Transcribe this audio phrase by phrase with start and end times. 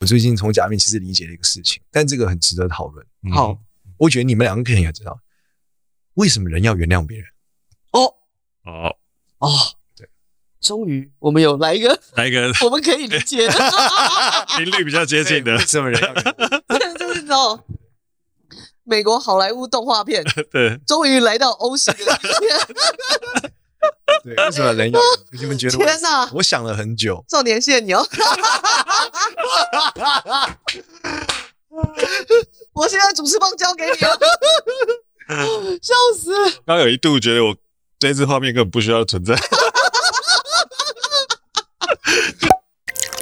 [0.00, 3.06] 我最近从假面其实理解了一个事情，但这个很值得讨论。
[3.34, 3.58] 好，
[3.98, 5.18] 我觉得你们两个肯定也知道，
[6.14, 7.26] 为什么人要原谅别人？
[7.92, 8.14] 哦
[8.64, 8.96] 哦
[9.38, 9.50] 哦，
[9.94, 10.08] 对，
[10.58, 13.52] 终于我们有来一个， 来一个我们可以理解的
[14.56, 16.14] 频率比较接近的，为什么人要？
[16.96, 17.62] 就是那种
[18.84, 22.32] 美国好莱坞动画片，对，终于来到欧型的片。
[24.22, 25.00] 对，为什么人要？
[25.32, 25.76] 你们觉得？
[25.78, 26.30] 天哪！
[26.32, 27.24] 我想了很久。
[27.28, 28.06] 少年谢你哦。
[32.72, 34.18] 我现在主持棒交给你了。
[35.80, 36.32] 笑死！
[36.66, 37.54] 刚有一度觉得我
[37.98, 39.36] 这次画面根本不需要存在。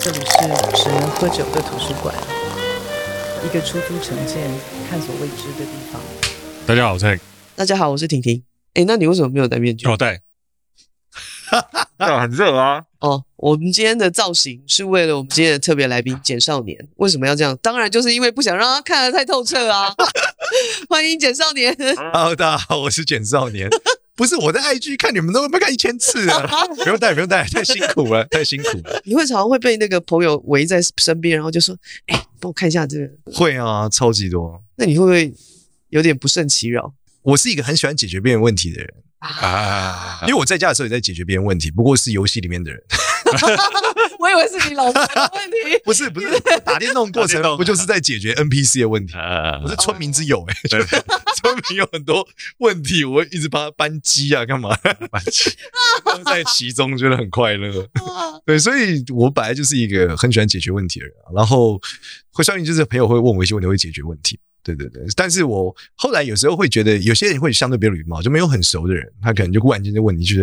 [0.01, 0.27] 这里是
[0.83, 2.15] 只能喝酒的图书馆，
[3.45, 4.51] 一个出租城建、
[4.89, 6.01] 探索未知的地方。
[6.67, 7.21] 大家好，我是。
[7.57, 8.43] 大家好，我是婷婷。
[8.75, 9.87] 哎，那你为什么没有戴面具？
[9.89, 10.23] 我戴。
[11.99, 12.85] 很热啊！
[13.01, 16.89] 哦，我们今天的造型是为了我们今天的特别来宾简少年。
[16.97, 17.57] 为什么要这样？
[17.61, 19.93] 当然就是因为不想让他看得太透彻啊！
[20.89, 21.75] 欢迎简少年。
[21.97, 23.69] Hello，大家好，我是简少年。
[24.15, 29.01] 不是我在 IG 看你们都没看一千次啊， 不用带，不用带，太辛苦了，太辛苦了。
[29.05, 34.61] 你会常常会被那个朋友围在身边，然后就说：“哎、欸，帮我看一下这个。”会啊，超级多。
[34.77, 35.33] 那你会不会
[35.91, 36.93] 有点不胜其扰？
[37.23, 38.93] 我是一个很喜欢解决别人问题的人。
[39.19, 42.83] 啊，因为我在家的时候也在解决别人问题，不过是游戏里面的人。
[44.19, 45.57] 我以为是你老婆的问题。
[45.85, 49.15] 不是不是，打电动过程 不就是在解决 NPC 的问题？
[49.65, 50.85] 我是村民之友哎、欸，对
[51.37, 52.27] 村民有很多
[52.59, 54.75] 问题，我会一直帮他扳机啊，干嘛
[55.11, 55.51] 扳机？
[56.25, 57.87] 在其中觉得很快乐。
[58.47, 61.81] 对，所以我本来就是一个很喜欢解决问题的人，然后
[62.33, 64.39] 会相信就是朋友会问我一些问题，会解决问题。
[64.63, 70.41] 对对对，但是我后来有时候会觉得，有些人会相对比较礼貌，就没有很熟的人，他可能就忽然间就问你，就是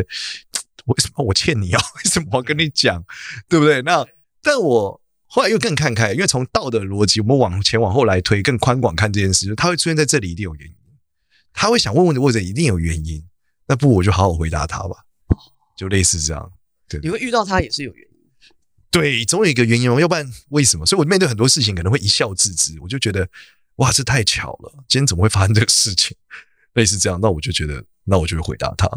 [0.85, 1.81] 为什么我欠你啊？
[2.03, 3.03] 为什么我要跟你讲？
[3.47, 3.81] 对不对？
[3.83, 4.05] 那
[4.41, 10.75] 但我后来又更看开，因为从道德逻辑，我们往前往后来推，更宽广看这件事，就他会出现在这里，一定有原因。
[11.53, 13.23] 他会想问问的，或者一定有原因。
[13.67, 14.95] 那不，我就好好回答他吧，
[15.78, 16.51] 就类似这样。
[16.88, 18.16] 对，你会遇到他也是有原因。
[18.91, 20.85] 对，总有一个原因哦，要不然为什么？
[20.85, 23.28] 所以我面对很多事情可能会一笑置之，我就觉得。
[23.78, 24.72] 哇，这太巧了！
[24.88, 26.16] 今天怎么会发生这个事情？
[26.74, 28.88] 类似这样，那我就觉得，那我就会回答他。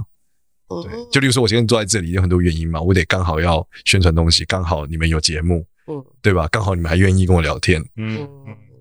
[0.68, 6.46] 对，就例如说，我今天坐在这里有很多原因嘛，我得刚好要宣传东西，刚好你们有节目，嗯，对吧？
[6.48, 8.28] 刚好你们还愿意跟我聊天，嗯，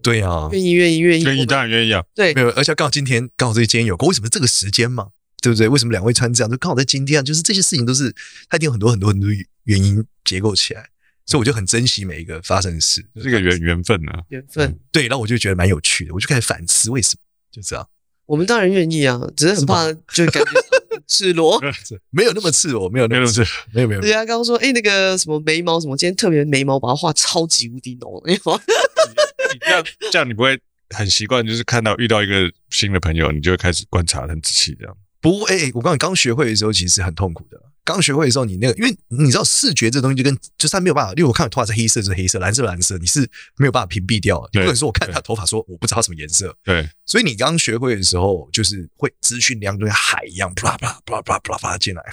[0.03, 2.03] 对啊，愿意，愿意，愿意，愿意，当然愿意啊。
[2.13, 5.09] 对，没有，而且刚好今天刚好这今天有个，为什么这个时间嘛？
[5.41, 5.67] 对不对？
[5.69, 6.51] 为什么两位穿这样？
[6.51, 8.13] 就刚好在今天，啊就是这些事情都是
[8.49, 9.29] 它一定有很多很多很多
[9.63, 10.89] 原因结构起来。
[11.27, 17.19] 所以我就很珍惜每一个发生的事，这个缘缘分呢，缘分、嗯、对，然后我就觉得蛮有趣的，我就开始反思为什么
[17.51, 17.87] 就这样。
[18.25, 20.51] 我们当然愿意啊，只是很怕就感觉
[21.05, 21.61] 赤裸，
[22.11, 24.01] 没有那么赤裸，没有那么赤裸，没有没有。
[24.01, 28.37] 对啊，刚刚说哎、欸、那个什么眉毛什么，今天特别眉毛把它画超级无敌浓，你
[29.61, 30.59] 这样这样你不会
[30.89, 34.97] 很习惯，就是看到遇到一个新的朋友，你就会开始观察很仔细这样。
[35.21, 37.61] 不，哎、欸，我刚刚学会的时候其实很痛苦的。
[37.93, 43.21] 刚学会的时候，你那个，因为你知道视觉这东西就跟就是他没有办法，因为我看你头发是黑色，是黑色，蓝色蓝色，你是
[43.55, 44.49] 没有办法屏蔽掉的。
[44.51, 46.53] 你不能说我看他头发说我不知道什么颜色。
[46.63, 52.03] 对，所以你刚学会的时候，就是会资讯量就像海一样，啪啪啪啪啪啪进来，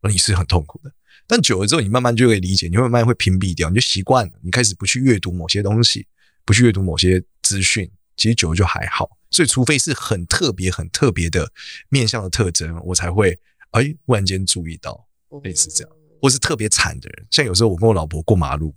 [0.00, 0.92] 那你是很痛苦的。
[1.26, 6.06] 但久了之后，你慢慢就会理解，你会慢慢会屏蔽掉，你就习惯了，你开始不去阅读某些东西，
[6.44, 9.10] 不去阅读某些资讯，其实久了就还好。
[9.28, 11.50] 所以，除非是很特别、很特别的
[11.88, 13.36] 面向的特征，我才会
[13.72, 15.05] 哎，忽然间注意到。
[15.42, 18.74] 类似这样，或是特别惨的人，像有时候我跟我老婆过马路，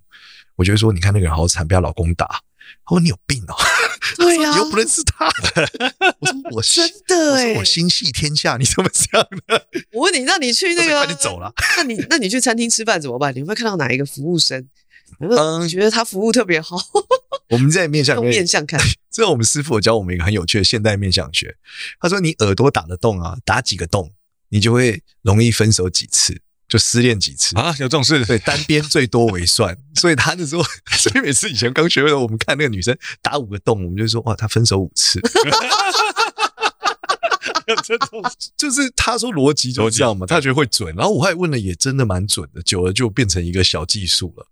[0.56, 2.26] 我就会说，你看那个人好惨，被她老公打。
[2.84, 3.54] 她说你有病哦，
[4.16, 5.26] 对呀、啊，你又不认识他。
[6.20, 9.58] 我说我真的哎，我心系天下，你怎么这样呢？
[9.92, 11.52] 我问你，那你去那个，那你走了。
[11.76, 13.34] 那你那你去餐厅吃饭怎么办？
[13.34, 14.68] 你会看到哪一个服务生？
[15.18, 16.76] 嗯，觉得他服务特别好。
[17.48, 21.56] 我们在面向用面向看，这个我们师傅有教我们一个很有趣的现代面相学。
[21.98, 24.12] 他说，你耳朵打得洞啊，打几个洞，
[24.50, 26.40] 你就会容易分手几次。
[26.70, 27.70] 就失恋几次啊？
[27.80, 28.24] 有这种事？
[28.24, 29.76] 对，单边最多为算。
[29.96, 35.20] 所以他那时候，所以每次以前刚学会的，我们看那个女生打五个洞，我们就说哇，她分手五次。
[37.84, 38.22] 这种
[38.56, 40.94] 就是他说逻辑就这样嘛，他觉得会准。
[40.96, 42.62] 然后我还问了，也真的蛮准的。
[42.62, 44.46] 久了就变成一个小技术了。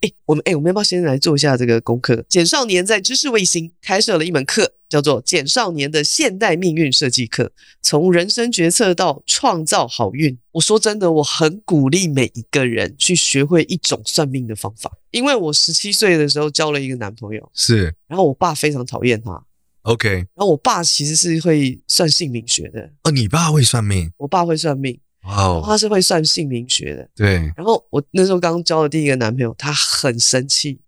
[0.00, 2.24] 哎、欸，我们哎、欸，我们要不要先来做一下这个功课？
[2.28, 7.44] 简少年在知识卫星开设了一门课，叫做《简少年的现代命运设计课》，
[7.82, 10.36] 从人生决策到创造好运。
[10.52, 19.42] 我说真的，我很鼓励每一个人去学会一种算命的方法，因为我十七岁的时候交了一个男朋友，是，然后我爸非常讨厌他。
[19.82, 22.90] OK，然后我爸其实是会算姓名学的。
[23.04, 24.12] 哦，你爸会算命？
[24.18, 25.00] 我爸会算命。
[25.24, 27.08] 哇，Wow, 他是会算姓名学的。
[27.14, 30.80] 对，然后我那时候刚交的第一个男朋友，他很生气，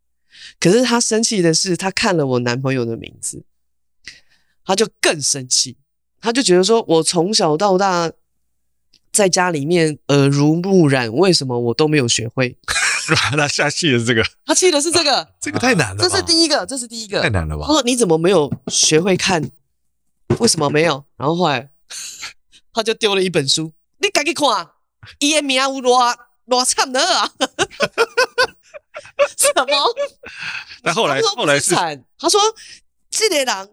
[0.58, 3.44] 可是他生气的是，他看了我男朋友的名字，
[4.64, 5.76] 他就更生气，
[6.20, 8.10] 他就觉得说，我从小到大
[9.12, 12.56] 在家里面耳濡目染，为什么我都没有学会？
[13.36, 17.66] 他下气的是这个，他气的是这个，这个太难了，这是第一个，这是第一个，太难了吧？
[17.66, 19.50] 他说你怎么没有学会看？
[20.38, 21.04] 为什么没有？
[21.18, 21.68] 然后后来
[22.72, 24.68] 他就丢了一本书，你赶紧看，
[25.20, 26.14] 伊的名有偌
[26.46, 27.30] 偌惨的啊！
[29.36, 29.64] 什么？
[30.82, 32.40] 那后来后来是他说
[33.08, 33.70] 这个人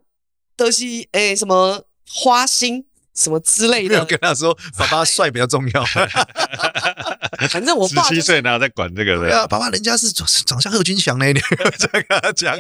[0.56, 2.86] 都是诶、欸、什么花心
[3.16, 5.84] 什么之类的，没有跟他说 爸爸帅比较重要。
[7.50, 9.48] 反正我爸十七岁哪有在管这个的？
[9.48, 11.44] 爸爸人家是长长相贺军翔那一点，
[11.78, 12.56] 这样跟他讲。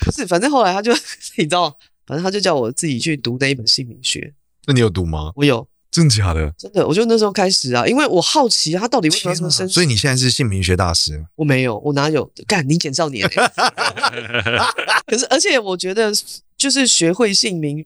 [0.00, 0.92] 不是，反正后来他就
[1.36, 1.78] 你知道。
[2.06, 4.34] 反正他就叫我自己去读那一本姓名学。
[4.66, 5.32] 那你有读吗？
[5.36, 6.52] 我有，真的假的？
[6.58, 9.74] 真的，我就那时候开始啊，因为我好奇他到底为什么这么生气。
[9.74, 11.24] 所以你现在是姓名学大师？
[11.36, 12.28] 我没有，我哪有？
[12.48, 13.34] 干你简少年、欸。
[15.06, 16.12] 可是，而且我觉得，
[16.58, 17.78] 就是学会姓名，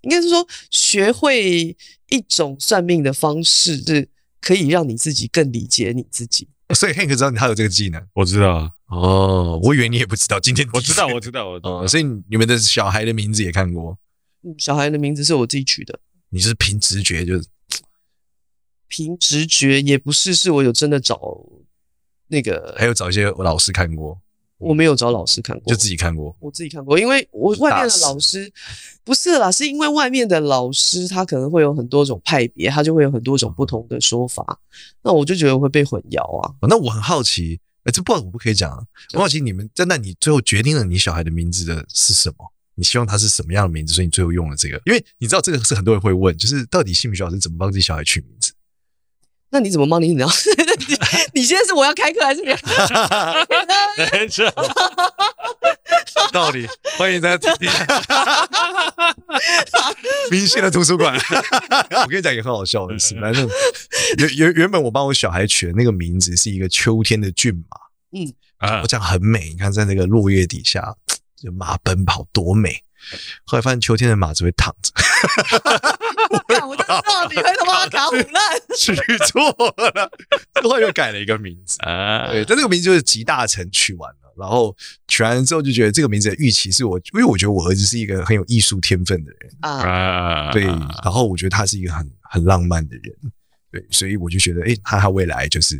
[0.00, 1.76] 应该是说学会
[2.08, 4.08] 一种算命的方式，是
[4.40, 6.48] 可以让你自己更理解你自己。
[6.74, 8.70] 所以 Hank 知道你还有这个技能，我知道啊。
[8.88, 10.40] 哦，我以为你也不知道。
[10.40, 11.82] 今天我知道，我知道，我知道。
[11.82, 13.98] 哦，所以你们的小孩的名字也看过？
[14.42, 15.98] 嗯，小孩的名字是我自己取的。
[16.32, 17.46] 你是凭直觉就是？
[18.88, 21.20] 凭直觉也不是，是我有真的找
[22.28, 24.18] 那个，还有找一些老师看过。
[24.56, 26.34] 我没有找老师看过，就自己看过。
[26.40, 28.50] 我自己看过，因为我外面的老师
[29.04, 34.60] 不是啦，是因为外面的老师他可能会有很多种派别，他就会有很多种不同的说法。
[35.02, 36.54] 那我就觉得我会被混淆啊。
[36.68, 37.60] 那我很好奇。
[37.84, 38.78] 哎，这不我不可以讲啊！
[39.14, 42.52] 我好奇你们在那，你最后决定了你小孩的名字的是什么？
[42.74, 43.92] 你希望他是什么样的名字？
[43.94, 48.52] 所以你最后用了这个，因为你知道这个是很多人会问，就是到底姓名学老师怎么帮自己小孩取名字？
[49.50, 50.14] 那你怎么帮你？
[50.14, 50.28] 你 要
[51.34, 52.56] 你现在是我要开课还是你要？
[54.12, 54.50] 没错，
[56.32, 56.66] 道理
[56.96, 57.70] 欢迎大家听听。
[60.30, 61.14] 明星的图书馆，
[62.02, 63.14] 我跟你讲也很好笑的事。
[63.20, 63.46] 反正
[64.16, 67.76] 原原原本我帮我小孩取的那个名字是一个秋天的骏马，
[68.18, 69.50] 嗯啊，我讲很美。
[69.50, 70.94] 你看在那个落叶底下，
[71.42, 72.82] 就马奔跑多美。
[73.44, 74.92] 后来发现秋天的马只会躺着。
[76.68, 78.94] 我就知道你会他妈搞唬烂，取
[79.26, 79.42] 错
[79.92, 80.10] 了，
[80.62, 82.28] 后来又改了一个名字啊。
[82.30, 84.16] 对，但这个名字就是集大成取完了。
[84.34, 84.74] 然后
[85.08, 93.14] 取完之后就觉得这个名字的预期是我，因为我觉得我儿子是一个很有艺术天分的人啊，对，然后我觉得他是一个很很浪漫的人，
[93.70, 95.78] 对，所以我就觉得，哎，他他未来就是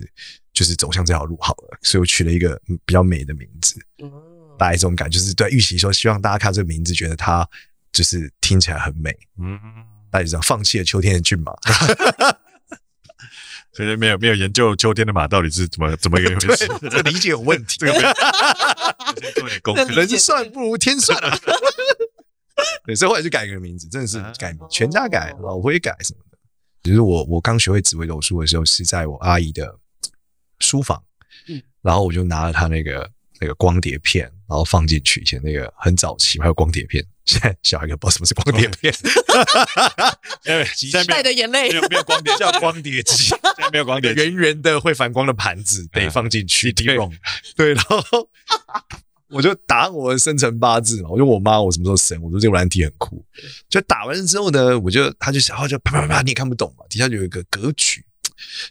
[0.52, 3.80] 就是走向这条路好了，所以我取了一个比较美的名字，
[4.58, 7.48] 大概这种感觉，就是对预期说，希望大家看这个名字，觉得它
[7.92, 9.58] 就是听起来很美，嗯，
[10.10, 11.52] 大家知道，放弃了秋天的骏马。
[13.74, 17.78] 所以没有没有研究秋天的马到底是怎么怎么一个回事， 这个理解有问题。
[17.78, 18.12] 这个没有
[19.18, 21.34] 先做点功课，人算不如天算啊。
[22.84, 26.36] 对，所以后来就改个名字，真的是改名，全家改，老婆也改什么的。
[26.82, 29.74] 其实我我刚学会紫微斗数的时候，是在我阿姨的
[30.58, 31.02] 书房，
[31.48, 33.10] 嗯，然后我就拿了她那个
[33.40, 37.02] 那个光碟片，然后放进去，以前那个很早期还有光碟片。
[37.24, 38.92] 现在小孩也不知道 什么是光碟片，
[40.44, 46.70] 因为 现在带的眼泪没有没有光碟 叫光碟机，现在没有光碟，圆圆的会反光的盘子得放进去。
[46.70, 46.98] 对，
[47.56, 48.28] 对，然后
[49.30, 53.24] 我就打我的生辰八字嘛，我就问我妈我什么时候生，我说这个软体很酷。
[53.70, 58.04] 就打完之后呢，我就他就然后就啪啪啪，你也看不懂嘛，底下就有一个格局，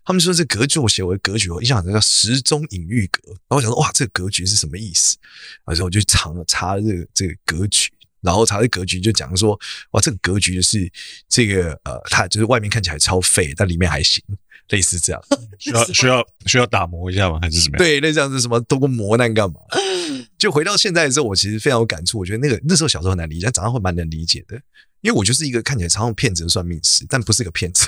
[0.04, 5.18] 他们说这格局我写我的格局，我一想这叫时钟隐喻格，然后我想说哇这个格局是什么意思？
[5.66, 7.90] 然后我就查了查了这个这个格局。
[8.22, 9.60] 然后查这格局就讲说，
[9.94, 10.88] 哇，这个格局就是
[11.28, 14.24] 这个呃，它就是外面看起来超废，但里面还行，
[14.70, 15.20] 类似这样，
[15.58, 17.40] 需要需要需要打磨一下吗？
[17.42, 17.80] 还是什么样？
[17.80, 19.60] 对，类似这样子什么通过磨难干嘛？
[20.38, 22.20] 就回到现在的时候，我其实非常有感触。
[22.20, 24.62] 我觉得那个那时候小时候很难理解，但长大会蛮能理解的，
[25.02, 27.86] 因为我就是一个看起来常常骗子的算命师，但不是个骗子。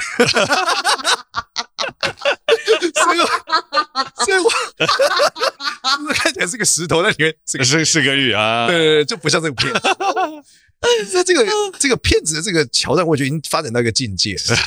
[2.93, 3.25] 所以我，
[4.25, 4.49] 所以我
[6.13, 9.79] 看起来是个石头，在里面是个是是个玉啊，对对对，就不像这个骗子。
[11.13, 11.45] 那这个
[11.79, 14.57] 这个骗子的这个桥段，我觉得已经发展到一个境界了。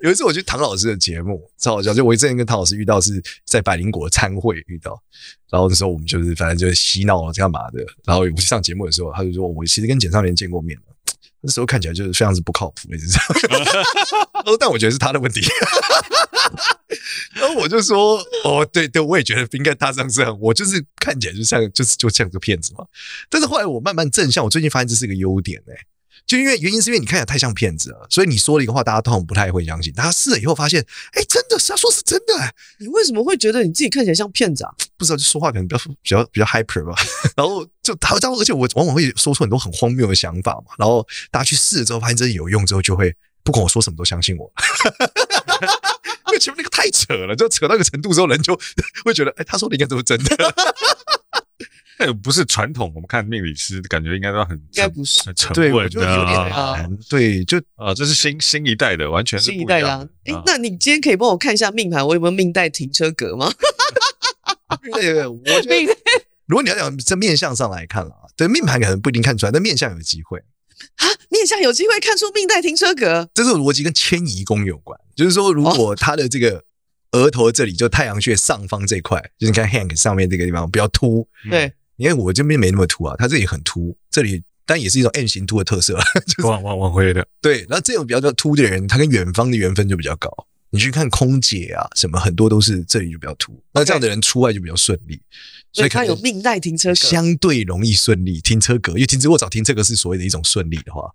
[0.00, 5.00] 有一次我去唐老师的节目，超好笑，就我之前跟唐老师遇到是在百灵果参会遇到，
[5.50, 10.93] 然后那时候我们就是反正就是嬉闹干嘛的，然后我去上节目的时候，他就说我其实跟简少年见过面了。
[11.46, 13.28] 那时候看起来就是非常是不靠谱，一直这样。
[14.58, 15.42] 但我觉得是他的问题。
[17.34, 20.24] 然后我就说：“哦，对对，我也觉得不应该他这样子。
[20.40, 22.84] 我就是看起来就像就是就像个骗子嘛。”
[23.28, 25.86] 但是后来我慢慢正向，我最近发现这是一个优点哎、欸，
[26.26, 29.92] 就因为原因是因为你看起来太像骗子了，所以你说了一个话，大家通常不太会相信。
[29.92, 32.34] 大家试了以后发现，哎，真的是他说是真的。
[32.78, 34.70] 你为什么会觉得你自己看起来像骗子啊？
[34.96, 36.94] 不知道，就说话可能比较比较比较 hyper 吧。
[37.36, 40.72] 然后就他这样，而且我往往会说出很多很荒谬的想法嘛。
[40.78, 44.50] 然后大家去试了之后，发现真的有用之后，就会不管我说什么都相信我。
[46.28, 48.58] 因为前面那个太扯了，就扯到一个程度之后，人就
[49.04, 50.54] 会觉得，哎，他说的应该都是真的。
[51.96, 60.04] 那不是传统，我们看命理师感觉应该都很，应该不是很沉稳的，啊、对，就啊，这是新新一代的，完全是新一代啊。
[60.24, 63.48] 哎，那你今天可以帮我看一下命盘，我有没有命带停车格吗？
[64.92, 65.84] 对，我觉得，
[66.46, 70.40] 如果你要讲在面相上来看啊，对命盘可能不一定看出来，但面相有机会
[70.96, 76.64] 啊，面相有机会看出命带停车格，这种逻辑跟迁移宫有关，就是说，如果他的这个
[77.12, 81.72] 额头这里就太阳穴上方这块，就是你看 Hank 上面这个地方比较凸，对。
[81.96, 87.26] 因为我这边没那么凸啊，它这里很凸，这里但也是一种 N 型凸的特色， 就是往往往回的。
[87.40, 90.30] 对，然后这种比较凸的人，他跟远方的缘分就比较高。
[90.70, 93.52] 你去看空姐啊，什么很多都是这里就比较凸。
[93.52, 93.60] Okay.
[93.74, 95.20] 那这样的人出外就比较顺利，
[95.72, 98.40] 所以他有命带停车格，相对容易顺利。
[98.40, 101.08] 停车格，因为停车我找停车格是所谓的一种顺利的话，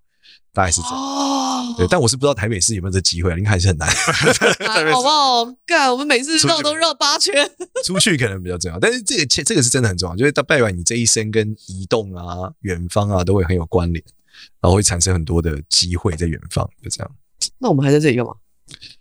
[0.52, 0.96] 大概是这样。
[0.96, 3.88] 哦，对，但我是不知道台北市有没有这机会啊，应该还是很难。
[4.92, 5.44] 好不好？
[5.66, 7.50] 干，我们每次绕都绕八圈，
[7.84, 8.78] 出去可能比较重要。
[8.78, 14.04] 但是这个这个是真的很重要，就是到拜完你这一生跟移动啊、远方啊都会很有关联，
[14.60, 17.10] 然后会产生很多的机会在远方，就这样。
[17.58, 18.32] 那我们还在这里干嘛？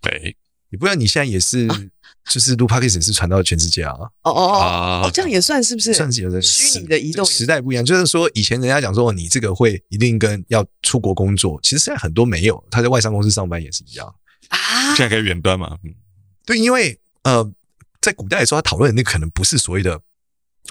[0.01, 0.35] 对，
[0.69, 1.67] 你不然你现在也是。
[1.67, 1.79] 啊
[2.29, 3.93] 就是 Podcast 是传到全世界啊！
[4.21, 5.91] 哦哦哦，这样也算是不是？
[5.95, 7.83] 算是有的虚拟的移动时代不一样。
[7.83, 14.13] 就是说，以前人家讲说你这个会一定跟要出国工作，其实现在很多没有，他在外商公司上班也是一样
[14.49, 14.95] 啊。
[14.95, 15.75] 现在可以远端嘛？
[15.83, 15.91] 嗯，
[16.45, 17.51] 对，因为呃，
[17.99, 19.99] 在古代的时候，他讨论的那可能不是所谓的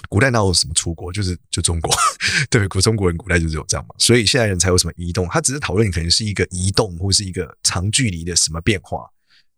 [0.07, 1.93] 古代哪有什么出国，就是就中国，
[2.49, 9.09] 对，古中国人古代就是有这样嘛，所以现在人才有什么移动，他只是讨论可能是一个移动或是一个长距离的什么变化。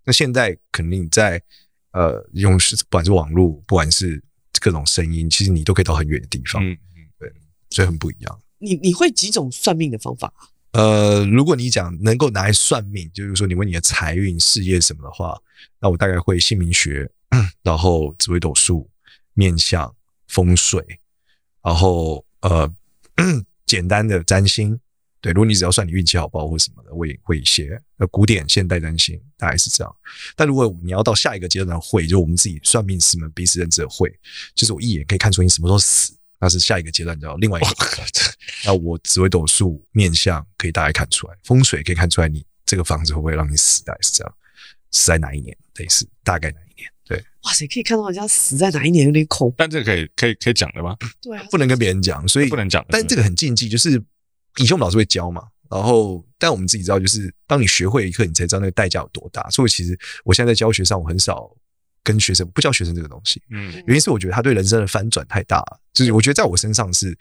[0.04, 1.42] 那现在肯定在。
[1.94, 4.24] 呃，用是不管是网络，不管是
[4.62, 6.66] 各种声音，其实你都可以到很远的地方。
[6.66, 7.30] 嗯嗯，对，
[7.70, 8.42] 所以很不一样。
[8.60, 10.34] 你你会几种算命的方法？
[10.72, 15.38] 呃，如果你讲能够拿来算命，就是说你问你的财运、事业什么的话，
[15.82, 17.12] 那我大概会姓名学，
[17.62, 18.90] 然后紫微斗数、
[19.34, 19.94] 面相、
[20.30, 20.82] 风水，
[21.62, 22.74] 然后呃，
[23.68, 24.80] 简单的占星。
[25.22, 29.96] 对，如果你只要算你运气好不好或什么的，我也会一些呃古典现代占星，大概是这样。
[30.36, 34.12] 但如果你要到下一个阶段的会，就我们自己算命师们彼此认知的会，
[34.56, 37.70] 就是我一眼可以看出你什么时候死，那是下一个阶段叫另外一个。
[38.66, 44.34] 那我紫微斗数面相可以大概看出来，风水可以看出来你这个房子会不会让你死，大概是这样。
[44.90, 45.56] 死在哪一年？
[45.76, 46.92] 类似大概哪一年？
[47.08, 49.56] 对，哇塞，可以看到人家死在哪一年有点恐怖。
[49.56, 50.98] 但这个可以可以可以讲的吗？
[51.22, 52.84] 对啊，不能跟别人讲，所以不能讲。
[52.90, 54.04] 但这个很禁忌，就是。
[54.58, 59.50] 以前我们老师会教嘛，然后但我们自己知道，就是当你学会一课，你才知道那个代价有多大。
[59.50, 61.50] 所以其实我现在在教学上，我很少
[62.04, 63.42] 跟学生不教学生这个东西。
[63.52, 67.18] 嗯，原因是我觉得他对人生的翻转太大了，就是我觉得在我身上是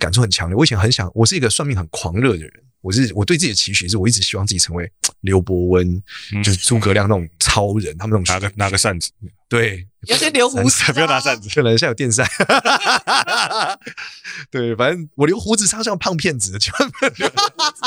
[0.00, 0.56] 感触很强烈。
[0.56, 6.02] 我以前很想，我是一个算命很狂热的人，我是我对自己的期许是，我一直希望自己成为刘伯温，
[6.42, 9.10] 就是诸葛亮那种超人，他们那种拿个拿个扇子，
[9.48, 12.26] 对，有些留胡子， 不要拿扇子，可能现在有电扇。
[14.50, 17.82] 对，反正我留胡子超像胖骗子，千万不要留胡子，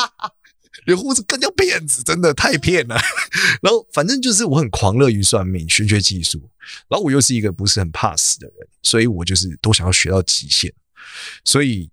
[0.86, 2.96] 留胡子更叫骗子，真的太骗了。
[3.62, 6.50] 然后反正就是我很狂热于算命、玄学技术，
[6.88, 10.72] 然后我又是一个不是很怕死的人，所以我就是都想要学到极限。
[11.44, 11.90] 所以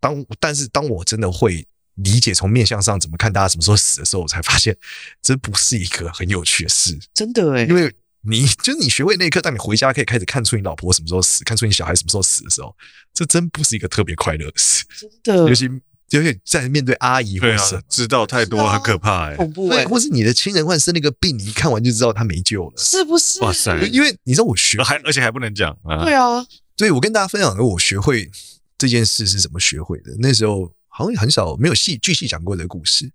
[0.00, 4.76] 当但是当我真的会理解从面相上怎么看大家什么时候死的时候，我才发现
[5.20, 7.92] 这不是一个很有趣的事，真的诶，因为。
[8.24, 12.72] 你就是你学会那一刻，当你回家可以开始看出你老婆什么时候死，看出你小孩什么时候死的时候，
[13.12, 14.84] 这真不是一个特别快乐的事。
[14.94, 15.68] 真的，尤其
[16.10, 23.40] 尤其在面对阿姨或者是、啊、知道太多很可怕哎、欸，恐怖哎、欸，或是你的亲人患生那个病，你一看完就知道他没救了，是不是？
[23.40, 23.76] 哇塞！
[23.88, 26.04] 因为你知道我学还而且还不能讲啊。
[26.04, 26.46] 对啊，
[26.76, 28.30] 所以我跟大家分享的我学会
[28.78, 30.14] 这件事是怎么学会的。
[30.20, 33.10] 那时候好像很少没有细具细讲过这个故事。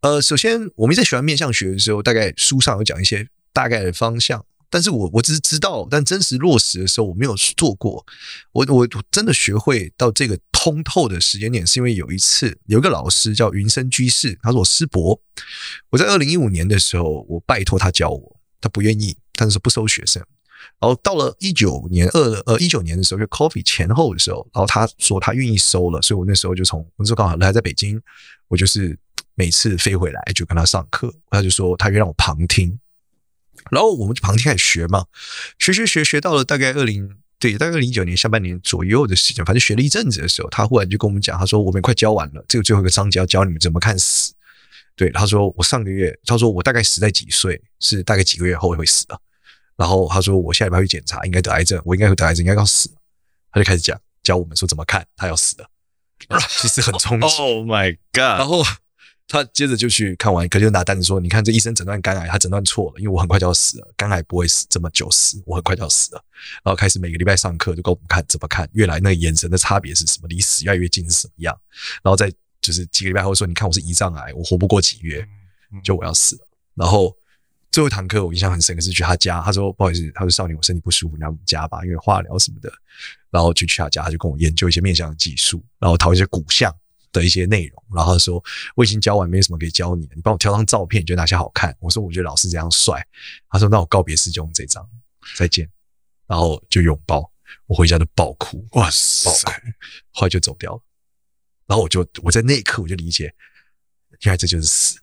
[0.00, 4.44] 呃，首先我们在学完面相学的时候，大概书上有讲一些大概的方向。
[4.70, 8.06] 但是我我只是知道，但真实落实的时候我没有做过。
[8.52, 15.20] 我我真的学会到这个通透的时间点，是因为有一次有一个老师叫云深居士，他是我师伯。
[15.90, 20.24] 我在二零一五年的时候，我拜托他教我，他不愿意，但是不收学生。
[20.80, 28.00] 然后到了一九年二呃一九年的时候，就 Coffee 前后的时候，然后他说他愿意收了，所以我那时候就从那时候刚好来在北京，
[28.48, 28.98] 我就是
[29.34, 32.78] 每次飞回来就跟他上课，他就说他愿意让我旁听。
[33.70, 35.06] 然后我们就旁听开始学嘛，
[35.58, 44.32] 学学学学到了大概二零对，大概零九年下半年左右的时间，反正学了一阵子的时候，他忽然就跟我们讲，他说我们快教完了，这个最后一个章节要教你们怎么看死。
[44.94, 49.20] 对，他说我上个月，他说我大概死在几岁，是大概几个月后会死的。
[49.76, 52.90] 然后他说我下礼拜去检查，应该得癌症，我应该会得癌症，应该要死。
[53.50, 55.68] 他就开始讲教我们说怎么看他要死了，
[56.60, 57.26] 其实很冲击。
[57.38, 58.38] Oh my god！
[58.38, 58.62] 然后。
[59.28, 66.22] 他接着就去看完，可就拿单子说：“你看，这医生诊断肝癌，他诊断错了，因为我很快就要死了，肝癌不会死这么久死，我很快就要死了。”
[66.62, 71.58] 然后开始每个礼拜上课，就给我们看怎么看，越来那个眼神的差别是什么，离死越来越近是什么样。
[72.02, 75.26] 然后再就是几个礼拜后说：“你看，我是胰脏癌，我活不过几月，
[75.82, 77.16] 就我要死了。”然后
[77.72, 82.72] 最后一堂课我印象很深刻，是去他家，他说：“不好意思，他说少年，我身体不舒服，你来我们家吧，因为化疗什么的。”
[83.30, 86.72] 然后就去他家，他就跟我研究一些面相的技术，然后讨一些骨相。
[87.12, 88.42] 的一些内容，然后他说
[88.74, 91.76] 我已经教完，没什么可以教你，你帮我挑张照片，你觉得哪些好看？
[91.78, 93.06] 我说我觉得老师这样帅。
[93.50, 94.82] 他说那我告别式就用这张，
[95.36, 95.68] 再见。
[96.26, 97.30] 然后就拥抱，
[97.66, 99.60] 我回家就爆哭，哇塞，爆哭，
[100.12, 100.80] 后来就走掉了。
[101.66, 103.24] 然后我就我在那一刻我就理解，
[104.22, 104.98] 原来这就是死。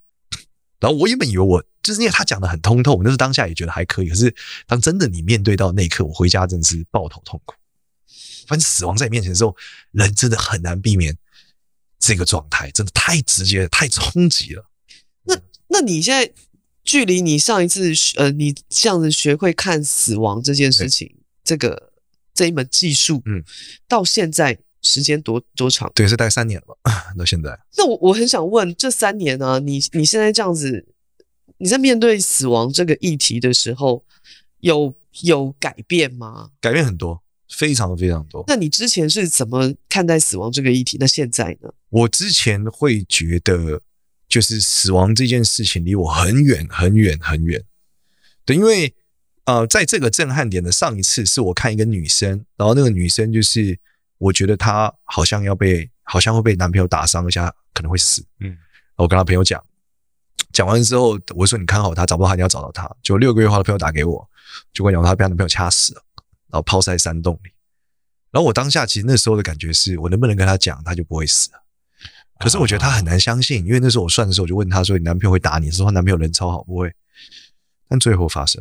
[0.80, 4.10] 然后我原本以为我就是因为他讲的很通透，我那时候当下也觉得还可以。
[4.10, 4.34] 可是
[4.68, 7.56] 当真的你面对到那一刻，我回家真的是抱头痛哭。
[8.48, 9.56] 反正死亡在你面前的时候，
[9.92, 11.18] 人真的很难避免。
[12.02, 14.66] 这个状态真的太直接、太冲击了。
[15.24, 16.34] 那那你现在
[16.86, 21.92] 距离你上一次呃，你这样子学会看死亡这件事情，这个
[22.34, 23.44] 这一门技术，嗯，
[23.86, 25.92] 到现在时间多多长？
[25.94, 27.60] 对，是大概三年了吧， 到现在。
[27.78, 30.88] 那我我很想问，这三年呢、啊，你你现在这样子，
[31.58, 34.04] 你在面对死亡这个议题的时候，
[34.60, 36.52] 有有改变吗？
[36.62, 37.22] 改变很多。
[37.52, 38.44] 非常非常多。
[38.46, 40.98] 那你之前是怎么看待死亡这个议题？
[41.00, 41.74] 那现在呢？
[41.90, 43.82] 我之前会觉得，
[44.28, 47.64] 就是死亡这件事情离我很远很远很远。
[48.46, 48.94] 对，因为
[49.46, 53.80] 呃，在这个震撼点的上一次，是我看一个女生，然后那个女生就是，
[54.20, 58.24] 我觉得她好像要被，好像会被男朋友打伤一下，可能会死。
[58.40, 58.56] 嗯，
[58.96, 59.60] 我跟她朋友讲，
[60.54, 62.88] 讲完之后，我说你看好她，找不到她，你要找到她。
[63.02, 64.30] 就六个月后，她朋友打给我，
[64.72, 66.04] 就跟我讲她被她男朋友掐死了。
[66.52, 67.52] 然后抛在山洞里，
[68.32, 71.64] 然后我当下其实那时候的感觉是我能不能跟她讲，她就不会死了。
[72.40, 76.92] 可是我觉得她很难相信，因为那时候我算的时候，我就问她说：“你男朋友会打你？”说：“她男朋友人超好，不会。”
[77.88, 78.60] 但最后发生，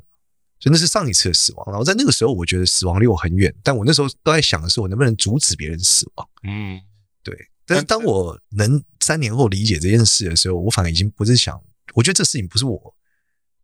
[0.60, 1.66] 所以那是上一次的死亡。
[1.68, 6.28] 然后在那个时候，我觉得死亡离我很远，但我那时候都在想的是，我能不能阻止别人死亡？
[6.44, 6.80] 嗯，
[7.22, 7.36] 对。
[7.66, 11.60] 但是当我能三年后理解这件事的时候，我反而已经不是想，
[11.94, 12.94] 我觉得这事情不是我，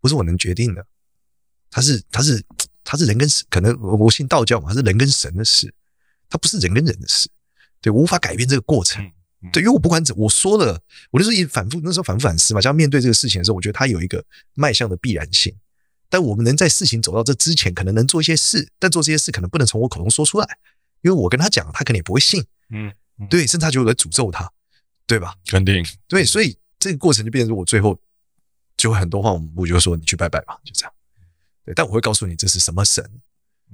[0.00, 0.86] 不是我能决定的，
[1.70, 2.44] 他是，他是。
[2.86, 5.72] 他是人跟神，可能我我信道教嘛，他是人跟神的事，
[6.28, 7.30] 他不是人跟人的事，
[7.80, 9.02] 对，我无法改变这个过程，
[9.54, 10.78] 对，因为我不管怎我说了，
[11.10, 15.56] 我那时候也反复，那时候反复反思嘛，就要面对这个事情的时候，我觉得它有一个迈向的必然性，
[16.14, 20.46] 但我们能在事情走到这之前，可能能做一些事，但做这些事可能不能从我口中说出来，
[21.02, 22.94] 因为我跟他讲，他可能也不会信，嗯，
[23.28, 24.48] 对，甚至他就会诅咒他，
[25.08, 25.34] 对吧？
[25.44, 27.98] 肯定，对，所以这个过程就变成我最后
[28.76, 30.92] 就会很多话，我就说你去拜拜吧，就这样。
[31.64, 33.04] 对，但我会告诉你这是什么神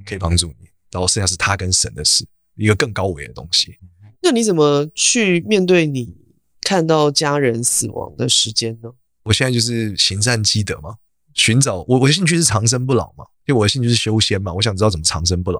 [0.06, 2.26] 可以帮助你，然后剩下是他跟神的事，
[2.56, 3.76] 一个更高维的东西。
[4.22, 6.16] 那你怎么去面对你
[6.62, 8.90] 看到家人死亡的时间呢？
[9.24, 10.96] 我现在就是行善积德嘛，
[11.40, 15.58] 寻找我我的兴趣是长生不老嘛，因为我的兴趣是修仙嘛，我想知道怎么长生不老。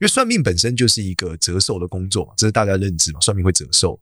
[0.00, 4.00] 因为算命本身就是一个折寿的工作嘛，这是大家认知嘛，算命会折寿。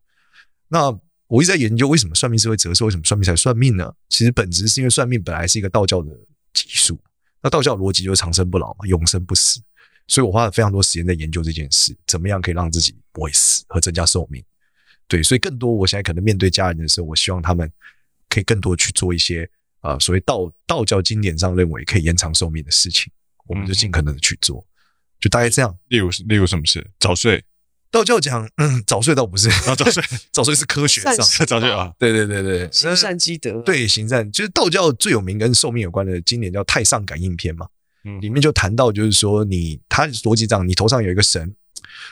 [0.69, 0.89] 那
[1.27, 3.93] 我一直在研究为什么算命是会折寿，为什么算命才算命呢？
[4.07, 6.09] 其实本质是因为算命本来是一个道教的
[6.53, 6.97] 技术。
[7.41, 9.59] 那道教逻辑就是长生不老嘛，永生不死，
[10.07, 14.41] 所以我花了非常多时间在研究这件事，怎么样可以让自己不会死和增加寿命。
[15.07, 17.69] 对，所以更多我现在可能面对家人的时候，我希望他们
[18.29, 19.49] 可以更多去做一些
[19.87, 23.11] 啊、呃，所谓道道教经典上认为可以延长寿命的事情，
[23.47, 24.65] 我们就尽可能的去做，
[25.19, 25.77] 就大概这样。
[25.87, 26.85] 例如，例如什么事？
[26.99, 27.43] 早睡。
[27.89, 31.15] 道教讲，嗯，早睡倒不是，啊早睡，早睡是科学上
[31.47, 37.65] 早睡啊，对对对对，行善积德，对行善，就是道教最有名跟寿命有关的经典叫《太上感应篇》嘛，
[38.03, 41.55] 嗯，里面就谈到，就是说你他逻辑上，你头上有一个神，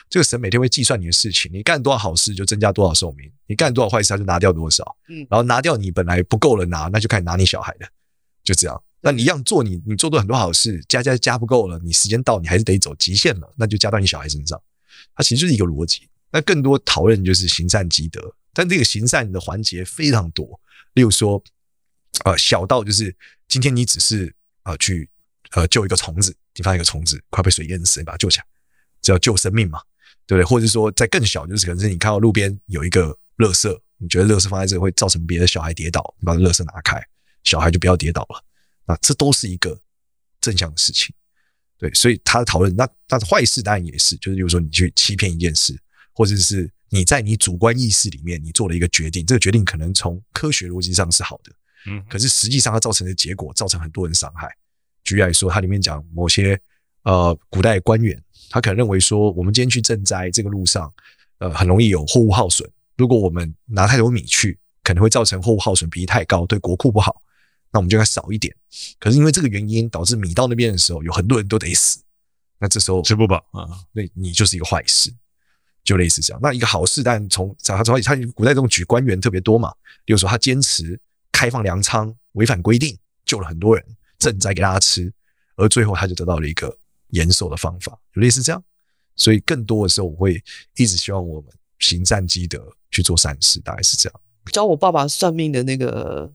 [0.08, 7.86] 这个神每天会计算你的事情，你干多少好事就增加多少寿命，你干多少坏事他就拿掉多少，嗯，然后拿掉你本来不够了拿，那就开始拿你小孩的，
[8.42, 14.60] 就这样，那你一样做你你做多很多好事，加加加不够了，你时间到你还是得走极限了，那就加到你小孩身上，
[15.14, 16.08] 它其实就是一个逻辑。
[16.32, 18.20] 那更多讨论就是行善积德，
[18.52, 20.60] 但这个行善的环节非常多。
[20.94, 21.42] 例如说，
[22.24, 23.14] 呃，小到就是
[23.46, 25.08] 今天你只是呃去
[25.52, 28.44] 呃救一个虫子，你发现一个虫子快被水淹死，你把它救起来，
[29.00, 29.80] 这叫救生命嘛，
[30.26, 30.44] 对不对？
[30.44, 37.02] 或者说在更小，就是可能是你看到路边有一个垃圾，你觉得垃圾放在这会造成别的小孩跌倒，你把垃圾拿开，
[37.44, 38.42] 小孩就不要跌倒了。
[38.86, 39.78] 那这都是一个
[40.40, 41.14] 正向的事情。
[41.78, 45.78] 对，所以他的讨论，那那坏事当然也是，就是比如说你去欺骗一件事，
[46.14, 51.52] 或者是你在你主观意识里面你做了一个决定，这个决定可能从科学逻辑上是好的，
[51.86, 54.48] 嗯，可是实际上它造成的结果造成很多人伤害。
[55.04, 56.58] 举例来说，它里面讲某些
[57.02, 58.18] 呃古代官员，
[58.48, 60.90] 他可能认为说，我们今天去赈灾这个路上，
[61.38, 67.22] 呃，很容易有货物耗损，如果我们拿太多米去，可能会造成货物耗损比例太高，对国库不好。
[67.72, 68.54] 那我们就该少一点，
[68.98, 72.00] 可是因为这个原因导致米到那边的时候，有很多人都得死。
[72.58, 75.12] 那这时候吃不饱啊，那你就是一个坏事，
[75.84, 76.40] 就类似这样。
[76.42, 79.74] 那一个好事，但从他从他古代这种举官员特别多嘛，
[80.06, 80.98] 比如说他坚持
[81.30, 83.84] 开放粮仓，违反规定，救了很多人，
[84.18, 85.12] 赈灾给大家吃，
[85.56, 86.74] 而最后他就得到了一个
[87.08, 88.62] 延寿的方法，就类似这样。
[89.16, 90.42] 所以更多的时候，我会
[90.76, 94.20] 一直希望我们行善积德，去做善事，大概是这样。
[94.52, 96.32] 教我爸爸算命的那个。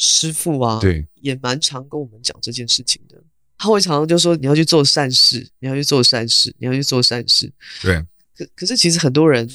[0.00, 3.20] 师傅啊，对，也蛮常跟我们讲这件事情的。
[3.56, 8.00] 他会常常就说：“你要去做善事，你要去做善事，你要去做善事。”对。
[8.36, 9.50] 可可是，其实很多人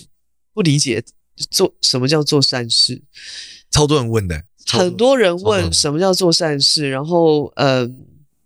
[0.53, 1.01] 不理解
[1.49, 3.01] 做什么叫做善事。
[3.71, 7.95] 超多人问的，很多人问什么叫做善事，然后，嗯、呃，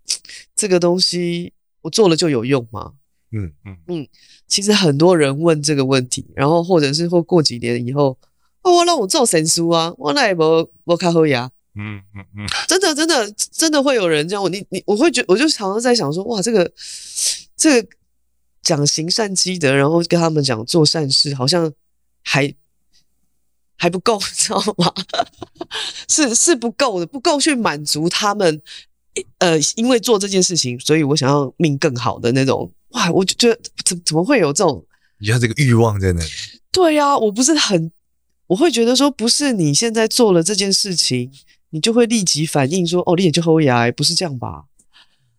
[0.55, 2.93] 这个东西我做了就有用吗？
[3.31, 4.07] 嗯嗯嗯。
[4.47, 8.17] 其实很多人问这个问题，然后或者是或过几年以后，
[8.63, 11.51] 哦，我让我做神书啊，我那也无无卡好呀。
[11.79, 16.71] 嗯嗯嗯，真的真的真的会有人这样，我你你我会觉我就常常在想说，哇，这个
[17.55, 17.89] 这个
[18.63, 21.71] 讲行善积德，然后跟他们讲做善事，好像
[22.23, 22.51] 还
[23.77, 24.91] 还不够，你知道吗？
[26.09, 28.61] 是是不够的，不够去满足他们。
[29.39, 32.71] 呃，因为做这件事情，所以我想要命更好的那种。
[32.89, 34.85] 哇，我就觉得怎怎么会有这种？
[35.19, 36.29] 你看这个欲望在那里。
[36.71, 37.91] 对呀、啊，我不是很，
[38.47, 41.31] 我会觉得说，不是你现在做了这件事情。
[41.71, 44.63] 你就会立即反应说：“哦，你也就后牙，不是这样吧？”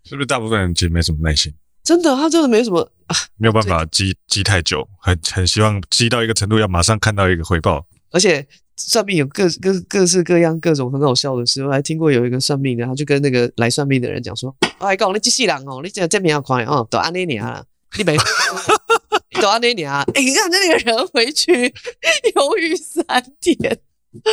[0.04, 1.50] 是不是大部分人其实没什么耐心？
[1.82, 7.86] 真的，他真的没什么，啊、没有办法积积太久，很很希望积到一个程度，要马上看到一个回报。
[8.10, 8.46] 而且
[8.78, 17.64] 算命有各各各式各样各种很好笑的事，我还听过有一个算命的，他就跟那个来算命的人讲说：“哎，讲你机器人哦，你这这边要快哦，都安那年啊，
[17.98, 18.16] 你没
[19.42, 21.52] 都安那年啊，哎，你看那个人回去
[22.34, 23.04] 犹豫三
[23.40, 23.78] 天。”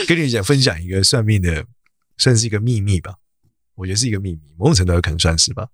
[0.08, 1.66] 跟你讲，分享一个算命的。
[2.18, 3.14] 算是一个秘密吧，
[3.76, 5.68] 我觉得是一个秘密，某种程度可能算是吧。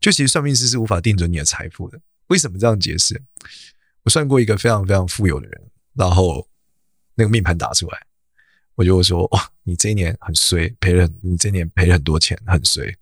[0.00, 2.00] 就其实算命师是无法定准你的财富的。
[2.28, 3.20] 为什么这样解释？
[4.02, 5.60] 我算过一个非常非常富有的人，
[5.94, 6.48] 然后
[7.14, 8.06] 那个命盘打出来，
[8.74, 12.96] 我就会说：哇，你这一年很衰，赔了，你这一年赔了很多钱，很衰。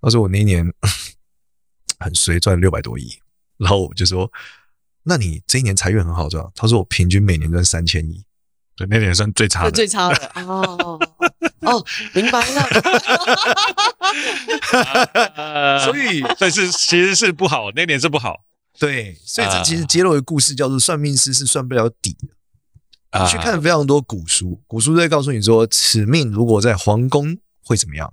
[0.00, 0.64] 他说我那一年
[1.98, 3.18] 很衰，赚了六百多亿。
[3.56, 4.30] 然后我就说：
[5.02, 6.44] 那你这一年财运很好赚？
[6.54, 8.24] 他说我平均每年赚三千亿。
[8.76, 10.96] 对，那年算最差的，最差的哦
[11.62, 12.62] 哦，明白了。
[15.84, 18.44] 所以，但是其实是不好，那年是不好。
[18.78, 22.28] 对，所以这其实揭露的故事叫做算命师是算不了底的。
[23.12, 28.12] 你去看非常多古书，古书在告诉你说，此命如果在皇宫会怎么样，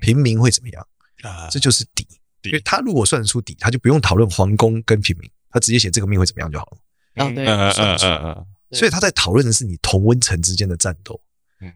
[0.00, 0.86] 平民会怎么样
[1.22, 1.48] 啊？
[1.50, 2.06] 这就是底。
[2.42, 6.78] 因为他如果算得出底，他就不用讨论皇宫跟平民，他直接写这个命会怎么样就好了。
[7.14, 8.46] 嗯，对，嗯嗯嗯。
[8.72, 11.20] 所以他在讨论的是你同温层之间的战斗，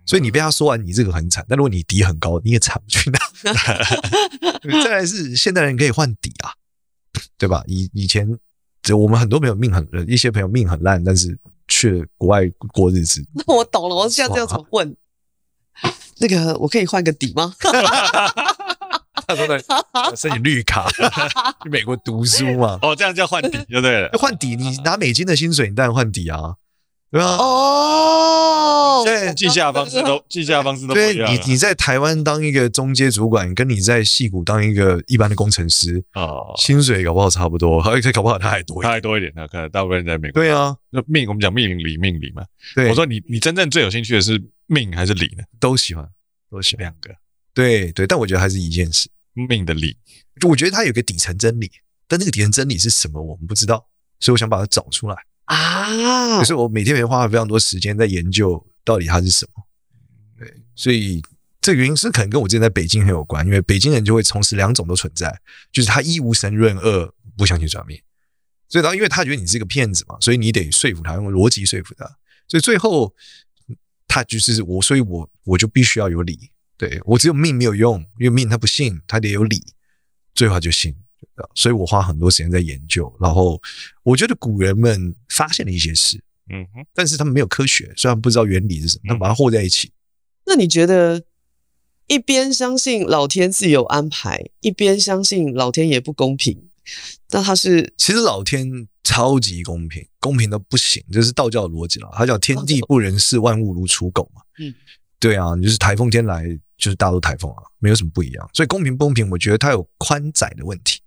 [0.04, 1.46] 所以你被他说完，你这个很惨。
[1.48, 3.18] 但如果你底很高，你也惨不去哪。
[4.82, 6.50] 再来是现代人可以换底啊，
[7.38, 7.62] 对吧？
[7.68, 8.28] 以以前，
[8.82, 13.24] 就我们很多朋友命很，一些朋友命很烂，但是去国外过日子。
[13.34, 14.96] 那 我懂了，我现在这样怎么问？
[16.18, 17.54] 那个我可以换个底吗？
[19.26, 19.58] 他说的
[20.16, 20.88] 申请绿卡
[21.62, 22.78] 去美国读书嘛？
[22.80, 24.08] 哦，这样叫换底就对了。
[24.18, 26.56] 换底，你拿美金的薪水，你当然换底啊。
[27.10, 31.32] 对啊，哦，对， 计价方式都计价方式都不一样。
[31.32, 39.32] 你你在台湾当一个中阶主管，跟你在戏谷当一个一般的工程师啊，薪水搞不好差不多，还可以搞不好他还多，他还多一点。
[39.36, 40.42] 他可能大部分人在美国。
[40.42, 42.44] 对啊，那命我们讲命理命理嘛。
[42.74, 45.44] 对，我说你你真正最有兴趣的是命还是理呢？
[45.60, 46.06] 都喜欢，
[46.50, 47.14] 都喜欢两个。
[47.54, 49.96] 对对，但我觉得还是一件事，命的理。
[50.46, 51.70] 我觉得它有个底层真理，
[52.08, 53.86] 但那个底层真理是什么，我们不知道，
[54.20, 55.16] 所以我想把它找出来。
[55.46, 56.38] 啊！
[56.38, 59.64] 可是我每天也花了非常多时间在研究到底它是什么。
[60.38, 61.22] 对，所以
[61.60, 65.40] 这原因是可能跟我之前在北京很有关，因为北京人就会同时两种都存在，
[65.72, 68.00] 就是他一无神论，二不相信算命。
[68.68, 72.04] 所以，然后因为他觉得你是个骗子嘛，所以你得说服他，用逻辑说服他。
[72.48, 73.14] 所以最后
[74.08, 76.50] 他就是我，所以我我就必须要有理。
[76.76, 79.62] 对，我只有命没有用，因为命他不信，他得有理，
[80.34, 80.94] 最后他就信。
[81.54, 83.60] 所以我花很多时间在研究，然后
[84.02, 86.18] 我觉得古人们发现了一些事，
[86.50, 89.92] 嗯哼，但是他们没有科学，虽然不知道原理是什么，他们把它和在一起。
[90.46, 91.22] 那你觉得
[92.06, 96.68] 一边相信老天自有安排，一边相信老天爷不公平。
[97.30, 102.08] 那他是其实老天超级公平，公平的不行，这是道教的逻辑了。
[102.12, 104.40] 他叫天地不仁，视万物如刍狗嘛。
[104.60, 104.72] 嗯，
[105.18, 106.46] 对啊，你就是台风天来，
[106.78, 108.48] 就是大陆台风啊，没有什么不一样。
[108.54, 111.00] 所以公平不公平，我觉得它有宽窄的问题。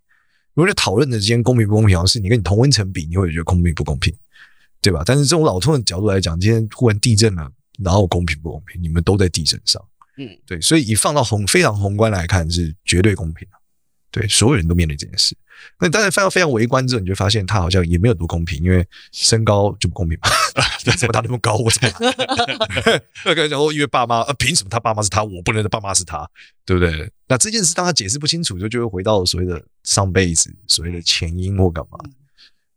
[0.54, 4.14] 如果你讨论的之间公平不公平，好像是你跟你同温层比，你会觉得公平不公平，
[4.82, 5.04] 对吧？
[5.06, 7.50] 但是这种老通的角度来讲，今天忽然地震了，
[7.84, 8.82] 然后公平不公平？
[8.82, 9.82] 你们都在地震上。
[10.18, 13.58] 嗯，对，所以以放到宏非常宏观来看，是绝对公平的。
[14.12, 15.38] 对，所有人都面对这件事。
[15.80, 20.30] 那当然，放到非常微观之后，你就发现他好像也没有多公平，因为身高就不公平嘛。
[20.88, 21.56] 为什么他那么高？
[21.56, 21.92] 我怎么？
[23.24, 26.28] 那个然后因为爸妈，呃，凭什么他爸妈是他，我不能的爸妈是他，
[26.66, 27.10] 对不对？
[27.30, 32.00] 那这件事当他解释不清楚，就就会回到所谓的上辈子，所谓的前因或干嘛，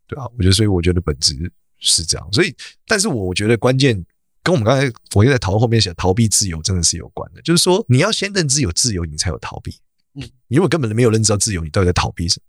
[0.05, 2.31] 对啊，我觉得，所以我觉得本质是这样。
[2.31, 3.95] 所以，但是我觉得关键
[4.43, 7.41] 跟我们刚才佛爷在讨论后面写逃避自由，真的是有关的。
[7.41, 9.75] 就是说，你要先认知有自由，你才有逃避。
[10.13, 12.45] 嗯，你如果根本没有认知到自由，你到底在逃避什么？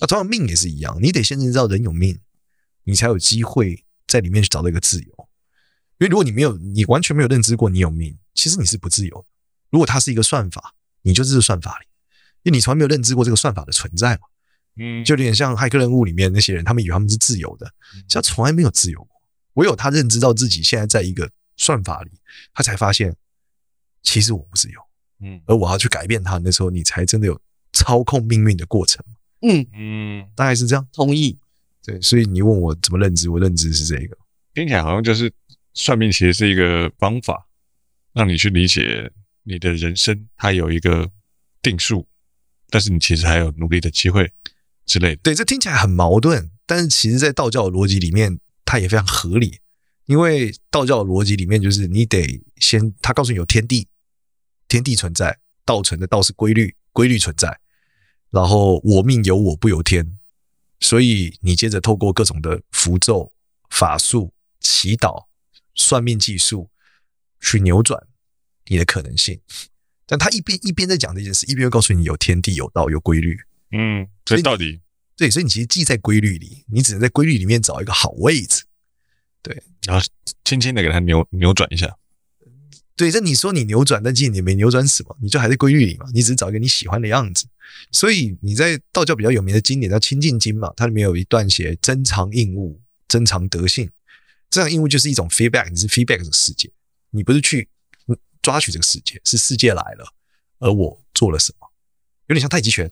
[0.00, 2.18] 那同样命也是一样，你得先认知到人有命，
[2.82, 5.28] 你才有机会在里面去找到一个自由。
[5.98, 9.24] 因为如果你没有，你完全没有认知过你有命，其实你是不自由的。
[9.70, 11.86] 如果它是一个算法，你就是这个算法里，
[12.42, 14.22] 因为你从来没有认知过这个算法的存在嘛。
[14.76, 17.72] 嗯，就有点像骇客任务里面那些人，他们以为他们是自由的，
[18.08, 19.22] 其实从来没有自由过。
[19.52, 22.10] 唯有他认知到自己现在在一个算法里，
[22.52, 23.14] 他才发现
[24.02, 24.80] 其实我不自由。
[25.20, 27.40] 嗯，而我要去改变它，那时候你才真的有
[27.72, 29.04] 操控命运的过程。
[29.42, 30.84] 嗯嗯，大概是这样。
[30.92, 31.38] 同意。
[31.84, 34.16] 对，所以你问我怎么认知，我认知是这个。
[34.54, 35.30] 听起来好像就是
[35.74, 37.46] 算命，其实是一个方法，
[38.12, 39.12] 让你去理解
[39.44, 41.10] 你的人生，它有一个
[41.62, 42.06] 定数，
[42.68, 44.32] 但是你其实还有努力的机会
[44.84, 45.20] 之类的。
[45.22, 49.60] 对，这听起来很矛盾，但是其实在道教的逻辑里面，它也非常合理。
[50.06, 53.88] 因为道教的逻辑里面，就是你得先，他告诉你有天地，
[54.68, 57.58] 天地存在，道存的道是规律，规律存在。
[58.30, 60.18] 然后我命由我不由天，
[60.80, 63.32] 所以你接着透过各种的符咒、
[63.70, 65.24] 法术、祈祷、
[65.74, 66.68] 算命技术
[67.40, 68.06] 去扭转
[68.66, 69.40] 你的可能性。
[70.06, 73.38] 但他一边一边在讲这件事，一边又告诉你有天地、有道、有规律。
[73.72, 74.80] 嗯，所以到底
[75.16, 78.64] 对，所以你其实既在规律里，你只能在规律里面找一个好位置。
[79.42, 80.06] 对，然后
[80.44, 81.96] 轻轻的给它扭扭转一下。
[82.96, 86.06] 对，这你说你扭转，但其实你没扭转什么，你就还在规律里嘛。
[86.12, 87.46] 你只是找一个你喜欢的样子。
[87.90, 93.90] 所以你在道教比较有名的经典叫《清净经》嘛，它里面有一段写“珍藏应物，珍藏德性”。
[94.48, 96.70] 这样应物就是一种 feedback，你是 feedback 的世界，
[97.10, 97.68] 你不是去
[98.44, 100.06] 抓取这个世界，是世界来了，
[100.58, 101.66] 而我做了什么，
[102.26, 102.88] 有点像太极拳，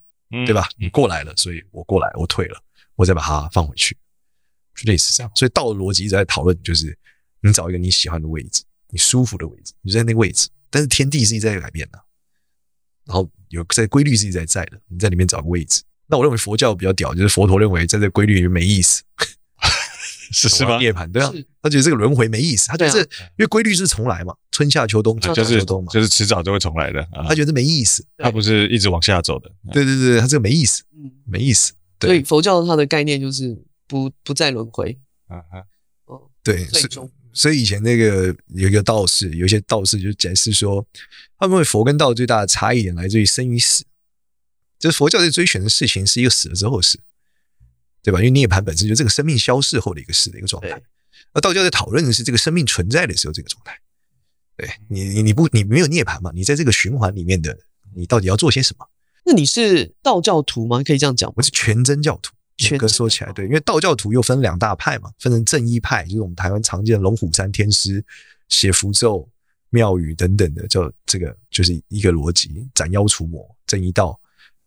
[0.47, 0.69] 对吧？
[0.77, 2.61] 你过来了，所以我过来，我退了，
[2.97, 3.97] 我再把它放回去，
[4.75, 5.31] 就类似这样。
[5.35, 6.99] 所以道的逻辑一直在讨论，就是
[7.43, 8.65] 你找一个你喜欢的位置。
[8.95, 11.99] 你舒服的位置，你就在那个位置，但是天地是一直在改变的，
[13.07, 15.83] 然后有在规律是一直在在的，你在里面找个位置。
[16.07, 19.03] 那我认为佛教比较屌，就是佛陀认为在这规律里面没意思，
[20.33, 20.79] 是是吧？
[20.79, 21.31] 涅槃对啊，
[21.62, 27.07] 他觉得这个轮回没意思，他觉得这因为规律是重来嘛，春夏秋冬，春夏秋冬嘛，就是迟早都会重来的。
[27.29, 29.51] 他觉得没意思，他不是一直往下走的。
[29.73, 30.83] 对对对，他这个没意思，
[31.27, 31.73] 没意思。
[32.01, 34.99] 所以佛教它的概念就是不不再轮回。
[35.29, 35.64] 啊哈，
[36.07, 37.09] 哦，对，最终。
[37.35, 40.85] 所以以前那个有一个道士，有一些道士就解释说，
[41.38, 43.85] 他们认为佛跟道最大的差异点来自于生与死，
[44.79, 47.01] 就是佛教在追寻的事情是一个死了之后的事，
[48.03, 48.19] 对吧？
[48.19, 50.81] 因为涅槃本身就是这个生命消逝后的一个事的一个状态，
[51.33, 53.79] 而道教在讨论的是这个生命存在的时候这个状态。
[54.57, 56.31] 对你，你你不你没有涅槃嘛？
[56.35, 57.57] 你在这个循环里面的，
[57.95, 58.87] 你到底要做些什么？
[59.25, 60.83] 那你是道教徒吗？
[60.83, 62.35] 可以这样讲，我是全真教徒。
[62.59, 68.05] 全哥说起来，对，因为道教徒又分两大派嘛，分成正一派，就是我们台湾常见的龙虎山天师
[68.51, 69.29] 写符咒、
[69.71, 74.21] 庙宇等等的，叫这个就是一个逻辑，斩妖除魔，正一道。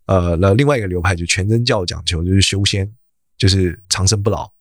[0.07, 2.91] 呃，那另外一个流派就全真教，讲求就是修仙，
[3.45, 4.51] 就是长生不老、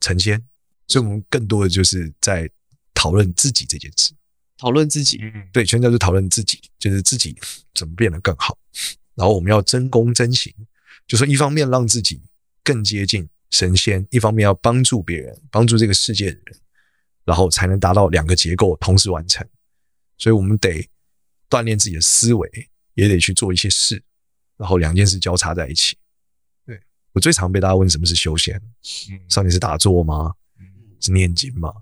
[0.00, 0.42] 成仙。
[0.86, 2.50] 所以，我们更多的就是在
[2.94, 4.12] 讨论自己这件事，
[4.56, 5.20] 讨论自己。
[5.52, 7.36] 对，全教是讨论自己，就是自己
[7.74, 8.56] 怎么变得更好。
[9.14, 10.54] 然后，我们要真功真行，
[11.06, 12.22] 就说一方面让自己。
[12.62, 16.56] 更接近神仙，一方面要帮助别人，帮助这个世界的人，
[17.24, 19.44] 然后才能达到两个结构同时完成。
[20.18, 20.86] 所以，我们得
[21.48, 24.00] 锻炼自己的思维，也得去做一些事，
[24.58, 25.96] 然后两件事交叉在一起。
[27.10, 28.60] 对，我最常被大家问什么是修仙？
[29.28, 30.34] 上帝是打坐吗？
[31.00, 31.72] 是念经吗？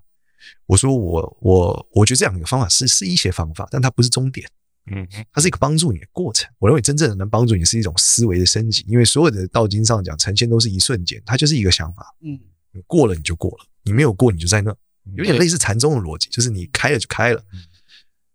[0.67, 4.49] 我说我我我觉得这两个方法是是一些方法，但它不是终点。
[4.91, 6.51] 嗯，它是一个帮助你的过程。
[6.59, 12.15] 我认为真正的能帮助你是一种思维的升级，因为所有的道经上讲成仙都是一瞬间，它就是一个想法。
[12.23, 12.41] 嗯，
[12.73, 14.75] 你过了你就过了，你没有过你就在那，
[15.15, 17.45] 有点类似禅宗的逻辑，就是你开了就开了。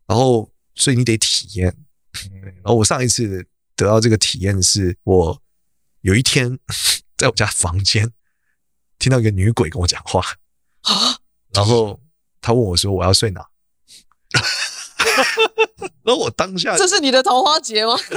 [0.06, 1.76] 然后，所以你得体验，
[2.44, 3.44] 然后我上一次
[3.76, 5.42] 得到这个体验是，我
[6.04, 6.60] 有一天
[7.18, 8.12] 在我家房间
[9.00, 10.22] 听到一个女鬼跟我讲话
[10.84, 11.18] 啊，
[11.54, 12.00] 然后
[12.42, 13.46] 她问我说我要睡哪，
[16.04, 17.98] 然后我当下这是你的桃花劫吗？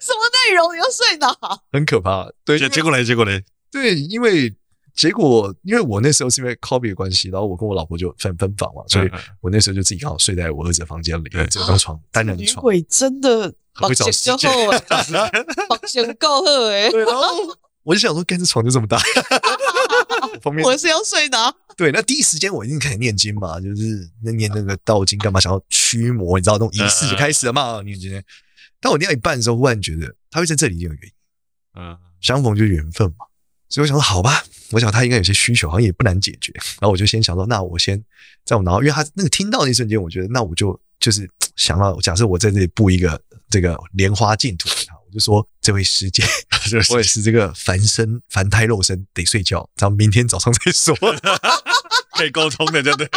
[0.00, 0.74] 什么内容？
[0.74, 1.36] 你要睡哪？
[1.72, 2.30] 很可怕。
[2.44, 4.54] 对，结果嘞，结果嘞，对，因为
[4.96, 12.46] 结果，因为我那时候是因为 COVID 的关系，然后我跟我老婆就分分房嘛，所以我那时候就自己刚好睡在我儿子的房间里，这张床单人床。
[12.46, 14.50] 女鬼真的会找时间，
[15.68, 16.90] 房型够好哎。
[16.90, 17.26] 对，然后
[17.82, 18.98] 我就想说，干这床就这么大，
[20.64, 21.54] 我是要睡哪？
[21.76, 28.22] 对，那第一时间我一定开始念经嘛，就是那念那个道经干嘛，想要驱魔，你知道那种仪式就开始了嘛，念经。
[28.80, 31.10] 当我念到一半的时候，忽然觉得他会在这里有原因，
[31.82, 33.26] 嗯，相逢就是缘分嘛，
[33.68, 38.02] 所以我想说好吧，我想他应该有些需求，好像也不难解决，然后我就先想说，那我先
[38.44, 46.22] 在我脑后，因为他那个听到那一瞬间，我觉得那我就就是 想到，假设我在这里布一个这个莲花净土给他，我就说这位师姐，
[46.90, 50.96] 我也是这个凡身凡胎肉身得睡觉，咱们明天早上再说。
[52.16, 53.08] 可以沟通的，对不对？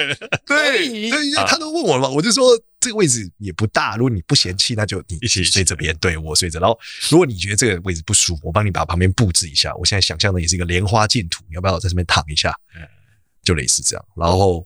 [0.45, 6.59] 对，所以他都问我了嘛，我就说这个位置也不大，如果你不嫌弃，那就你一起睡这边，对我睡着。
[6.59, 9.75] 然后如果你觉得这个位置不舒服，我帮你把旁边布置一下。
[9.75, 12.57] 我现在想象的也是一个莲花净土，你要不要在这边躺一下？
[13.43, 14.05] 就类似这样。
[14.15, 14.65] 然后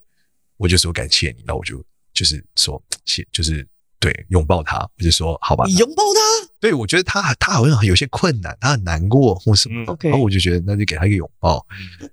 [0.57, 3.67] 我就说感谢你，然后我就就是说 谢，就是
[3.99, 6.49] 对拥抱他，我就说好吧，你拥抱他？
[6.59, 9.97] 对，我觉得他他好像有些困难，他很难过或什么。
[10.01, 11.65] 然后我就觉得那就给他一个拥抱，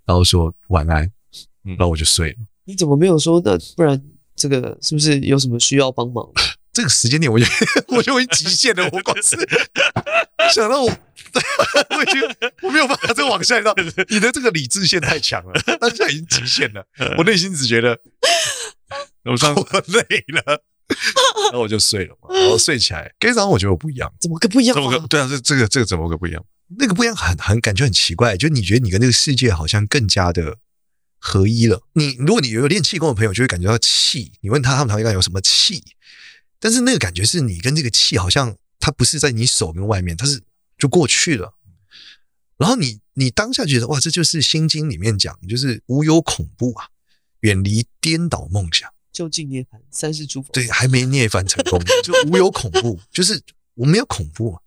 [0.04, 1.10] 然后说晚安。
[1.62, 2.38] 然后我就睡了。
[2.64, 4.02] 你怎么没有说那不然
[4.40, 6.26] 这个是不是有什么需要帮忙？
[6.72, 7.44] 这个时间点我就
[7.88, 8.88] 我就已经极限了。
[8.92, 9.36] 我光是
[10.54, 12.22] 想到我，我已经
[12.62, 13.74] 我没有办法再往下到。
[14.08, 16.86] 你的这个理智线太强了，当下已经极限了。
[17.18, 17.98] 我内心只觉得
[19.24, 20.62] 我我累了，
[21.50, 22.32] 然后我就睡了嘛。
[22.32, 24.74] 然后睡起来，今天早上我觉得我不一样，怎么个不一样？
[24.74, 25.06] 怎么个？
[25.08, 26.42] 对啊，这这个这个怎么个不一样？
[26.78, 30.56] 那个不一样很很感觉很奇怪，就你觉得你跟那个世界好像更加的。
[31.20, 31.82] 合一了。
[31.92, 34.32] 你如果你有练气功的朋友，就会感觉到气。
[34.40, 35.84] 你问他，他们应该有什么气？
[36.58, 40.42] 但是那个感觉是你跟这个气好像，它不是在你手跟外面，它是
[40.76, 41.54] 就过去了。
[42.56, 46.88] 然后你你当下觉得哇，这就是《心经》里面讲，就是无有恐怖啊，
[47.40, 50.52] 远离颠倒梦想，究竟涅槃，三世诸佛。
[50.52, 53.40] 对，还没涅槃成功，就无有恐怖，就是
[53.74, 54.62] 我没有恐怖啊。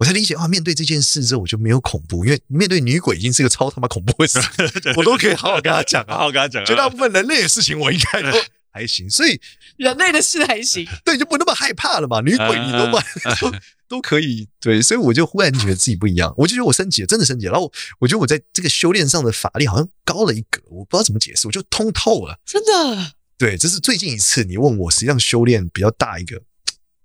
[0.00, 0.48] 我才理解啊！
[0.48, 4.40] 面对这件事之后，我就没有恐怖，因为面对女鬼已经是个超他妈恐怖的事，
[4.96, 6.64] 我都可以好好跟他讲，好好跟他讲。
[6.64, 8.38] 绝大部分人类的事情，我应该都
[8.72, 9.38] 还行，所以
[9.76, 12.22] 人类的事还行，对，就不那么害怕了嘛。
[12.22, 12.98] 女鬼你都不
[13.52, 13.58] 都
[13.88, 17.52] 都可以，对，所以我就忽然觉得自己不一样，我就觉得我升级了，真的升级了。
[17.52, 23.12] 然后我觉得我在这个修炼上的法力好像高了一格，我不知道怎么解释，我就通透了，真的。
[23.36, 26.40] 对，这是最近一次你问我，实际上修炼比较大一个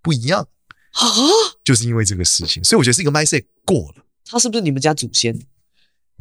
[0.01, 0.47] 不一样。
[0.95, 1.05] 啊，
[1.63, 4.03] 就是因为这个事情，所以我觉得是一个 mindset 过了。
[4.25, 5.37] 他是不是你们家祖先？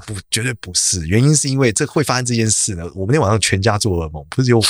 [0.06, 1.06] 不，绝对不是。
[1.06, 2.84] 原因是因为这会发生这件事呢。
[2.94, 4.60] 我们那天晚上全家做噩梦，不是有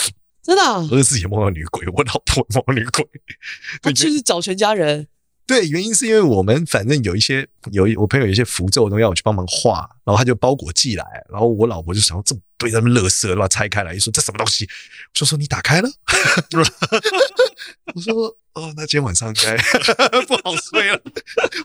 [0.43, 3.07] 真的儿子也梦到女鬼，我老婆梦到女鬼，
[3.81, 5.09] 对，就是找全家人。
[5.47, 14.65] 对，原因是因为我们反正有一些有一我朋友有一些符咒都要我去帮忙画，然后他就包裹寄来，然后我老婆就想要这么堆在那边垃圾，然后拆开来，一说这什么东西？
[14.67, 15.91] 我说说你打开了，
[17.95, 18.37] 我说。
[18.55, 19.57] 哦，那今天晚上应该
[20.27, 21.03] 不好睡了，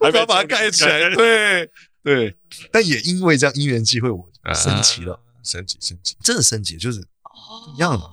[0.01, 1.07] 我要把它盖起来。
[1.13, 1.69] 对
[2.03, 2.35] 对，
[2.71, 6.99] 但也因为这样因缘机会，我升级了，升级升级，真的升级，就是
[7.75, 8.09] 一样的。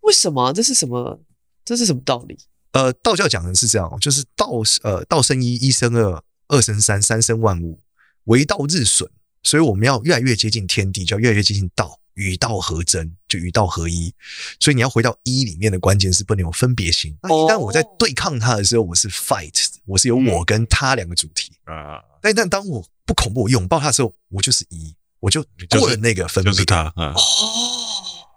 [0.00, 0.54] 为什么？
[0.54, 1.20] 这是什么？
[1.62, 2.38] 这是什么道理？
[2.72, 4.50] 呃，道教讲的是这样，就是道
[4.82, 7.82] 呃道生一，一生二，二生三，三生万物，
[8.24, 9.10] 为道日损，
[9.42, 11.98] 所以我们要越来越接近天地，就要越来越接近道。
[12.14, 14.12] 与道合真，就与道合一，
[14.58, 17.16] 所以你要回到一里面的关键是不能有分别心。
[17.22, 19.54] 那一旦我在对抗他的时候，我是 fight，
[19.86, 22.02] 我是有我跟他两个主题啊。
[22.20, 26.52] 但但当我不恐怖，我拥抱他的时候，我就是一，我就过了那个分别。
[26.52, 27.14] 就是他哦，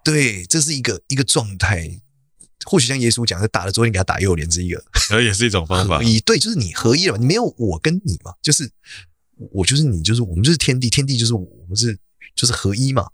[0.02, 2.00] 对，这是一个一个状态。
[2.64, 6.02] 或许像耶稣讲的，打了左脸给他打右脸，是一个，然后也是一种方法。
[6.02, 8.70] 一对，就是你合一了嘛，你没有我跟你嘛，就是
[9.50, 11.96] 我就是你，就是我们就是天地，天地就是我，我们是
[12.34, 13.06] 就是合一嘛。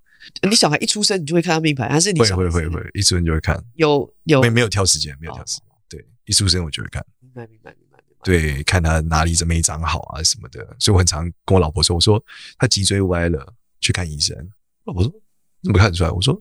[0.49, 3.63] 你小孩一出生，你就会看他命盘，还是你会会会会一出生就会看？
[3.77, 5.65] 有有没没有挑时间，没有挑时间。
[5.89, 7.05] 对，一出生我就会看。
[7.21, 8.21] 明白明白明白明白。
[8.23, 12.23] 对，看他哪里怎么没长好啊什么的，所以我很常跟我老婆说，我说
[12.59, 14.37] 他脊椎歪了，去看医生。
[14.85, 15.11] 老婆说
[15.63, 16.11] 怎么看出来？
[16.11, 16.35] 我说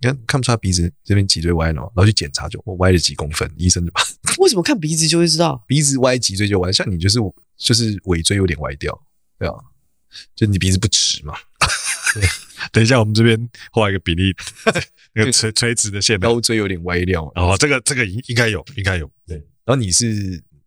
[0.00, 4.00] 你看看不出他鼻子这边脊椎歪了，然后去检查就我歪了几公分，医生就把。
[4.38, 5.64] 为什么看鼻子就会知道？
[5.66, 6.70] 鼻子歪，脊椎就歪。
[6.70, 7.18] 像你就是
[7.56, 8.96] 就是尾椎有点歪掉，
[9.38, 9.54] 对啊，
[10.34, 11.34] 就你鼻子不直嘛。
[12.14, 12.22] 对
[12.72, 14.34] 等一下，我们这边画一个比例，
[15.14, 17.24] 那个垂垂直的线，腰椎有点歪掉。
[17.34, 19.10] 哦，这个这个应应该有，应该有。
[19.26, 20.06] 对，然后你是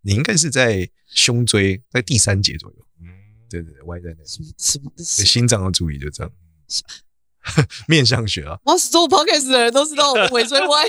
[0.02, 2.76] 你应该是在胸椎在第三节左右。
[3.00, 3.08] 嗯，
[3.50, 4.24] 对对对，歪在那。
[4.24, 4.92] 什么？
[4.98, 6.32] 心脏要注意，就这样。
[7.88, 8.58] 面相学啊！
[8.64, 10.84] 哇，做 podcast 的人都知道我尾椎歪，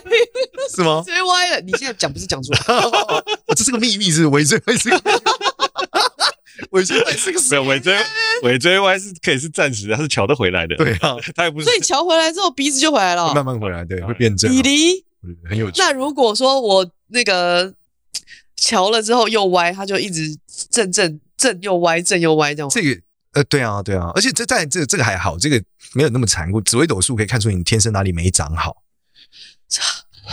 [0.76, 1.02] 是吗？
[1.06, 2.60] 椎歪了，你现在讲不是讲出来？
[3.56, 4.76] 这是个秘密，是尾椎歪
[6.72, 7.97] 尾椎歪是个没有尾椎
[8.43, 10.76] 尾椎歪是可以是暂时的，它是乔得回来的。
[10.76, 11.66] 对啊，它也不是。
[11.66, 14.52] 所以乔回来之后鼻子就回来了，慢慢回来，对，会变正。
[14.52, 15.06] 比例
[15.49, 15.82] 很有趣。
[15.82, 17.74] 那如果说我那个
[18.56, 20.38] 乔了之后又歪，它就一直
[20.70, 22.70] 正正正又歪，正又歪这样。
[22.70, 23.02] 这个。
[23.34, 25.56] 呃，对啊，对啊，而且这在这这个还好，这个
[25.93, 26.60] 没有那么残酷。
[26.60, 28.81] 紫微斗数可以看出你天生哪里没长好。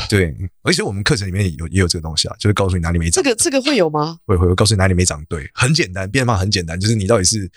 [0.08, 3.22] 对，而且我们课程里面有也有这个东西啊，就是告诉你哪里没长。
[3.22, 4.18] 这个这个会有吗？
[4.26, 7.50] 会会会告诉你哪里没长对，很简单，变化很简单，就是你到底是，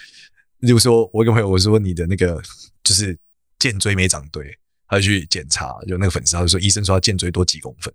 [0.59, 2.41] 例如说，我跟朋友我说你的那个
[2.83, 3.17] 就是
[3.59, 7.93] 肩椎没长对，他就去检查，就那个粉丝他就说医生说他肩椎多几公分，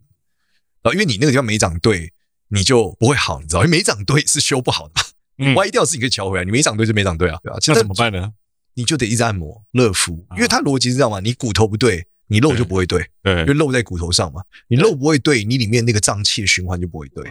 [0.83, 2.13] 然后因为你那个地方没长对，
[2.49, 5.03] 你就不会好，你知道，因为没长对是修不好的嘛。
[5.39, 7.59] 你歪掉自己可以调回来，你没长对就没长对啊，对吧？
[7.67, 8.33] 那怎么办呢？
[8.73, 17.25] 你就得一直按摩热敷，因为它逻辑是这样嘛，你骨头不对，你肉就不会对，对，因为肉在骨头上嘛，你肉不会对，你里面那个脏器的循环就不会对，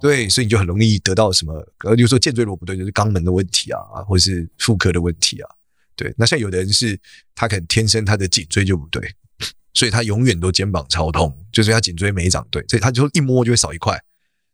[0.00, 5.48] 对，所以你就很容易得到什么，呃，比如说肩椎如果不对，就是肛门的问题啊，或者是妇科的问题啊，
[5.94, 6.14] 对。
[6.18, 6.98] 那像有的人是
[7.34, 9.02] 他可能天生他的颈椎就不对，
[9.72, 13.98] 所以他永远都肩膀超痛，就是他颈椎没长对，所以他就一摸就会少一块。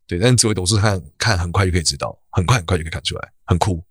[0.06, 3.82] 对，但是紫微斗数看看很快就可以知道，很快很快就可以看出来，很酷。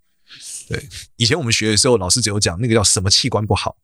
[0.69, 0.81] 对，
[1.17, 3.75] 以前我们学的时候，老师只有讲那个叫什么器官不好。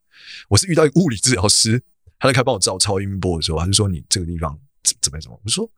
[0.49, 1.81] 我是遇到一个物理治疗师，
[2.19, 5.39] 他在开帮我照超音波的时候，他就说你这个地方怎怎么怎么？
[5.43, 5.69] 我说，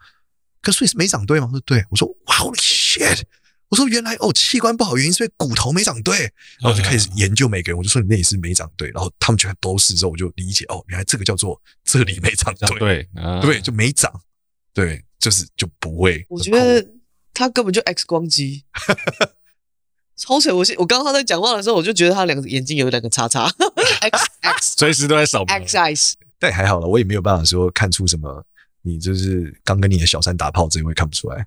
[0.61, 1.47] 可是你是没长对吗？
[1.47, 1.83] 他说对。
[1.89, 3.21] 我说哇 shit！
[3.69, 6.17] 我说原来哦，器官不好原因是因为骨头没长对。
[6.59, 8.89] 然后我就开始研究每个人，我就说你那里是没长对。
[8.91, 13.07] 然后他们全都是之后，我就理解哦，原来这个叫做这里没长对，对，
[13.41, 14.11] 对，就没长，
[14.73, 15.03] 对。
[15.19, 16.81] 就是就不会，我觉得
[17.33, 18.63] 他根本就 X 光机，
[20.15, 20.55] 超扯！
[20.55, 23.43] 我我刚刚他在讲话的时候，我就觉得他两个眼睛有两个叉叉，
[23.99, 26.13] X X，随时都在扫 X eyes。
[26.39, 28.43] 但还好了，我也没有办法说看出什么，
[28.81, 31.45] 你就是刚跟你的小三打炮，这我也看不出来。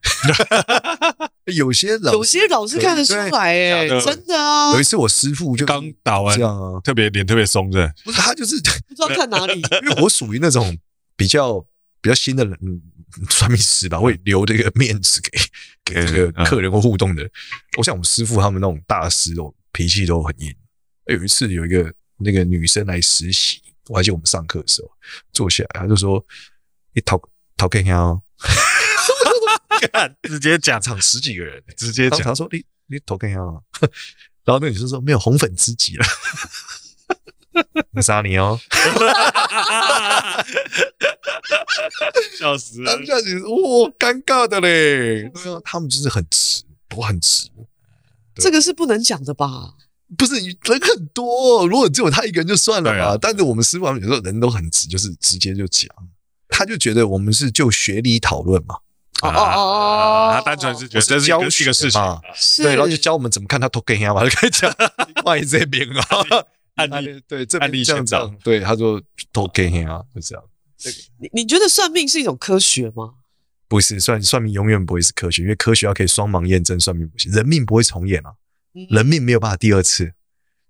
[1.52, 4.72] 有些老有些老师看得出来，哎，真的啊。
[4.74, 8.56] 有一次我师傅就刚打完，这样啊，特别脸特别松的，不是他就是
[8.88, 10.78] 不知道看哪里，因为我属于那种
[11.16, 11.58] 比较
[12.00, 12.58] 比较新的人。
[13.28, 15.30] 算命师吧，会留这个面子给
[15.84, 17.22] 给这个客人或互动的。
[17.76, 20.50] 我像我们师傅他们那种大师哦，脾气都很硬。
[21.08, 24.90] 有一次有一个那个女生来实习，我还记得我们上课的时候
[25.32, 26.24] 坐下来，他就说
[26.94, 27.20] ：“你讨
[27.56, 28.22] 讨看下哦。
[30.22, 32.20] ”直接讲场十几个人，直接讲。
[32.20, 33.38] 他说：“你你讨看下。
[34.44, 36.04] ”然后那女生说：“没有红粉知己了。
[38.00, 38.58] ”杀你哦！
[42.38, 42.90] 笑死了！
[42.90, 45.28] 当下其实哇，尴尬的嘞。
[45.28, 47.50] 对啊，他们就是很直，都很直。
[48.36, 49.74] 这个是不能讲的吧？
[50.16, 53.12] 不是人很多，如果只有他一个人就算了吧。
[53.12, 55.88] 啊、但是我们师傅有时候人都很直，就是直接就讲。
[56.48, 58.74] 他就觉得我们是就学理讨论嘛。
[59.22, 62.20] 哦哦哦，他单纯是觉得这是教学的事情嘛。
[62.58, 64.74] 对，然后就教我们怎么看他头跟呀嘛，就开始讲
[65.22, 66.44] 关于这边啊。
[66.74, 69.00] 案例 对，这案例这样对，他说
[69.32, 70.44] 都给你啊，就这样。
[71.18, 73.14] 你你觉得算命是一种科学吗？
[73.68, 78.32] 不是，算算命永远不会是科学，因为科学要可以双盲验证，算命不行，人命不会重演啊，
[78.90, 80.12] 人命没有办法第二次，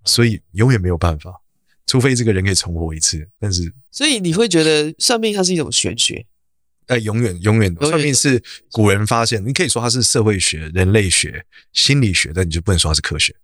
[0.04, 1.40] 所以永远没有办法，
[1.86, 3.28] 除非这个人可以重活一次。
[3.38, 6.26] 但是，所以你会觉得算命它是一种玄学？
[6.88, 8.42] 哎，永远永远算命是
[8.72, 13.34] 古人发现，你可以说它是社会学、人类学、心理学，但你就不能说它是科学。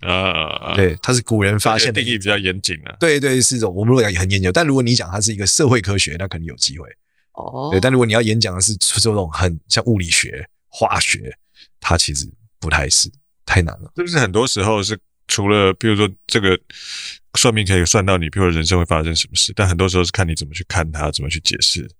[0.00, 2.96] 啊，对，它是古人发现的，定义比较严谨啊。
[2.98, 3.74] 对对，是这种。
[3.74, 6.88] 我们如果讲也很研究，但如果你讲它是一个社会科学，那肯定有机会。
[7.34, 11.32] 哦，对，但如果你要演讲的是这种很像物理学、化学，
[11.80, 12.26] 它其实
[12.58, 13.10] 不太是，
[13.50, 13.92] 太难了。
[13.96, 14.96] 是不是很多时候是
[15.26, 16.56] 除了，比如说这个
[17.34, 21.90] 算命可以算到你，比如说人生会发生什么事，但很多时候是看你怎么去看它，怎么去解释，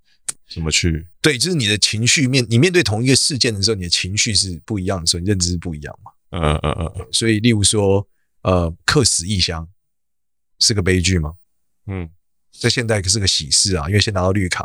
[0.49, 1.09] 怎么去。
[1.21, 6.13] 对，就是你的情绪面，你面对同一个事件的时候，你的情绪是不一样的时候，你认知是不一样嘛。
[6.31, 8.07] 嗯嗯嗯，所以例如说，
[8.43, 9.67] 呃，客死异乡
[10.61, 11.33] 是个悲剧吗？
[11.87, 12.09] 嗯，
[12.61, 14.65] 在现代可是个喜事啊，因为先拿到绿卡，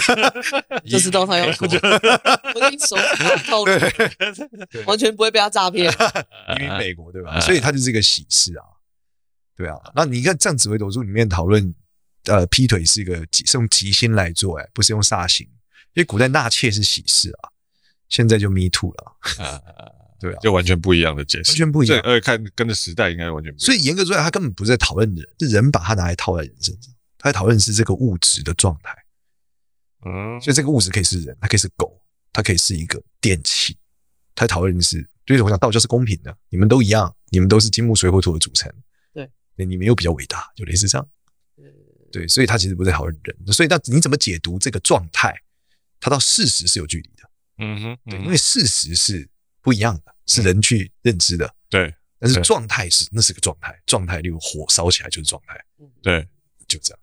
[0.88, 1.66] 就知道他要过，
[2.54, 2.98] 我跟你说，
[3.46, 3.72] 透露，
[4.86, 7.40] 完全不会被他诈骗，移民美国对吧？
[7.40, 8.64] 所以他就是一个喜事啊，
[9.56, 9.76] 对啊。
[9.94, 11.74] 那你看，这样紫微斗数里面讨论，
[12.26, 15.46] 呃，劈腿是一个是用吉星来做，哎，不是用煞星，
[15.94, 17.50] 因为古代纳妾是喜事啊，
[18.08, 19.16] 现在就 me too 了。
[20.20, 22.00] 对啊，就完全不一样的解释，完全不一样。
[22.04, 23.66] 而且看跟着时代应该完全不一样。
[23.66, 26.92] 所以严格说来，他根本不是在讨论人，是人把他拿来套在人身上。
[27.18, 28.94] 他在讨论是这个物质的状态。
[30.04, 33.76] 嗯，所以这个物质可以是人，它可以是狗，它可以是一个电器。
[34.34, 38.72] 他讨论的是，对我讲道教是公平的，你们都一样，你们都是金木水火土的组成。
[39.12, 41.08] 对，你们又比较伟大，就类似这样。
[42.10, 43.52] 对，所以他其实不在讨论人。
[43.52, 45.34] 所以，那你怎么解读这个状态？
[46.00, 47.30] 它到事实是有距离的。
[47.58, 49.28] 嗯哼，对，因为事实是
[49.60, 51.54] 不一样的，是人去认知的。
[51.70, 55.62] 对，但是状态是那是个状态，状态例如火烧起来就是状态。
[56.02, 56.26] 对，
[56.66, 56.98] 就这样。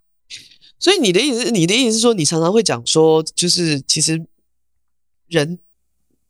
[0.79, 4.25] 所以你的意思，你的意思是说，你常常会讲说，就是其实
[5.27, 5.59] 人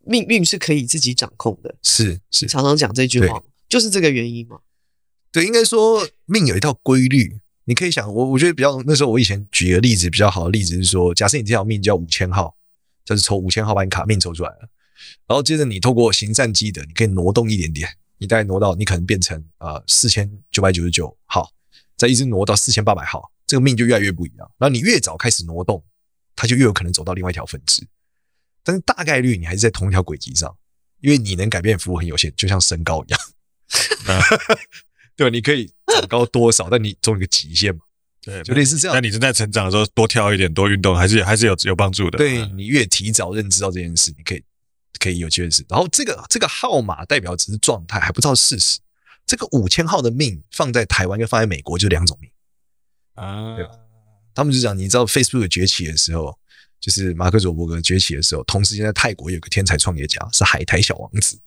[0.03, 4.59] 命运是可以自己掌控的，是是，常常讲这句话，就是这个原因嘛？
[5.31, 12.55] 对，应该说命有一套规律，你可以想，我我觉得比较那时候我以前举个例子比较好的例子是说，假设你这条命叫五千号，
[13.05, 14.69] 就是抽五千号把你卡命抽出来了，
[15.27, 17.87] 然后接着你透过行善积德，你可以挪动一点点，
[18.17, 21.53] 你大概挪到你可能变成呃四千九百九十九号，
[21.95, 23.31] 再一直挪到四千八百号。
[23.49, 25.83] 这个命就越来越不一样，然后你越早开始挪动，
[26.35, 27.81] 它就越有可能走到另外一条分支。
[28.63, 30.55] 但是大概率你还是在同一条轨迹上，
[31.01, 33.19] 因为你能改变的幅度很有限，就像身高一样。
[35.17, 37.81] 对，你可以长高多少，但你总有一个极限嘛。
[38.21, 38.95] 对，就类似这样。
[38.95, 42.19] 那你正在成长的时候，多跳一点，多运动，还是还是有有帮助的。
[42.19, 44.43] 对，你越提早认知到这件事，你可以
[44.99, 45.65] 可以有机会是。
[45.67, 48.77] 然后这个这个号码代表只是状态，还不知道事实。
[49.25, 52.29] 这个五千号的命放在台湾跟放在美国就两种命。
[53.19, 53.71] 啊，对吧？
[54.33, 56.37] 他们就讲，你知道 Facebook 崛起的时候，
[56.79, 61.37] 就是马克·佐伯格崛起的时候，同时间在泰国有个天才创业家是海苔小王子，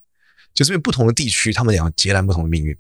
[0.53, 2.77] 就是因为不同的地区，他们两个截然不同的命运，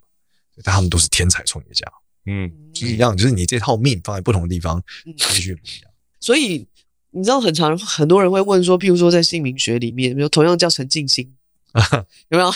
[0.62, 1.90] 但他们都是天才创业家。
[2.26, 5.90] 嗯，就是一样，就是你这套命放在不同的地方，也许不一样。
[6.20, 6.66] 所以
[7.10, 11.32] 你知道，很常很多人会问说，譬如说在姓名学里面，比如同样叫陈进兴，
[12.30, 12.48] 有没有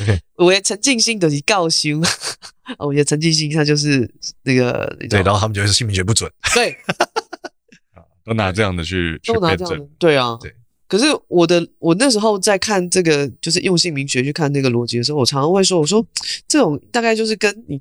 [0.00, 2.00] ？OK， 我也陈进兴的是告修。
[2.78, 4.08] 哦，我觉得陈进兴他就是
[4.42, 6.76] 那个对，然后他们觉得是姓名学不准，对，
[8.24, 10.54] 都拿这样的去去辩证，对啊，对。
[10.86, 16.04] 可是我的我那时候在看这个，就是用姓名学去看那个逻辑的时候，我常常会说，我说
[16.48, 17.80] 这种大概就是跟你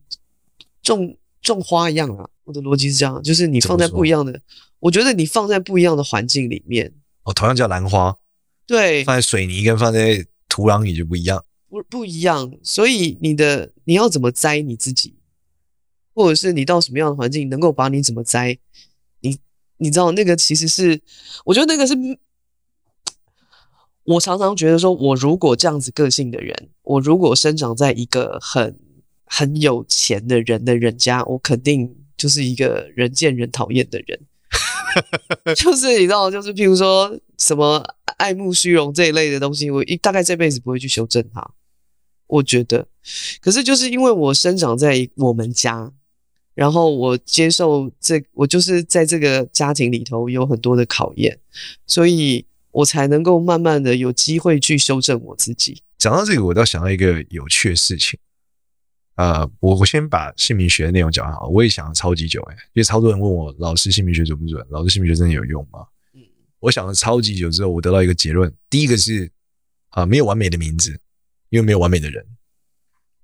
[0.84, 2.28] 种种花一样啊。
[2.44, 4.40] 我的逻辑是这样，就是你放在不一样的，
[4.80, 6.92] 我觉得你放在不一样的环境里面，
[7.24, 8.16] 哦，同样叫兰花，
[8.66, 11.46] 对，放在水泥跟放在土壤也就不一样。
[11.70, 15.16] 不不一样，所以你的你要怎么栽你自己，
[16.16, 18.58] 或者是你到什么样的环境能够把你怎么栽，
[19.22, 19.38] 你
[19.78, 21.00] 你知道那个其实是，
[21.46, 21.94] 我觉得那个是，
[24.04, 28.76] 我常常觉得说，我如果这样子个性的人，我如果生长在一个很
[29.26, 34.20] 很有钱的人的人家，我肯定就是一个人见人讨厌的人，
[35.56, 37.86] 就是你知道，就是譬如说什么
[38.20, 41.52] 爱慕虚荣这一类的东西，我一大概这辈子不会去修正它。
[42.28, 42.86] 我觉得，
[43.42, 45.92] 可是就是因为我生长在我们家，
[46.54, 51.40] 然后我接受这，我就是在这个家庭里头有很多的考验，
[51.88, 55.82] 所以我才能够慢慢的有机会去修正我自己。
[55.98, 58.20] 讲到这个，我倒想到一个有趣的事情。
[59.16, 64.66] 呃，我我先把姓名学的内容讲好，我也想了超级久诶，因为超多人问我老师姓名学准不准？
[64.70, 65.80] 老师姓名学真的有用吗？
[66.60, 69.26] 嗯，我想了超级久之后，我得到一个结论，第一个是
[69.90, 71.00] 啊，呃，没有完美的名字。
[71.52, 72.24] 因为没有完美的人，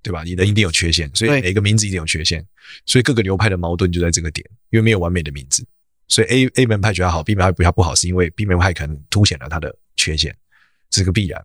[0.02, 0.24] 对吧？
[0.24, 2.44] 你人一定有缺陷，所以每个名字一定有缺陷，
[2.84, 4.44] 所以各个流派的矛盾就在这个点。
[4.70, 5.64] 因为没有完美的名字，
[6.08, 10.36] 所以 A A 门派觉得好，B 门派比较不好，是因为 B 门派可能凸显了它的缺陷，
[10.90, 11.40] 这是个必然。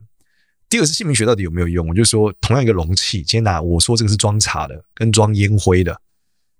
[0.68, 1.88] 第二个是姓名学到底有没有用？
[1.88, 6.02] 我就说，同样一个容器，今天拿我说这个是装茶的，跟装烟灰的，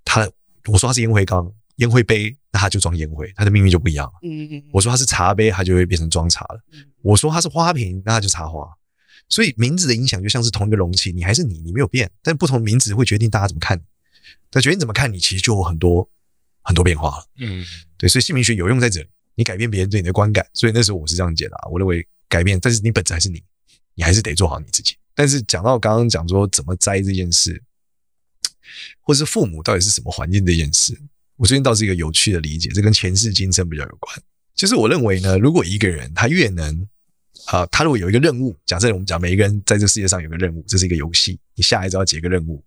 [0.06, 0.30] 它
[0.68, 4.12] 我说它是烟灰缸、烟灰杯，那它就装烟灰，它的命运就不一样。
[4.24, 4.64] 嗯嗯。
[4.72, 6.62] 我说它是茶杯，它就会变成装茶了。
[7.02, 8.68] 我说它是花瓶，那它就插花。
[9.30, 13.82] 所以名字的影响就像是同一个容器，你还是你，你没有变，但不同名字会决定大家怎么看你。
[14.50, 16.10] 但决定怎么看你，其实就有很多
[16.62, 17.26] 很多变化了。
[17.40, 17.66] 嗯，
[17.98, 20.46] 对，所以姓名学有用在这里，你改变别人对你的观感。
[20.54, 23.42] 所以那时候我是这样解答，我认为改变，但是你本质还是你，
[23.96, 24.96] 你还是得做好你自己。
[25.16, 27.64] 但是讲到刚刚讲说怎么栽这件事，
[29.00, 31.02] 或是父母到底是什么环境这件事，
[31.42, 34.16] 我最近倒是一个有趣的理解，这跟前世今生比较有关。
[34.54, 36.88] 就是我认为呢，如果一个人他越能
[37.48, 42.64] 啊，他如果有一个任务，假设我们讲每一个人在这世界上有个任务，这是一个游戏，你下来就要解个任务。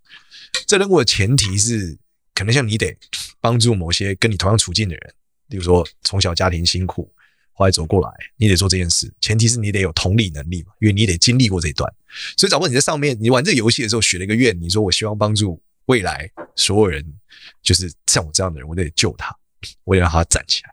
[0.67, 1.97] 这任务的前提是，
[2.35, 2.97] 可能像你得
[3.41, 5.15] 帮助某些跟你同样处境的人，
[5.49, 7.09] 比如说从小家庭辛苦，
[7.53, 9.09] 后来走过来，你得做这件事。
[9.21, 11.89] 前提是你得有同理能力嘛，因为你得经历过这一段。
[12.37, 17.05] 所以，假如你在上面，你玩这个游戏的时候许了一个愿，你说我希望帮助未来所有人，
[17.63, 19.35] 就是像我这样的人，我得救他，
[19.85, 20.71] 我得让他站起来。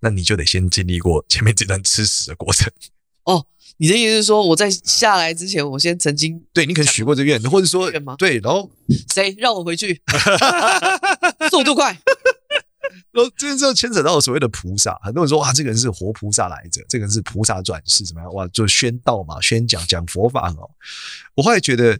[0.00, 2.70] 那你就得先经历过前面这段吃屎的过程。
[3.24, 3.46] 哦，
[3.78, 8.70] 你的意思是说，我在下来之前，我先曾经对你可能许过这愿，或者说对，然后
[9.14, 10.02] 谁让我回去？
[11.50, 11.98] 速度快。
[13.12, 18.32] 然后这就牵扯到所谓的菩萨，很多人说哇，这个人是活菩萨来着，这个人是菩萨转世，怎么样？
[18.34, 20.68] 哇，就宣道嘛，宣讲讲佛法哦。
[21.34, 21.98] 我后来觉得，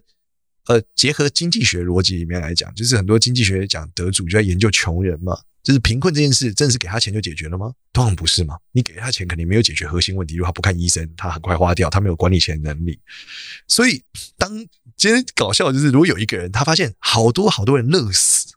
[0.67, 7.71] 呃，结合经济学逻辑里面来讲，就是很多经济学讲得主就在研究穷人嘛，就是贫困这件事，真的是给他钱就解决了吗？
[7.91, 12.99] 当然不是嘛，你给他钱肯定没有解决核心问题，如果他不看医生，他很快花掉，他没有管理钱能力。
[13.67, 14.01] 所以，
[14.37, 14.51] 当
[14.97, 18.53] 今天搞笑的就是，如果有一个人他发现好多好多人乐死。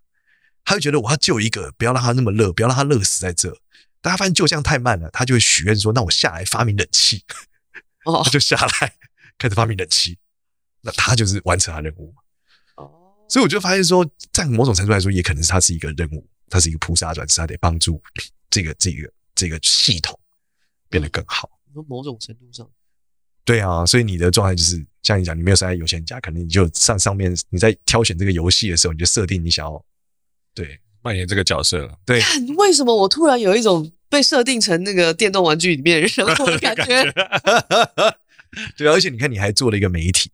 [0.65, 3.49] 他就觉得我要救一个，不要让他那么乐，不要让他乐死在这。
[4.03, 7.25] 但他发现救这样太慢了，他就会许愿说：“那我下来发明冷气。”
[8.05, 8.93] 哦， 他就下来
[9.39, 10.19] 开始发明冷气，
[10.81, 12.15] 那他就是完成他任务。
[12.77, 12.91] 哦，
[13.29, 18.01] 所以我就发现说，在某种程度来说，也可能是他是一个任务，他是一个菩萨转世，他得帮助
[18.51, 20.19] 这个这个这个系统
[20.89, 21.51] 变得更好。
[21.75, 22.69] 说某种程度上，
[23.45, 29.85] 对啊，所以你的状态就是像你讲，你没有生在有钱家，可能你就上上面你在挑选这个游戏的时候，你就设定你想要。
[30.55, 31.99] 对，扮演这个角色了。
[32.05, 32.21] 对，
[32.57, 37.05] 为什么我突然有一种被设定成那个电动玩具里面的人物的感觉？
[38.77, 40.33] 对，而且你看，你还做了一个媒体，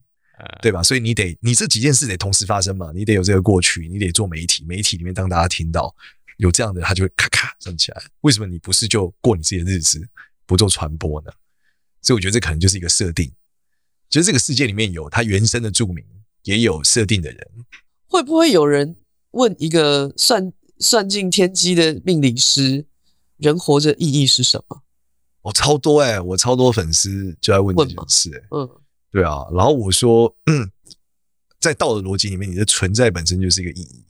[0.61, 0.83] 对吧？
[0.83, 2.91] 所以你得，你这几件事得同时发生嘛。
[2.95, 5.95] 你得有这个过去，你得做媒体，媒体里面当大家听到
[6.39, 8.03] 有这样的，他就会咔咔站起来。
[8.23, 10.07] 为什么你不是就过你自己的日子，
[10.47, 11.31] 不做传播呢？
[12.03, 13.33] 所以我觉得这可能就是一个设定，
[14.09, 16.05] 就是这个世界里面有他原生的著名，
[16.43, 17.49] 也有设定的人，
[18.09, 18.97] 会不会有人？
[19.31, 22.87] 问一个算算尽天机的命理师，
[23.37, 24.83] 人活着意义是什么？
[25.43, 28.71] 我、哦、超多哎、欸，我超多粉丝就在问这件事哎、欸，嗯，
[29.15, 30.73] 对啊，然后我说，嗯，
[31.61, 34.05] 在道的逻辑里面，你的存在本身就是一个意义，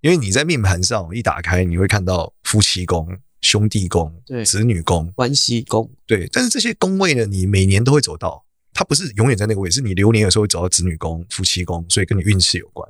[0.00, 12.88] 因为你在命盘上一打开，你会看到夫妻宫、兄弟宫、对，子女宫、关系宫，对，但是这些宫位呢，你每年都会走到，它不是永远在那个位，是你流年有时候会走到子女宫、夫妻宫，所以跟你运势有关。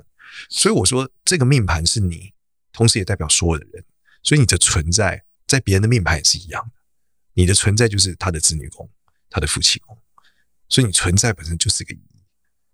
[0.50, 2.34] 所以我说，这个命盘是你，
[2.74, 3.82] 同时也代表所有的人。
[4.22, 6.72] 所以你的存在，在别人的命盘也是一样的。
[7.32, 8.86] 你的存在就是他的子女宫，
[9.30, 9.96] 他的夫妻宫。
[10.72, 12.22] 所以你存在本身就是个意义。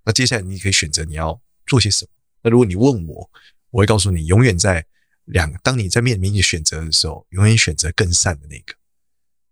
[0.05, 2.11] 那接下来你可以选择你要做些什么。
[2.43, 3.29] 那如果你问我，
[3.71, 4.87] 我会告诉你，永远在
[5.25, 8.75] 两，当你在面临你选择的时候，永远选择更善的那个。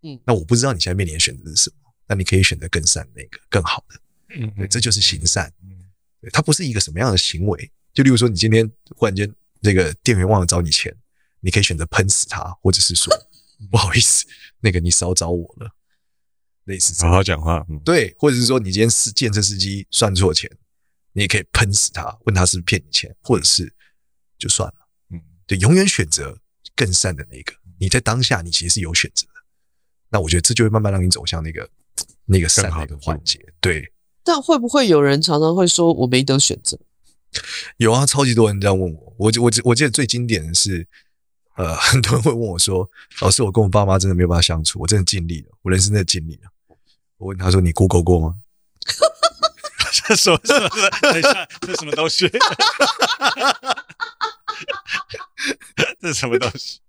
[0.03, 4.01] 嗯，那我不知道你现在面临的选择是什么，那你可以选择更善的那个，更好的。
[4.38, 5.53] 嗯，对，这就是行善。
[5.64, 5.90] 嗯，
[6.20, 7.72] 对，它不是一个什么样的行为。
[7.92, 9.28] 就例如说，你今天忽然间
[9.61, 10.94] 那个店员忘了找你钱，
[11.40, 13.12] 你可以选择喷死他，或者是说
[13.70, 14.24] 不好意思，
[14.61, 15.74] 那个你少找我了，
[16.67, 17.05] 类似。
[17.05, 20.49] 好好讲话，嗯，对，或者是说你今天是建设司机算错钱，
[21.12, 23.73] 你也可以喷死他，问他是不是骗你钱，或者是
[24.39, 26.39] 就算了，嗯，对，永远选择
[26.77, 27.53] 更善的那个。
[27.79, 29.33] 你在当下，你其实是有选择的。
[30.09, 31.69] 那我觉得这就会慢慢让你走向那个
[32.25, 33.39] 那个善的环节。
[33.61, 33.93] 对，
[34.25, 36.79] 但会不会有人常常会说我没得选择？
[37.77, 39.14] 有啊，超级多人这样问我。
[39.19, 40.89] 我我我记得最经典的是，
[41.57, 42.89] 呃， 很多人会问我说
[43.21, 46.51] ：“老师，我跟我爸妈真的没有办法相处，我真的尽力了，我人生真的尽力了。”
[47.19, 48.35] 我问他说：“你 Google 过吗？”
[50.07, 50.39] 这什么？
[51.01, 52.29] 等一下，这什么东西？
[56.01, 56.81] 这什么东西？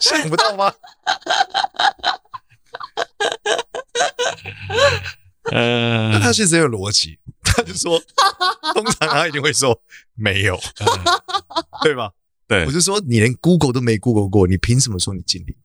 [0.00, 0.72] 想不到吗？
[5.52, 8.00] 嗯，那他其实有逻辑，他就说，
[8.74, 9.80] 通常他一定会说
[10.14, 10.58] 没有，
[11.82, 12.10] 对吧？
[12.48, 15.56] 对，我就说你连 Google 都没 Google 过，你凭什么说你尽力？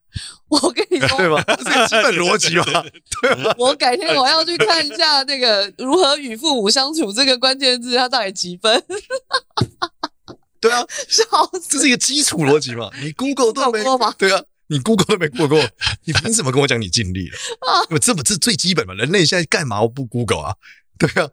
[0.50, 1.44] 我跟你说， 对吧？
[1.58, 2.66] 这是基本逻辑嘛，
[3.22, 3.56] 对吧？
[3.58, 8.84] 我改天我要去看一下那个如何与父母相处这个关键字，它到底几分？
[10.60, 11.24] 对啊，笑
[11.54, 12.90] 死，这是一个基础逻辑嘛？
[13.02, 14.14] 你 Google 都没过吗？
[14.18, 14.44] 对啊。
[14.68, 15.60] 你 Google 都没过过，
[16.06, 18.00] 你凭什么跟我讲你尽力了？
[18.00, 18.94] 这不是最基本嘛？
[18.94, 20.56] 人类现在干嘛不 Google 啊？
[20.98, 21.30] 对啊，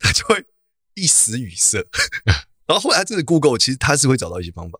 [0.00, 0.44] 他就会
[0.94, 1.86] 一时语塞。
[2.72, 4.78] 然后后来他真的 Google，其实他是会找到一些方法。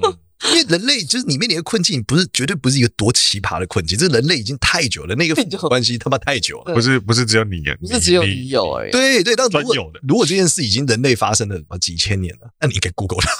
[0.00, 0.18] 嗯
[0.50, 5.34] 因为人类就是里面的困境，不是绝对不是一个多奇葩的困境，这人类已经太久了，那个
[5.68, 8.92] 关系他妈太久了，不是不是只有你，不是只有你有而已。
[8.92, 9.74] 对对，但如果
[10.06, 13.30] 如果这件事已经人类发生了几千年了，那你应该 Google 它。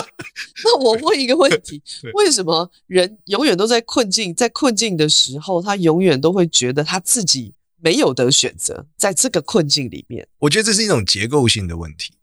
[0.64, 1.82] 那我问一个问题：
[2.14, 4.34] 为什么人永远都在困境？
[4.34, 12.14] 在困境的时候，他永远都会觉得他自己没有得选择，在这个困境里面，我觉得这是一种结构性的问题，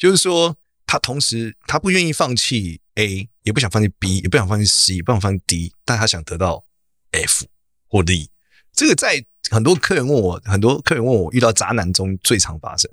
[0.00, 0.56] 就是说。
[0.92, 6.64] 他同时，他不愿意放弃 A，也不想放弃 B，也不想放弃 C，也不想放弃 D，但他想得到
[7.12, 7.46] F
[7.88, 8.28] 或 D。
[8.72, 12.90] 这个在很多客人问我，很多客人问我遇到渣男中最常发生，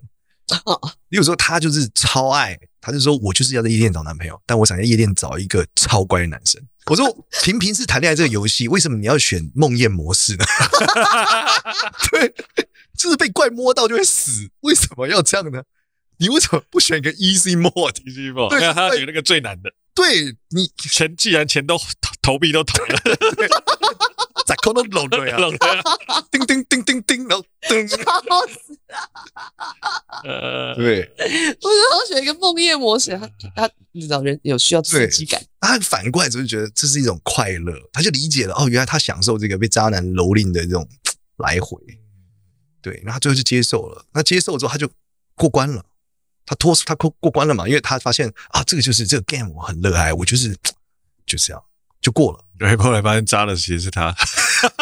[1.10, 6.62] 例如说，他就是超爱，他就说我就是要在夜店找男朋友，但我想在夜店找一个超乖的男生。
[6.86, 7.04] 我说
[7.42, 10.46] 平平是谈恋爱这个游戏，为什么你要选梦魇模式呢？
[12.12, 12.32] 对，
[12.96, 15.64] 就是被怪摸到就会死，为什么要这样呢？
[16.18, 19.72] 你为什么不选一个 easy mode？easy mode，对， 他选那个最难的。
[19.94, 21.86] 对你钱，既然钱都投
[22.22, 23.00] 投币都投了。
[24.46, 25.40] 在空中搂对啊，
[26.32, 27.98] 叮叮叮叮叮，然后 噔，笑
[28.48, 28.80] 死
[30.24, 40.88] 呃，对，我想要选一个梦魇模式，他他你知道人有需要刺激感，他反过来就是觉得这是一种快乐，他就理解了哦，原来他享受这个被渣男蹂躏的这种
[41.40, 41.78] 来回，
[42.82, 44.90] 对，那他最后就接受了，那接受之后他就
[45.36, 45.84] 过关了，
[46.48, 50.56] 他脱他过过关了嘛，因为他发现啊，这个就是这个 game 我很热爱，我就是
[51.26, 51.62] 就这样
[52.02, 52.40] 就过了。
[52.58, 54.16] 然，后后来发现渣的其实是他，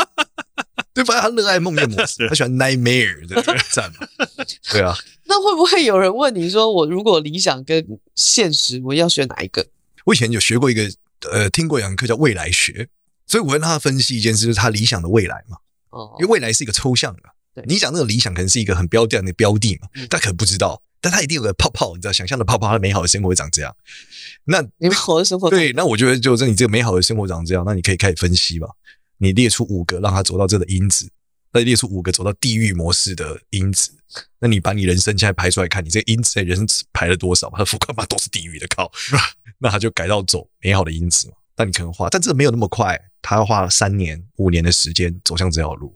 [0.93, 3.41] 对，发现他热爱梦魇模式， 他喜欢 nightmare 的
[3.71, 4.07] 战嘛，
[4.71, 4.95] 对啊。
[5.25, 9.65] 那会不会有人问你说，我如果理想跟现实，我要选哪一个？
[10.05, 10.87] 我以前有学过一个，
[11.31, 12.87] 呃，听过一堂课叫未来学，
[13.25, 15.57] 所以我跟他分析一件事，就是他理想的未来嘛。
[15.89, 17.23] 哦，因为未来是一个抽象的，
[17.55, 20.79] 对，你讲那个理想可能是一个很标定的标的嘛，他可能不知道。
[21.05, 23.75] 但他一定有个泡泡，你知道，想象的泡泡，他美好的生活会长这样。
[24.45, 28.67] 那美好的生活对，那我觉得就是你这个美好的生活长这样，那你可以开始分析吧。
[29.19, 31.07] 你列出五个让他走到这的因子，
[31.53, 33.91] 再列出五个走到地狱模式的因子。
[34.39, 37.53] 那你把你人生现在排出来看，你这个因子在人生排了多少？
[37.55, 38.91] 他副干嘛都是地狱的靠，
[39.61, 41.35] 那他就改到走美好的因子嘛。
[41.55, 45.95] 那你可能花，但这个没有那么快，他要花了三年、五年的时间走向这条路。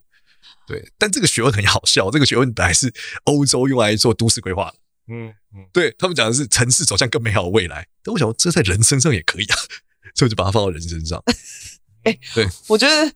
[0.68, 2.93] 对，但这个学问很好笑，这个学问本来是
[3.24, 4.76] 欧洲用来做都市规划的。
[5.10, 9.55] 嗯嗯，对他们讲的是城市走向更美好的未来，但我想这在人身上也可以啊，
[10.16, 11.22] 所以我就把它放到人身上。
[12.03, 13.12] 哎、欸，对，我觉得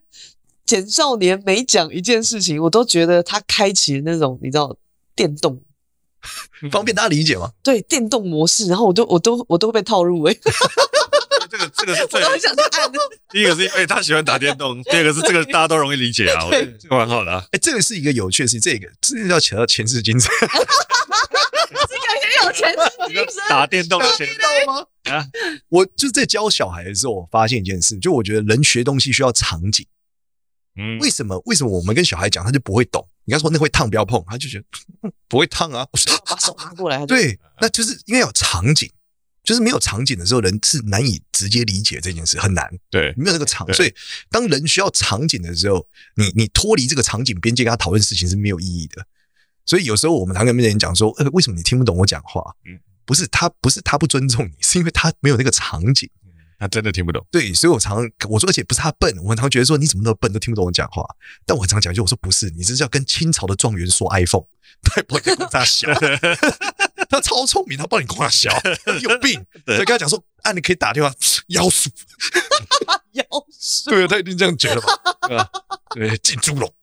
[0.65, 4.75] 简少年每讲一件事情，我都觉得他开启那种你知道
[5.15, 5.61] 电动，
[6.71, 7.51] 方便大家理解吗？
[7.63, 10.39] 对，电动模式，然后我都我都我都会被套路哎、欸。
[11.53, 12.91] 这个这个是最我都想去按。
[13.29, 17.45] 第一个是因为他喜欢打电动， 第二个是这个大家都容易理解啊，我觉得这个蛮好的啊。
[17.51, 20.31] 哎，这个是一个有趣的事情，这个这个要扯到前世今生。
[22.43, 22.75] 有钱
[23.47, 24.27] 打电动的钱
[24.65, 24.85] 吗？
[25.03, 25.25] 啊，
[25.69, 29.85] 我就是在教小孩的时候，我发现一件事，就我觉得人学东西需要场景。
[30.75, 31.39] 嗯，为什么？
[31.45, 33.07] 为什么我们跟小孩讲，他就不会懂？
[33.25, 34.65] 你刚说那会烫，不要碰，他就觉得
[35.27, 35.87] 不会烫啊。
[35.91, 37.05] 我说把手拿过来。
[37.05, 38.91] 对，那就是因为有场景，
[39.43, 42.69] 就是没有场景的时候，人是难以直接理解这件事，很难。
[42.89, 43.93] 对，没有那个场，所以
[44.29, 45.85] 当人需要场景的时候，
[46.15, 49.05] 你你脱离这个场景边界跟他讨论事情是没有意义的。
[49.65, 52.41] 所以有时候我们常跟别人讲说，呃，为什么你听不懂我讲话？
[52.65, 56.09] 嗯，不是他，不是他不尊重你，是因为他没有那个场景，
[56.59, 57.25] 他真的听不懂。
[57.31, 57.97] 对，所以我常
[58.29, 61.03] 我说，而且不是他笨，我常觉得说你怎么那么笨，都听不懂我讲话。
[61.45, 64.45] 但我常讲就我说不是，你这是要跟清朝的状元说 iPhone，
[64.81, 65.87] 他也不会跟他小，
[67.13, 68.51] 他超聪明，他帮你夸小，
[68.95, 69.45] 你有病。
[69.65, 71.13] 所以跟他讲说，啊，你可以打电话，
[71.47, 71.89] 妖术，
[73.13, 75.49] 妖术，对啊，他一定这样觉得吧？
[75.93, 76.73] 对，进猪笼。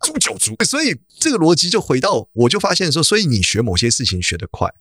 [0.00, 4.72] 猪九族，所以这个逻辑就回到，我就发现说，所以你学某些事情学得快，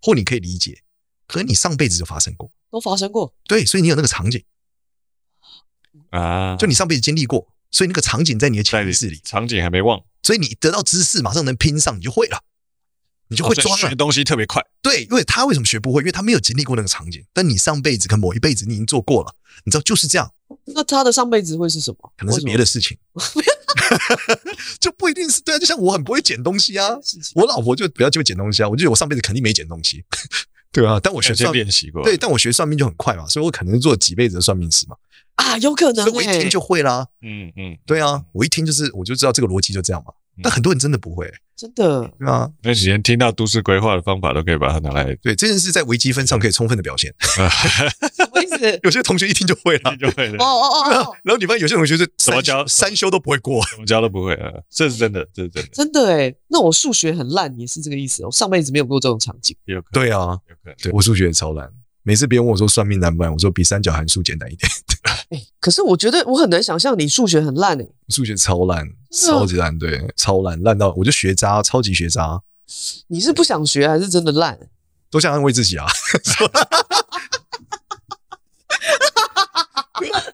[0.00, 0.82] 或你可以理解，
[1.26, 4.42] 可能你上辈子就发生过，都发生过，对，所以你有那个场景
[6.08, 12.42] 啊，就你上辈子经历过，所以那个场景在你的潜意识里，场景还没忘，所以你得到知识马上能拼上，你就会了，
[13.32, 16.02] 你就会装了，学东西特别快，对，因为他为什么学不会？
[16.02, 20.30] 因为他没有经历过那个场景，但你上辈子跟某一辈子你已经做过了，你知道就是这样。
[20.66, 22.12] 那他的上辈子会是什么？
[22.16, 22.96] 可能是别的事情。
[24.78, 26.90] 就不一定是对啊，就像我很不会捡东西啊，
[27.34, 30.04] 我老婆就比较就会捡东西啊，我觉得我上辈子肯定没捡东西，
[30.70, 34.96] 对啊，但我学算练习过，对，但我学算命就很快嘛，所以我可能做几辈子的算命师嘛，
[35.36, 40.12] 啊，有可能，我一听就会啦，嗯嗯，对啊，我一听就是我就知道这个逻辑就这样嘛。
[40.42, 42.50] 但很多人真的不会，真的，对啊。
[42.62, 45.04] 那几天听到都市规划的方法，都可以把它拿来。
[45.16, 47.12] 对，这件事在微积分上可以充分的表现。
[47.20, 48.80] 什么意思？
[48.82, 50.42] 有些同学一听就会了，就会了。
[50.42, 51.16] 哦哦哦。
[51.22, 54.50] 然后你发现有些同学是怎么教三修都不会过，怎么教都不会啊。
[54.70, 55.68] 这是真的，这是真的。
[55.72, 58.24] 真的哎，那我数学很烂也是这个意思。
[58.24, 59.56] 我上辈子没有过这种场景。
[59.66, 60.02] 有可能。
[60.02, 60.74] 对啊，有可能。
[60.82, 61.70] 对，我数学也超烂。
[62.04, 64.68] 每次别人问我说算命难不难，我说比三角函数简单一点。
[65.36, 72.42] 欸、可是我觉得我很难想象你数学很烂诶、欸，数学超烂，超级烂，对，超烂，烂到我就学渣，超级学渣。
[73.08, 74.58] 你是不想学还是真的烂？
[75.10, 75.86] 都想安慰自己啊。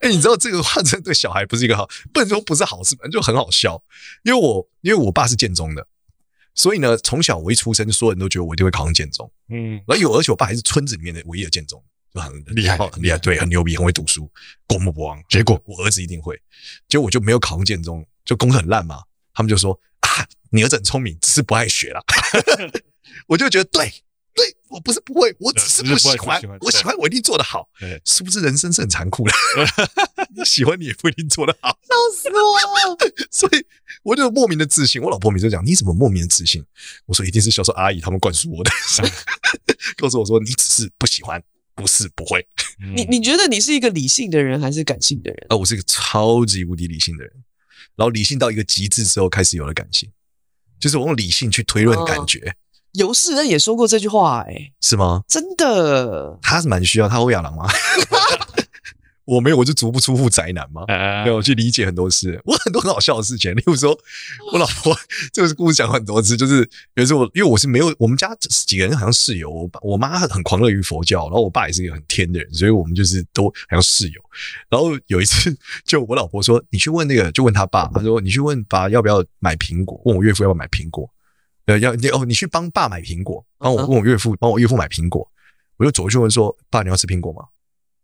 [0.01, 3.83] 哎、欸，你知道这个话真的对小孩不是一个好，不能说不是好事，反正就很好笑。
[4.23, 5.87] 因为我因为我爸是建中的，
[6.55, 9.31] 所以呢，从小我一出生，所有人都觉得我一定会考上建中。
[9.51, 11.83] 嗯，然后有而且我爸还是村子里面的唯一的建中。
[12.15, 14.31] 就很厉害，很厉害，对，很牛逼，很会读书，
[14.67, 15.23] 过目不忘。
[15.29, 16.41] 结果我儿子一定会，
[16.89, 19.03] 结果我就没有考上建中，就功课很烂嘛。
[19.35, 22.01] 他们就说啊，你儿子很聪明，只是不爱学啦。
[23.27, 23.93] 我就觉得对。
[24.35, 26.41] 对，我不是不会，我只是不喜欢。
[26.61, 27.69] 我喜欢，我一定做得好。
[28.05, 29.33] 是不是人生是很残酷的？
[30.37, 31.71] 你 喜欢，你也不一定做得好。
[31.71, 32.97] 笑死我了！
[33.33, 33.67] 所以
[34.05, 35.03] 我就莫名的自信。
[35.03, 36.65] 我老婆每次讲，你怎么莫名的自信？
[37.07, 38.71] 我说一定是销售阿姨他们灌输我的，
[39.99, 41.43] 告诉我说你只是不喜欢，
[41.79, 42.45] 不是不会。
[42.95, 45.47] 你你觉得你是一个理性的人还是感性的人？
[45.49, 47.33] 啊，我是一个超级无敌理性的人。
[47.95, 50.11] 然后理性到一个极致之后，开始有了感性，
[50.81, 52.53] 就是我用理性去推论感觉。
[52.93, 55.22] 尤世恩也说过这句话，哎，是吗？
[55.29, 57.68] 真的，他是蛮需要他欧亚郎吗？
[59.29, 60.87] 我没有，我就足不出户宅男嘛，
[61.22, 62.41] 对，我去理解很多事。
[62.47, 63.91] 我很多很好笑的事情， 例如说，
[64.53, 64.97] 我老婆
[65.35, 74.20] 这个故事讲很多次，就是有时候我因为我是没有，我们家几个人好像室友，我我妈很狂热于佛教，然后我爸也是一个很天的人，所以我们就是都好像室友。
[74.70, 75.55] 然后有一次，
[75.85, 81.09] 就我老婆说：“你去问那个，就问他爸，他说你去问爸要不要买苹果，问我岳父要不要买苹果。”
[81.66, 85.31] 呃，要你哦，你去帮爸买苹果，帮我问我岳父，帮我岳父买苹果。
[85.76, 87.43] 我就走过去问说：“爸，你要吃苹果吗？”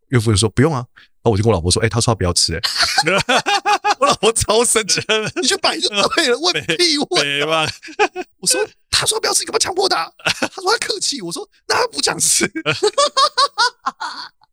[0.09, 0.85] 岳父就说：“不用啊。”
[1.25, 2.61] 然后我就跟我老婆说：“哎，他说他不要吃。”哎，
[3.99, 5.01] 我老婆超生气，
[5.41, 7.67] 你去摆就对了，问屁问吧。
[8.41, 8.61] 我说：
[8.91, 11.23] “他说不要吃，你干嘛强迫他？”他说他客气。
[11.23, 12.45] 我说：“那他不想吃。”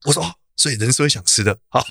[0.06, 1.86] 我说：“哦，所以人是会想吃的。”好，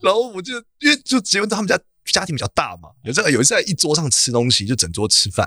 [0.00, 1.76] 然后我就因为就结婚到他们家。
[2.12, 5.46] 家庭比较大嘛，有这个有一次在一桌上吃东西，就整桌吃饭，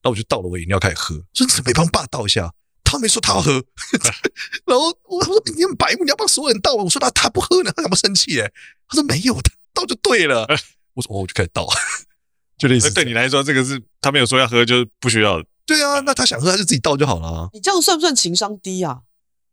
[0.00, 2.52] 然后我就倒了我饮料开始喝，说你怎么没帮爸倒一下？
[2.94, 3.52] 他没说他要喝，
[4.66, 6.74] 然后我说你很白目，你要帮所有人倒。
[6.74, 8.40] 我说他他不喝呢，他怎么生气？
[8.40, 8.50] 哎，
[8.88, 10.46] 他说没有，他倒就对了。
[10.94, 11.66] 我说哦，我就开始倒，
[12.58, 12.90] 就类似。
[12.92, 15.42] 对你来说，这个是他没有说要喝，就是不需要。
[15.66, 17.48] 对啊，那他想喝，他就自己倒就好了。
[17.52, 19.00] 你这样算不算情商低啊？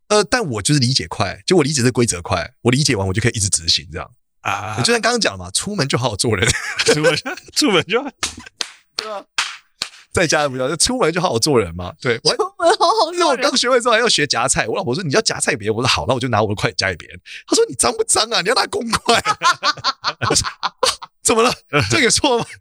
[0.09, 4.11] 呃，但我就是理解快，就我理解这规则快，我理解完我就可以一直执行这样。
[4.41, 6.45] 啊，就像刚刚讲了嘛，出门就好好做人，
[6.85, 7.15] 出门
[7.55, 8.09] 出门就好，
[8.97, 9.23] 对啊，
[10.11, 11.93] 在家不要，就出门就好好做人嘛。
[12.01, 12.50] 对，出
[13.17, 17.19] 那我刚学会之后还要学夹菜，我老婆说你要夹菜给别人，我说好，那我就拿我的筷夹给别人。
[17.47, 18.41] 他说你脏不脏啊？
[18.41, 19.21] 你要拿公筷。
[20.29, 20.47] 我说
[21.23, 21.53] 怎么了？
[21.89, 22.45] 这有错吗？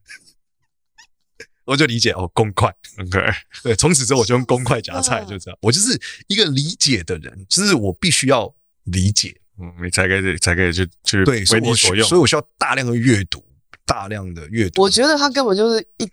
[1.67, 2.75] 我就理解哦，公筷。
[2.99, 3.21] OK，
[3.63, 5.59] 对，从此之后我就用公筷夹菜，就这样。
[5.63, 8.53] 我就是一个理解的人，就是我必须要
[8.85, 9.41] 理解。
[9.61, 13.45] 嗯，你才可以才可以去去对为你所用，所以我需要大量的阅读，
[13.85, 14.83] 大量的阅读。
[14.83, 16.11] 我觉得他根本就是一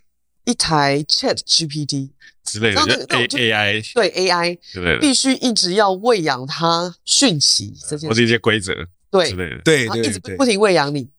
[0.48, 2.08] 一台 Chat GPT
[2.42, 8.74] 之类的，就 A A I 对 A I 之类的，必须一直要喂养它讯息这件事，或者一些规则
[9.10, 11.10] 对之类的，对对，一直不停喂养你，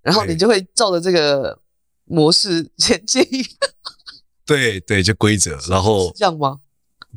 [0.00, 1.60] 然后你就会照着这个
[2.06, 3.22] 模式 前进。
[4.46, 6.58] 对对，就规则，然后这样吗？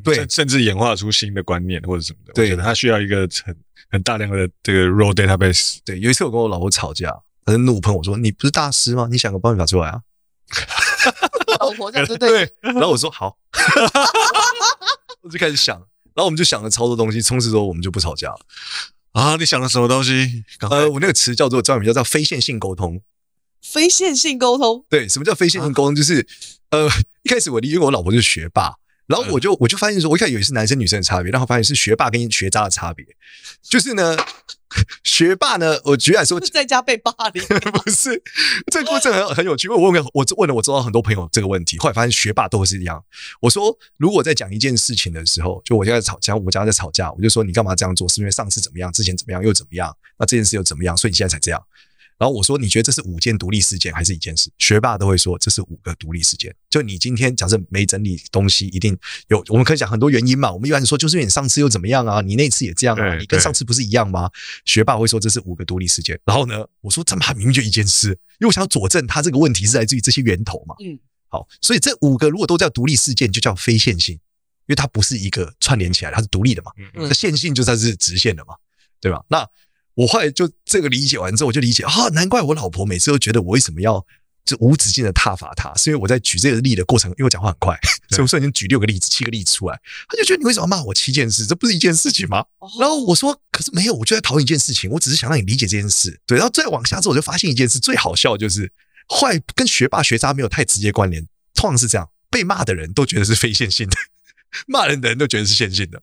[0.04, 2.34] 对，甚至演化出新的观念或者什么的。
[2.34, 3.56] 对，它需要一个很
[3.90, 5.78] 很大量的这个 raw database。
[5.86, 7.10] 对，有一次我跟我老婆吵架，
[7.46, 9.08] 她就怒喷我说：“你不是大师吗？
[9.10, 10.02] 你想个办法出来啊！”
[11.60, 12.50] 老婆这样子对。
[12.60, 13.36] 然后我说：“好。
[15.22, 15.76] ”我就开始想，
[16.14, 17.22] 然后我们就想了超多东西。
[17.22, 18.40] 从此之后，我们就不吵架了。
[19.12, 20.44] 啊，你想了什么东西？
[20.70, 21.86] 呃，我那个词叫做专门？
[21.86, 23.00] 叫叫非线性沟通。
[23.62, 24.84] 非线性沟通。
[24.88, 25.94] 对，什么叫非线性沟通？
[25.94, 26.26] 就是
[26.70, 26.88] 呃，
[27.22, 28.74] 一开始我因为我老婆就是学霸。
[29.06, 33.04] 然后我就我就发现说，我一开始以为是男生女生的差别，然后发现是学霸跟学渣的差别。
[33.60, 34.16] 就是呢，
[35.04, 38.22] 学霸呢，我居然说 在家被霸凌， 不是
[38.70, 39.68] 这个过程很很有趣。
[39.68, 43.02] 因为我问我问了我周遭很多朋友这个问题，后来发现学霸都是一样。
[43.40, 48.08] 我说，如果在讲一件事情的时候，就我现在吵架，我家在吵架，我就说你干嘛这样做？
[48.08, 48.92] 是因为上次怎么样？
[48.92, 49.42] 之前怎么样？
[49.42, 49.94] 又怎么样？
[50.18, 50.96] 那这件事又怎么样？
[50.96, 51.62] 所以你现在才这样。
[52.22, 54.48] 然后我说，你觉得这是五件独立事件还是一件事？
[54.56, 56.54] 学霸都会说这是五个独立事件。
[56.70, 58.96] 就你今天假设没整理东西，一定
[59.26, 59.44] 有。
[59.48, 60.52] 我们可以讲很多原因嘛。
[60.52, 62.20] 我们一般说，就是因为你上次又怎么样啊？
[62.20, 63.16] 你那次也这样啊？
[63.16, 64.30] 你跟上次不是一样吗？
[64.64, 66.16] 学霸会说这是五个独立事件。
[66.24, 70.76] 然后呢，我说这么明明就一件事，因为我想要佐证他这个问题是来自于这些源头嘛。
[70.78, 70.96] 嗯，
[71.26, 74.20] 好，所以这五个如果都叫独立事件，就叫非线性，因
[74.68, 76.70] 为它不是一个串联起来，它是独立的嘛。
[76.94, 78.54] 嗯，这线性就算是直线的嘛，
[79.00, 79.24] 对吧？
[79.26, 79.44] 那。
[79.94, 84.04] 我后来就这个理解完之后，我就理解啊，难怪我老婆每次都觉得我为什么要
[84.44, 87.78] 就无止境的挞伐她，是因为我在举这个例的过程，因为我讲话很快，
[88.10, 89.78] 所以我瞬间举六个例子、七个例子出来，
[90.08, 91.46] 他就觉得你为什么骂我七件事？
[91.46, 92.44] 这不是一件事情吗？
[92.80, 96.18] 然后我说，可是没有，我就在讨论一件事情，我只是想让你理解这件事。
[96.26, 98.72] 对，然后再往下之后，我就发现一件事，最好笑就是
[99.08, 101.24] 坏跟学霸学渣没有太直接关联，
[101.54, 103.96] 通常是这样，被骂的人都觉得是非线性的，
[104.66, 106.02] 骂人的人都觉得是线性的。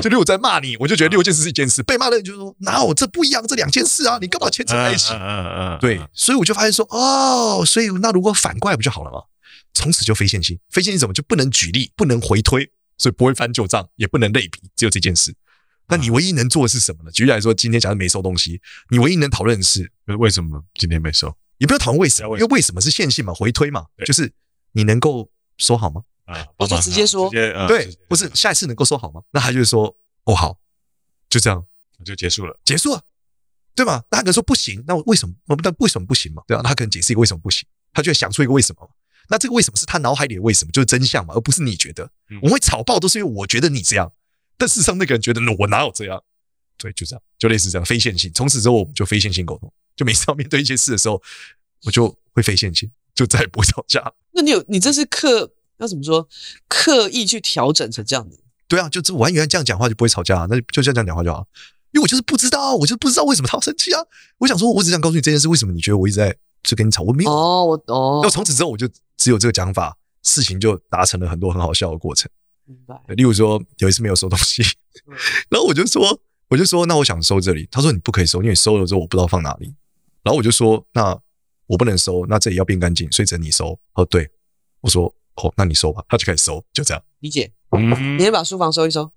[0.00, 5.12] 就六在骂你，我就觉得六件事是一件事，被骂的人就说哪有这不一样，这两件事啊，你干嘛牵扯在一起？
[5.14, 9.18] 嗯嗯，对，所以我就发现说哦，所以那如果反过来不就好了吗？
[9.74, 15.34] 从此就非线性，非线性怎么就不能举例，不能回推，所以不会翻旧账，也不能类比，只有这件事。
[15.88, 17.10] 那你唯一能做的是什么呢？
[17.10, 21.34] 举例来说，今天假如没收东西，你唯一能讨论的是为什么今天没收？
[21.58, 24.32] 也不要讨论为什么，因为为什么是线性嘛，回推嘛，就是
[24.72, 26.02] 你能够收好吗？
[26.28, 29.22] 啊，我就直接说，对，不是下一次能够说好吗？
[29.32, 30.58] 那他就说哦好，
[31.30, 31.64] 就这样
[32.04, 33.02] 就结束了，结束了，
[33.74, 34.04] 对吧？
[34.10, 35.34] 那他可能说不行，那为什么？
[35.46, 36.42] 那为什么不行嘛？
[36.46, 38.90] 对啊，他可能解释一个为什么不行，他就会想出一个为什么。
[39.30, 42.10] 那这个为什么是他脑海里的为什么，就是真相嘛，而不是你觉得。
[42.42, 44.12] 我们会吵爆都是因为我觉得你这样，
[44.56, 46.22] 但事实上那个人觉得我哪有这样？
[46.76, 48.32] 对，就这样，就类似这样非线性。
[48.32, 51.20] 从此之后我们就非线性沟通，就每次要面对一些事的时候，
[51.84, 54.12] 我就会非线性，就再也不会吵架。
[54.32, 56.28] 那你有你这是刻要怎么说？
[56.68, 58.38] 刻意去调整成这样子？
[58.68, 61.46] 对啊，就这完全这样讲话就不会吵架，那就就这样讲话就好。
[61.92, 64.00] 因为我就是不知道，我就是不知道为什么他要生气啊。
[64.36, 67.02] 我想说，我只想告诉你这件事，为什么你觉得我一直在就跟你吵？
[67.02, 68.20] 我没有哦，我哦。
[68.22, 72.30] 那从此之后我就只有这个讲法，事情就达成了很多很好笑的过程。
[72.66, 73.00] 明白。
[73.14, 74.62] 例如说有一次没有收东西，
[75.48, 76.20] 然后我就说
[76.50, 79.74] 我就说那我想收这里，他说你不可以收，因为你收了之后我不知道放哪里。
[80.22, 81.18] 然后我就说那
[81.66, 83.78] 我不能收，那这里要变干净，所以只能你收。
[83.94, 84.30] 哦，对，
[84.82, 87.02] 我说哦，那你收吧，他就开始收，就这样。
[87.20, 87.50] 理解。
[87.72, 89.10] 嗯，你先把书房收一收。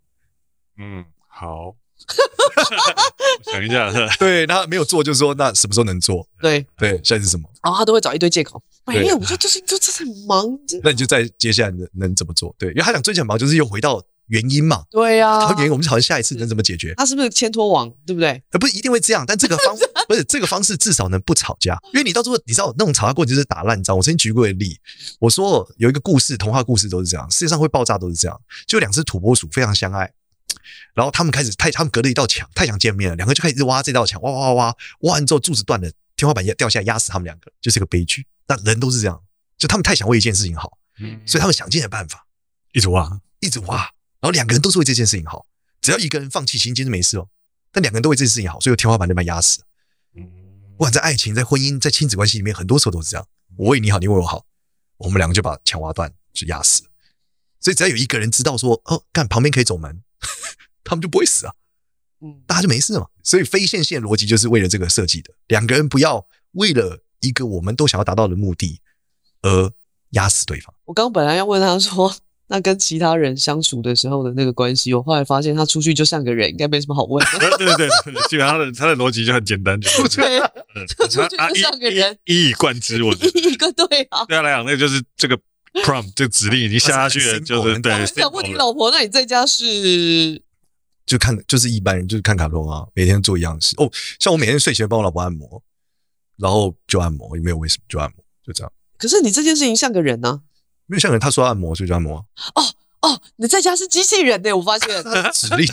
[0.78, 1.76] 嗯，好。
[3.45, 6.28] 想一下， 对，那没有做，就是说那什么时候能做？
[6.41, 7.47] 对对，现在是什么？
[7.63, 8.61] 然后他都会找一堆借口。
[8.86, 10.45] 没有，我说就是就这很忙。
[10.84, 12.53] 那你就在接下来能能怎么做？
[12.57, 14.01] 对，因为他讲最近很忙，就是又回到
[14.32, 14.84] 原因嘛。
[14.90, 16.94] 对呀，原因我们讨论下一次能怎么解决？
[16.96, 17.90] 他是不是牵拖王？
[18.06, 18.42] 对不对？
[18.52, 19.76] 呃，不是一定会这样，但这个方
[20.08, 21.78] 不是这个方式，至少能不吵架。
[21.94, 23.96] 因为你到最后你知道那种吵架过程就是打烂仗。
[23.96, 24.80] 我曾经举过一个例，
[25.20, 28.42] 我说有一个故事，童话故事都是这样，世界上会爆炸都是这样。
[28.66, 30.12] 就两只土拨鼠非常相爱。
[30.94, 33.16] 然后他们开始太，他们隔了一道墙，太想见面了。
[33.16, 38.26] 两个就开始挖这道墙，挖挖挖挖，挖完之后柱子断了，天花板也掉下来压死他们两个，就是个悲剧。
[38.48, 39.22] 那人都是这样，
[39.58, 40.78] 就他们太想为一件事情好，
[41.26, 42.26] 所以他们想尽了办法，
[42.74, 43.90] 一直挖，一直挖。
[44.22, 45.45] 然后两个人都是为这件事情好，
[45.82, 47.28] 只要一个人放弃，其实就没事哦。
[47.72, 49.61] 但两个人都为这件事情好，所以天花板就被压死。
[50.13, 53.28] 不管在爱情、在婚姻、在亲子关系里面，很多时候都是这样。
[53.57, 54.45] 我为你好，你为我好，
[54.97, 56.84] 我们两个就把墙挖断，就压死。
[57.59, 60.01] 所以只要有一个人知道说，哦，看旁边可以走门。
[60.84, 61.53] 他们就不会死啊，
[62.22, 63.07] 嗯，大家就没事嘛。
[63.24, 65.34] 所以非线性逻辑就是为了这个设计的。
[65.47, 68.82] 两个人不要为了一个我们都想要达到的目的
[69.41, 69.72] 而
[70.09, 70.74] 压死对方。
[70.86, 72.15] 我刚刚本来要问他说，
[72.52, 77.39] 那跟其他人相处的时候的那个关系，我后来发现他出去就像个人，应该没什么好问的。
[77.58, 80.38] 对对对，基本上他的他的逻辑就很简单，就是对
[80.86, 83.02] 就出去就像个人，一以贯之。
[83.04, 85.38] 我觉得一个对啊，对他来讲，那就是这个
[85.86, 87.93] prompt 这个指令已经下下去了，就是对。
[87.93, 90.41] 我想问你老婆，那你在家是？
[91.06, 93.89] 就看就是一般人就是看卡通啊，每天做一样的事哦。
[94.20, 95.64] 像我每天睡前帮我老婆按摩，
[96.38, 98.72] 然后就按摩，也没有为什么就按摩，就这样。
[98.97, 100.51] 可是你这件事情像个人呢、啊？
[100.92, 102.18] 没有像个人，他说按摩所以就按摩。
[102.54, 102.64] 哦
[103.00, 104.54] 哦，你在家是机器人呢？
[104.56, 104.89] 我发现
[105.34, 105.66] 指令，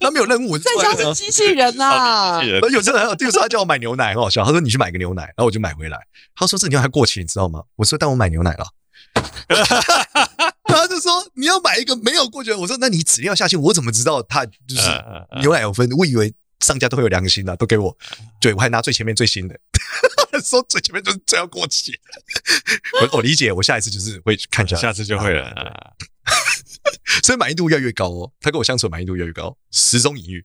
[0.00, 2.42] 他没有任务，在家是机器人啊。
[2.42, 4.42] 有这人，就是他叫我买牛奶，很好笑。
[4.42, 5.98] 他说你去买个牛奶，然后我就买回来。
[6.34, 7.62] 他说这牛奶还过期，你知道吗？
[7.76, 8.66] 我说但我买牛奶了。
[10.64, 14.90] 他就说你要买一个没有过期的，我说那你指令要下去，我怎么知道他就是
[15.40, 15.88] 牛奶有分？
[15.98, 17.96] 我以为商家都会有良心的，都给我，
[18.40, 19.56] 对我还拿最前面最新的，
[20.42, 21.92] 说最前面就是最要过期。
[23.00, 25.94] 我我理解，我下一次就是会看一下，下次就会了。
[27.22, 30.44] 所以满意度越来越高哦，他跟我相处满意度越来越高，十中隐喻。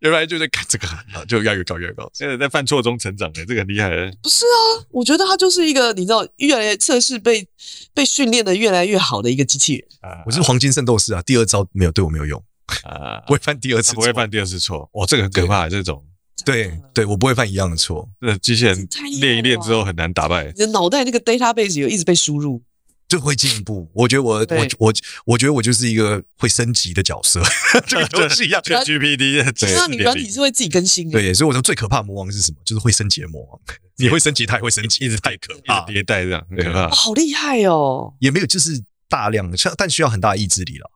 [0.00, 0.86] 原来就在看这个，
[1.26, 2.10] 就越来越高，越来越高。
[2.14, 3.90] 现在在犯错中成长的，这个很厉害。
[4.22, 7.46] 不是啊，我觉得他就是一个你知道，越来越测试被
[7.92, 9.88] 被训练的越来越好的一个机器人。
[10.26, 12.42] 我是黄金圣斗士啊，第二招没有对我没有用
[12.84, 14.88] 啊，不会犯第二次，不会犯第二次错。
[14.94, 16.02] 哇，这个很可怕，这种。
[16.44, 18.08] 对对，我不会犯一样的错。
[18.20, 18.88] 那机器人
[19.20, 20.44] 练一练之后很难打败。
[20.46, 22.62] 你的脑袋那个 database 有一直被输入。
[23.06, 23.88] 就会进步。
[23.92, 24.92] 我觉得我我我
[25.26, 27.40] 我觉得我就是一个会升级的角色，
[27.86, 28.60] 这个都是一样。
[28.62, 29.44] GPT，
[29.76, 31.12] 那你软体是会自己更新的。
[31.12, 32.56] 对，所以我说最可怕的魔王是什么？
[32.64, 33.60] 就是会升级的魔王。
[33.98, 36.88] 你会升级，他也会升级，一直太可怕，迭代这样，可怕。
[36.88, 38.14] 好厉害哦！
[38.20, 40.90] 也没有，就是大量的，但需要很大的意志力了。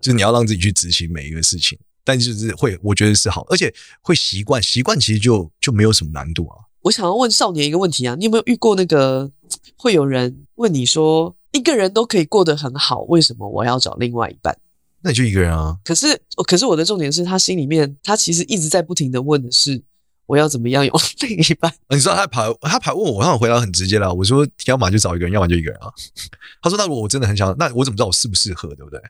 [0.00, 6.56] 就是你要让自己去执行每一个事情，但就是会，我觉得是好，而且会习惯，习惯其实就就没有什么难度啊。
[6.82, 9.30] 我想要问少年一个问题啊，你有没有遇过那个
[9.76, 14.54] 会有人问你说，一个人都可以过得很好，为什么我要找另外一半？
[15.00, 15.78] 那你就一个人啊。
[15.82, 19.82] 可是，可是我的重点是他心里面，他其实一直在不停的问的是，
[20.26, 21.72] 我要怎么样有另一半？
[21.88, 24.12] 你知道他跑，他跑问我，我回答很直接了。
[24.12, 25.88] 我说，要么就找一个人，要么就一个人啊。
[26.60, 29.00] 他说，那如果我真的很想，那我怎么知道我适不适合，对不对？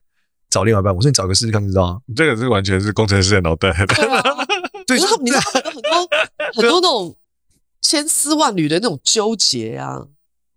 [0.55, 2.01] 找另外一半，我说你找个试试看，就知道吗。
[2.15, 3.73] 这个是完全是工程师的脑袋。
[3.87, 4.23] 对啊，
[4.87, 6.09] 对，你知道很多
[6.55, 7.17] 很多那种。
[7.87, 10.07] 千丝万缕的那种纠结啊！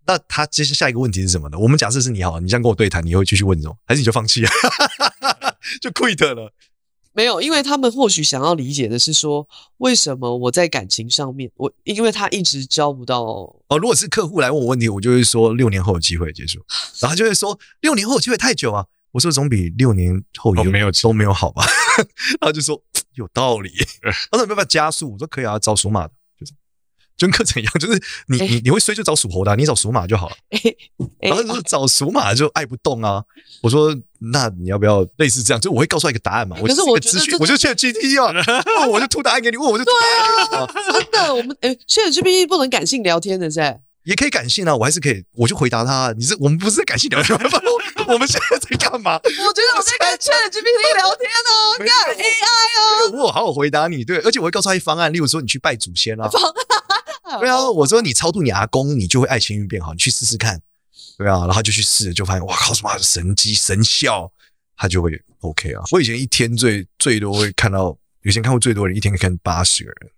[0.06, 1.58] 那他接下一个问题是什么呢？
[1.58, 3.76] 我们假设是你好，你这样跟我对谈，你会继续问什么？
[3.84, 4.52] 还是你就放弃啊，
[5.82, 6.50] 就 quit 了？
[7.12, 9.46] 没有，因为他们或许想要理解的是说，
[9.76, 13.56] 为什么我在感情上面，我因为他一直交不到哦。
[13.78, 16.60] 如果是客户来问我问题，我就会说六年后有机会结束，
[17.00, 18.86] 然后他就会说六年后有机会太久啊。
[19.12, 21.64] 我说总比六年后有、哦、没有都没有好吧？
[22.40, 22.80] 然后就说
[23.14, 23.70] 有道理。
[24.30, 25.12] 他说你要不要加速？
[25.12, 26.12] 我说可以啊，找属马的。
[26.38, 26.52] 就是
[27.16, 30.36] 跟课程一样，就是你你你会衰就找属猴的，你找属马就好了。
[31.18, 33.24] 然后就是找属马就爱不动啊。
[33.60, 35.60] 我说那你要不要类似这样？
[35.60, 36.56] 就我会告诉他一个答案嘛。
[36.60, 38.32] 可是我资讯，我就 ChatGPT 啊，
[38.86, 39.92] 我就吐答案给你，问我就对
[40.56, 46.14] 啊，真的，我们诶，ChatGPT 不能感性聊天的噻，也可以感性啊，我还是可以，我就回答他。
[46.16, 47.60] 你是我们不是在感性聊天吗？
[48.08, 49.16] 我们现在在干嘛？
[49.22, 52.24] 我觉得我在跟 ChatGPT 聊天哦，看 AI
[52.80, 53.22] 哦。
[53.22, 56.26] 我好好回答你，对，而且我会告诉他一方案，例如说你去拜祖先啊。
[57.38, 60.58] 对啊，我说你超度你阿公，你就会爱情运变好，你去试试看。
[61.18, 64.32] 对啊，然后就去试，就发现哇靠，什么神机神效，
[64.74, 65.82] 他就会 OK 啊。
[65.92, 67.94] 我以前一天最最多会看到，
[68.24, 70.17] 以前看过最多人一天可以看八十个人，哇！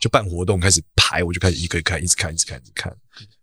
[0.00, 2.94] 就办活动开始排，我就开始一个一个看，一直看，一直看，一直看。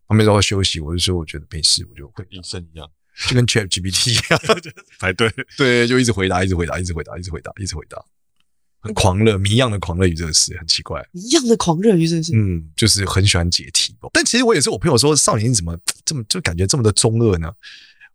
[0.08, 2.88] 旁边都要休息，我就说我觉得没事，我就会医生一样，
[3.28, 4.40] 就跟 ChatGPT 一样
[5.00, 8.04] 排队，对，就一直回答，一直回答，一直回答，一直回答，一直回答。
[8.82, 11.04] 很狂热，谜一样的狂热于这个事，很奇怪。
[11.14, 13.98] 一样的狂热于这个事，嗯，就是很喜欢解题。
[14.14, 17.52] 但其实我也是，我朋友说少年你怎么这么就感觉这么的中二呢？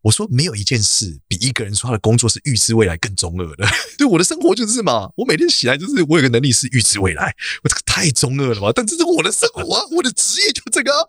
[0.03, 3.67] 我说没有一件事比一个人说他的工作是预知未来更中二的。
[3.99, 8.73] 对，我的生活就是嘛，我每天起来就是我有个能力是预知未来，我这个太中二了吧？
[8.75, 11.05] 但这是我的生活啊，我的职业就这个啊，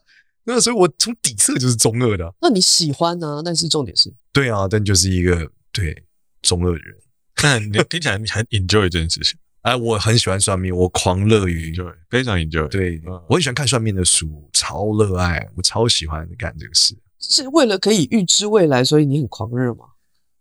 [0.45, 2.33] 那所以我从底色就是中二的。
[2.41, 3.41] 那你喜欢呢、啊？
[3.43, 6.03] 但是重点是，对啊，但就是一个对
[6.41, 6.95] 中二的人。
[7.41, 9.37] 但你听起来你很 enjoy 这件事情。
[9.61, 12.67] 哎，我很喜欢算命，我狂热于，，enjoy,，非常 enjoy。
[12.67, 16.95] 对，我很喜欢看算命的书，超热爱，我超喜欢干这个事。
[17.21, 19.85] 是为了可以预知未来，所以你很狂热吗？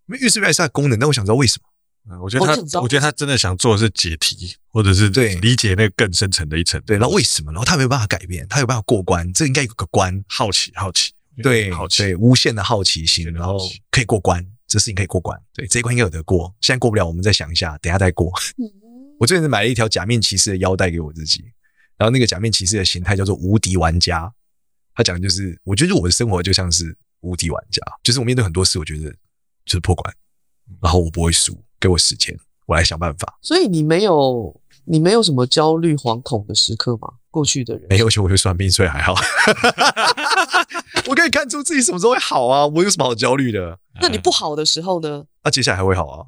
[0.08, 1.68] 因为预知未来是它的功能，但我想知道为什么。
[2.10, 6.80] 嗯，我觉得他，我，我觉得他真的想做的是解题，或者是对理解那个更深层的一层。
[6.86, 7.52] 对，然后为什么？
[7.52, 11.12] 然后他没有办法改变，他有办法过关，这应该有个关，好奇，好奇，
[11.42, 13.58] 对，好奇，对，无限的好奇心，然后
[13.90, 15.38] 可以过关，这事情可以过关。
[15.52, 18.32] 对，这一关应该有得过，现在过不了，我们再想一下，等一下再过。
[18.56, 18.64] 嗯
[19.20, 21.44] 我最近买了一条假面骑士的腰带给我自己，
[21.98, 24.32] 然后那个假面骑士的形态叫做无敌玩家。
[24.95, 29.11] 他讲的就是，我觉得我的生活就像是无敌玩家，就是我面对很多事，我觉得
[29.64, 30.14] 就是破关，
[30.80, 32.36] 然后我不会输，给我时间，
[32.66, 33.38] 我来想办法。
[33.43, 37.09] 所以你没有，你没有什么焦虑、惶恐的时刻吗？
[37.30, 39.14] 过去的人没有，而且我会算命，所以还好。
[41.07, 43.78] 我可以看出自己什么时候会好啊，我有什么好焦虑的？
[44.01, 45.24] 那你不好的时候呢？
[45.45, 46.26] 那接下来还会好啊。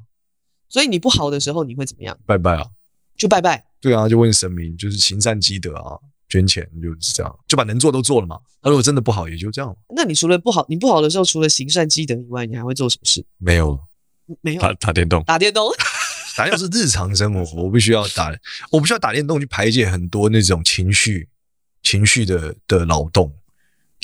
[0.69, 2.17] 所以你不好的时候你会怎么样？
[2.25, 2.65] 拜拜啊。
[3.15, 5.99] 就拜拜，对啊，就问神明，就是行善积德啊，
[6.33, 8.39] 捐钱就是这样，就把能做都做了嘛。
[8.63, 9.75] 那如果真的不好，也就这样。
[9.95, 13.23] 那你除了不好，你不好的时候，除了行善积德以外，你还会做什么事？
[13.37, 13.79] 没有了，
[14.41, 14.61] 没有。
[14.61, 15.69] 打打电动，打电动，
[16.35, 18.33] 打电动是日常生活，我必须要打，
[18.71, 21.29] 我不需要打电动去排解很多那种情绪、
[21.83, 23.31] 情绪的的劳动。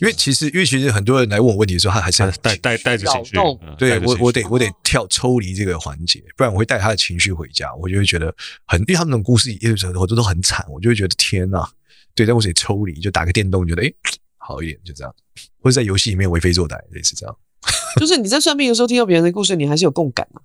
[0.02, 3.32] 因为其实，因为其实很多人来问我问题的时候，他还是要带带带着情绪。
[3.78, 7.74] 对我，我得我得跳抽离这个环节，不然我会带他的情绪回家。
[7.76, 8.34] 我就会觉得
[8.66, 11.68] 很，因为他们那种故事有时候都都很惨，我就会觉得天呐。
[12.16, 13.96] 对，但我得抽离，就打个电动，觉得诶
[14.38, 15.16] 好一点，就这样。
[15.62, 17.36] 或者在游戏里面为非作歹，类似这样。
[18.00, 20.42] 就是你在算命的时候听到别人的故事，你还是有共感啊。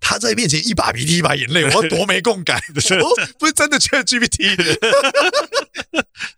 [0.00, 2.80] 他在面前一把鼻涕一把眼泪， 我要多没共感的，
[3.38, 4.56] 不是真的 ChatGPT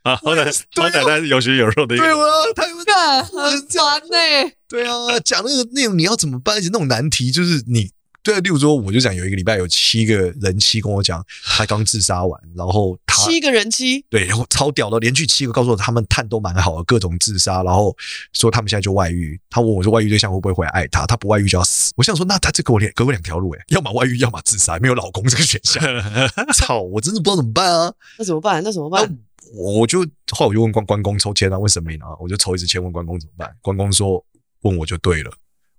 [0.02, 0.44] 啊，好歹
[0.74, 2.16] 好歹他是有血有肉的，对啊，
[2.54, 6.56] 他干很烦呢，对啊，讲那个那种你要怎么办？
[6.56, 7.90] 而且那种难题就是你。
[8.22, 17.96] 对，例如说，我就讲有一个礼拜有七个人妻跟我讲，他刚自杀完，然后他七个人妻，对，然后超屌的，连续七个告诉我他们探都蛮好的，各种自杀，然后
[18.32, 19.38] 说他们现在就外遇。
[19.50, 21.04] 他问我说，外遇对象会不会回来爱他？
[21.04, 21.92] 他不外遇就要死。
[21.96, 25.82] 我想说，那他这给我两给我两条路诶，要么外遇，要么自杀，没有老公这个选项。
[26.54, 27.92] 操，我真的不知道怎么办啊！
[28.18, 28.62] 那怎么办？
[28.62, 29.18] 那怎么办？
[29.54, 30.00] 我就
[30.30, 33.52] 后来我就问关关公抽签啊，问神明啊，我就抽一支签问关公怎么办？
[33.60, 34.24] 关公说
[34.62, 35.32] 问我就对了。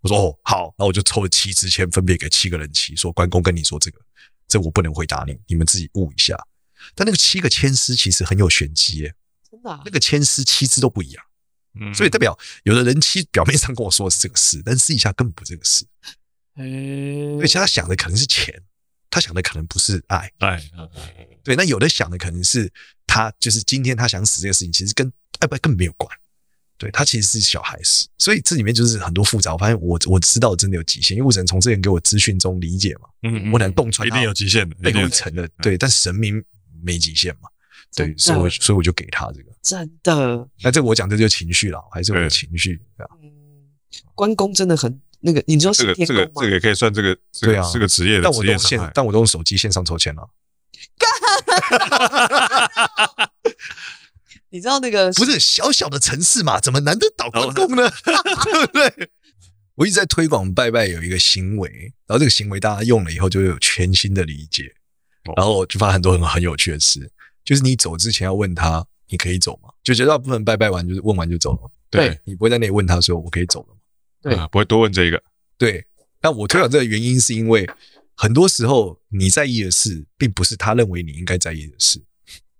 [0.03, 3.99] 我说哦好，那我就抽了七支签，分别给七个人签，说关公跟你说这个，
[4.49, 6.37] 这我不能回答你，你们自己悟一下。
[6.93, 9.15] 但那个七个签诗其实很有玄机耶，
[9.49, 11.23] 真的，那个签诗七支都不一样，
[11.79, 15.85] 嗯，所以代表有的人七表面上跟我说的是这个事，但私底下根本不这个事，
[16.57, 18.61] 嗯，而且他想的可能是钱，
[19.09, 20.61] 他想的可能不是爱，爱，
[21.41, 22.69] 对，那有的想的可能是
[23.07, 25.09] 他就是今天他想死这个事情，其实跟
[25.39, 26.13] 爱不爱根本没有关。
[26.83, 29.53] 对，他其实是小孩子，所以这里面就是很多复杂。
[29.53, 33.07] 我发现我我知道真的有极限，因为我只能从这人给我资讯中理解嘛。
[33.23, 35.47] 嗯，我能洞穿，一定有极限的，被一层的。
[35.61, 36.43] 对，但神明
[36.83, 37.47] 没极限嘛。
[37.95, 39.49] 对，所以我所以我就给他这个。
[39.61, 40.45] 真的。
[40.61, 42.81] 那这个我讲这就是情绪了，还是我的情绪？
[43.21, 43.31] 嗯，
[44.13, 50.27] 关公真的很那个，你知道这个这个这个也可以算这个这个是个职业的职业线，但我都用手机线上抽签了。
[54.53, 56.59] 你知道那个不是小小的城市嘛？
[56.61, 57.89] 怎么难得倒关公呢？
[58.05, 59.09] 对不对？
[59.73, 61.67] 我一直在推广拜拜有一个行为，
[62.05, 64.71] 然后这个行为大家用了以后就会有全新的理解，
[65.35, 67.11] 然后就发现很多很很有趣的事，
[67.43, 69.69] 就是你走之前要问他，你可以走吗？
[69.83, 73.79] 就绝大部分拜拜完就是问完就走了，对，你不会在那里问他说我可以走了吗？
[74.21, 75.19] 对，不会多问这一个。
[75.57, 75.83] 对，
[76.21, 77.67] 那我推广这个原因是因为
[78.15, 81.99] 很多时候你在意的事，并不是他认为你应该在意的事。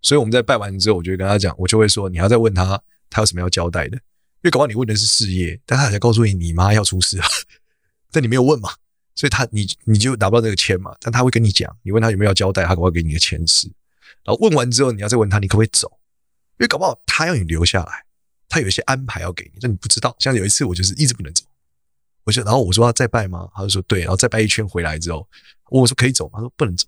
[0.03, 3.95] 所以我们在拜完之后，我就跟他讲，我就会说，你要再问他，他有什么要交代的？
[3.95, 7.23] 因为搞不好你问的是事业，但他才告诉你你妈要出事了，
[8.11, 8.69] 但你没有问嘛，
[9.15, 10.93] 所以他你你就拿不到这个签嘛。
[10.99, 13.71] 但他会跟你讲，你问他有没有要交代，他搞不好给你个签诗。
[14.25, 15.89] 然后问完之后，你要再问他，你可不可以走？
[16.59, 18.05] 因为搞不好他要你留下来，
[18.49, 20.13] 他有一些安排要给你，但你不知道。
[20.19, 21.45] 像有一次我就是一直不能走，
[22.25, 23.49] 我就然后我说要再拜吗？
[23.55, 25.25] 他就说对，然后再拜一圈回来之后，
[25.71, 26.33] 问我说可以走吗？
[26.35, 26.87] 他说不能走。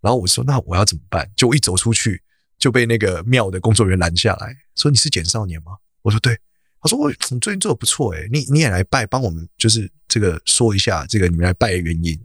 [0.00, 2.22] 然后我说：“那我要怎么办？”就我一走出去，
[2.58, 5.72] 就被那个庙的工作人员拦下来，说：“你是简少年吗？”
[6.02, 6.38] 我说：“对。”
[6.80, 12.16] 他说：“我你最近做的不错诶，你你也来拜，帮我们就是这个说一下这个你们来拜的原因。”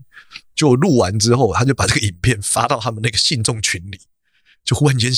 [0.54, 3.98] 就我录完之后，他就把这个影片发到他们那个信众群里，
[4.64, 5.12] 就忽然间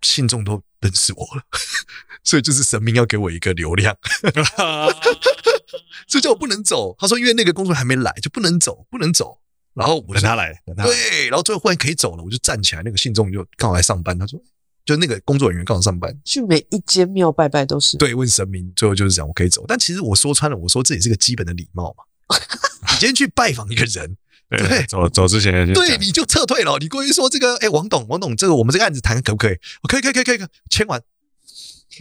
[0.00, 1.42] 信众都认识我了，
[2.24, 3.94] 所以就是神明要给我一个流量，
[6.08, 6.96] 所以叫我不能走。
[6.98, 9.38] 他说：“因为那个工作还没来，就不能走，不能走。”
[9.78, 10.90] 然后我等他来，等他来。
[10.90, 12.82] 对，然后最后忽然可以走了，我就站起来。
[12.84, 14.40] 那个信众就刚好来上班，他说，
[14.84, 16.12] 就那个工作人员刚好上班。
[16.24, 19.64] 去每一间庙拜拜都是对，问神明，最后就是讲我可以走。
[19.68, 22.04] 但其实我说穿了，我说这也是个基本的礼貌嘛。
[22.90, 24.16] 你今天去拜访一个人，
[24.50, 26.76] 对，走走之前，对，你就撤退了。
[26.78, 29.56] 你过去说这个，哎，王董，王董，这个我们这个案子谈可不可以？
[29.88, 31.00] 可以，可以，可以，可以，签完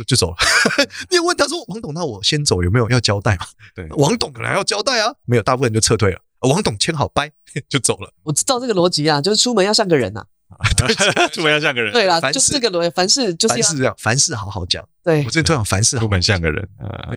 [0.05, 0.37] 就走了。
[1.09, 3.45] 你问他说，王董，那我先走，有没有要交代嘛？
[3.75, 6.19] 对，王董可能还要交代啊，没有，大部分人就撤退了。
[6.41, 7.31] 王董签好拜
[7.67, 8.13] 就走了。
[8.23, 10.57] 我知道这个逻辑啊，就是出门要像个人呐、啊，
[11.33, 11.91] 出门要像个人。
[11.93, 14.87] 对啦，就是这个逻辑，凡事就是凡事这样，凡事好好讲。
[15.03, 16.69] 对，我最近推广凡事好好出门像个人。
[16.79, 17.15] 呃、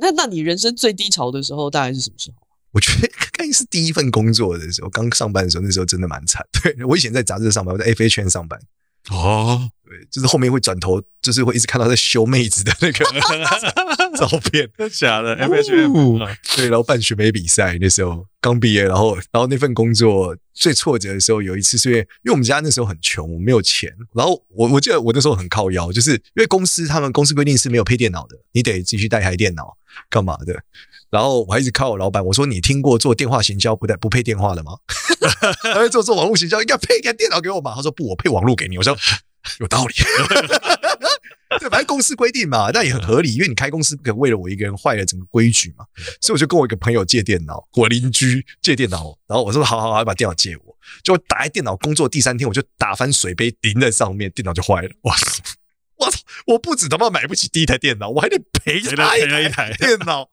[0.00, 2.46] 那那你人生最低潮的时候大概是什么时候？
[2.72, 6.42] 我觉得应该是第一份工作的时候，刚上班的时候，那时候真的蛮惨。
[6.62, 8.58] 对，我以前在杂志上班，我在圈上班。
[9.10, 13.04] 哦，对，就是后面会转头，就是会一直看到在修妹子的那个
[14.16, 16.18] 照片，真的假的？M H M
[16.56, 29.76] 对，然后办选美比赛那时候刚毕业，然后然后那份工作最挫折的时候，有一次是因为因为我们家那时候很穷，我没有钱，然后我我记得我那时候很靠腰，就是因为公司他们公司规定是没有配电脑的，你得继续带台电脑
[30.08, 30.62] 干嘛的。
[31.12, 34.72] 然后我还一直靠我老板，我说，你听过做电话行销不带不配电话的吗？
[35.62, 37.74] 他说做做网络行销应该配一个电脑给我嘛？
[37.76, 38.78] 他说不，我配网络给你。
[38.78, 38.96] 我说
[39.60, 39.94] 有道理，
[41.60, 45.84] 对，反正公司规定嘛，那也很合理，因为你开公司不可能为了我一个人坏了整个规矩嘛。
[46.18, 50.74] 所以我就跟我一个朋友借电脑，我邻居借电脑，然后我说好好好，把电脑借我。
[51.04, 54.90] 就打开电脑工作第三天，我就打翻水杯淋在上面，电脑就坏了。
[55.02, 55.42] 哇塞，
[55.96, 56.18] 我操！
[56.46, 60.30] 我不止他妈买不起第一台电脑，我还得赔他一台电脑。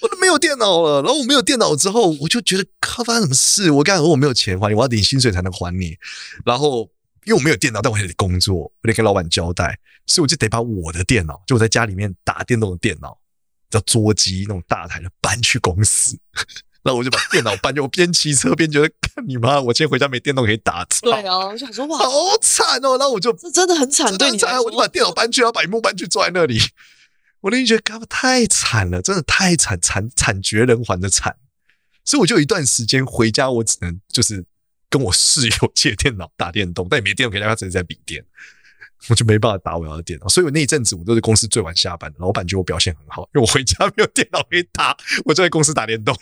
[0.00, 3.70] 我都没有电脑了，然后我没有电脑之后，我就觉得靠，发生什么事？
[3.70, 5.96] 我刚才说我没有钱还你，我要领薪水才能还你。
[6.44, 6.88] 然后
[7.24, 13.18] 因为我没有电脑，但我还得工作，我得跟老板交代，所以我就得把我的电脑，就我在家里面打电动的电脑，
[13.68, 16.18] 叫桌机那种大台的搬去公司。
[16.82, 20.82] 然后我就把电脑搬，就我边骑车边觉得，看你妈，我今天回家没电动可以打。
[21.02, 22.08] 对啊，我想说哇，好
[22.40, 22.96] 惨哦。
[22.96, 26.58] 然后我就这真的很惨，对你我就把电脑搬去，然后把萤幕搬去，坐在那里。
[27.40, 31.34] 我那天觉得，干太惨了，真的太惨惨惨绝人寰的惨，
[32.04, 34.44] 所以我就有一段时间回家，我只能就是
[34.88, 38.22] 跟我室友借电脑打电动，但也没电脑给大家，只能在笔电，
[39.08, 46.14] 我就没办法打我要的电脑，所以我那一阵子我都是公司最晚下班的，老板觉得我表现很好，因为我回家没有电脑可以打，我就在公司打电动。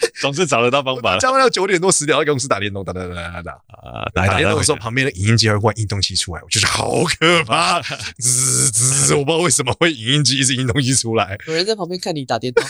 [0.20, 1.18] 总是找得到方法。
[1.18, 4.04] 加班到九点多十点，要公司打电动，打打打打打啊！
[4.14, 7.80] 打电动的时候，旁边的影音机会换印东西出来，我觉得好可怕，
[8.18, 9.14] 滋滋！
[9.14, 11.36] 我不知道为什么会影音机一直印东西出来。
[11.46, 12.64] 有人在旁边看你打电动，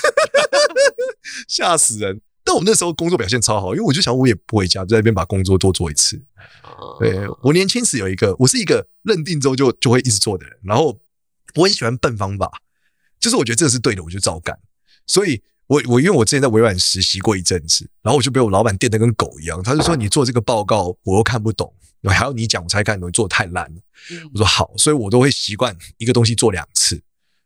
[1.48, 2.20] 吓死人！
[2.44, 6.20] 但我那时候工作表现超好，因为我就想我也不回家，就在那边把工作多做一次。
[6.98, 10.98] 对，我年轻时有一个，我是一个认定之后就就会一直做的人，然后
[11.56, 12.50] 我很喜欢笨方法，
[13.20, 14.58] 就是我觉得这个是对的，我就照干，
[15.06, 15.42] 所以。
[15.68, 19.62] 我我因为我之前在微软实习过一阵子，然后我就被我老板电得跟狗一样。
[19.62, 21.72] 他就说，你做这个报告我又看不懂，
[22.04, 23.80] 还要你讲我才看懂，你做得太烂了。
[24.32, 27.00] 我说好，所以我都会习惯一个东西做两次。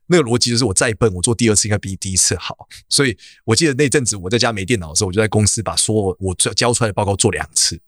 [0.07, 2.69] 那个逻辑就是我再笨，我做第二次应该比第一次好。
[2.89, 7.81] 所以我记得那阵子我在家没电脑的时候，我就在公司把所有我交出来的报告做两次。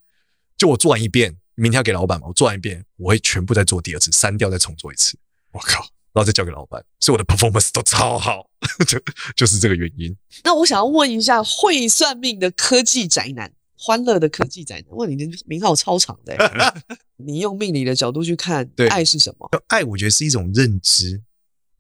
[0.59, 5.17] 就我做完一遍，明天要给老板嘛，我做完一遍，我会全部再做第二次，删掉再重做一次。
[5.53, 5.87] 我靠！
[6.15, 8.49] 然后再交给老板，所以我的 performance 都超好，
[8.87, 9.03] 就
[9.35, 10.17] 就是这个原因。
[10.45, 16.37] 那我想要问一下，会算命的科技宅男，欢乐的科技宅男，问你的名号超长的，
[17.19, 19.51] 你用命理的角度去看，对，爱是什么？
[19.67, 21.21] 爱，我觉得是一种认知，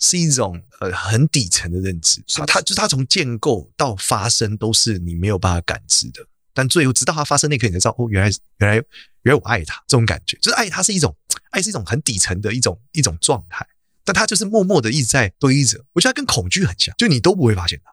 [0.00, 2.20] 是一种呃很底层的认知。
[2.26, 8.28] 它它就是它从建构到发生都是你没有办法感知的，但最后直到它发生那一刻，你才知道哦，原来
[8.58, 8.74] 原来
[9.22, 11.16] 原来我爱他，这种感觉就是爱，它是一种
[11.52, 13.64] 爱，是一种很底层的一种一种状态。
[14.04, 17.90] 但他就是默默的一直在堆着，我觉得他跟恐惧很像，就你都不会发现他，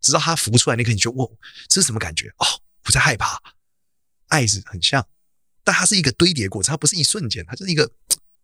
[0.00, 1.26] 直到他浮出来那刻，你就哇，
[1.68, 2.28] 这是什么感觉？
[2.38, 2.46] 哦，
[2.82, 3.40] 不再害怕，
[4.28, 5.06] 爱是很像，
[5.64, 7.90] 但它是一个堆叠过程，它不是一瞬间，它就是一个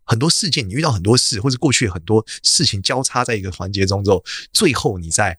[0.05, 5.39] 很多事件，你遇到很多事，或者过去很多事情交叉在一个环节中之后，最后你在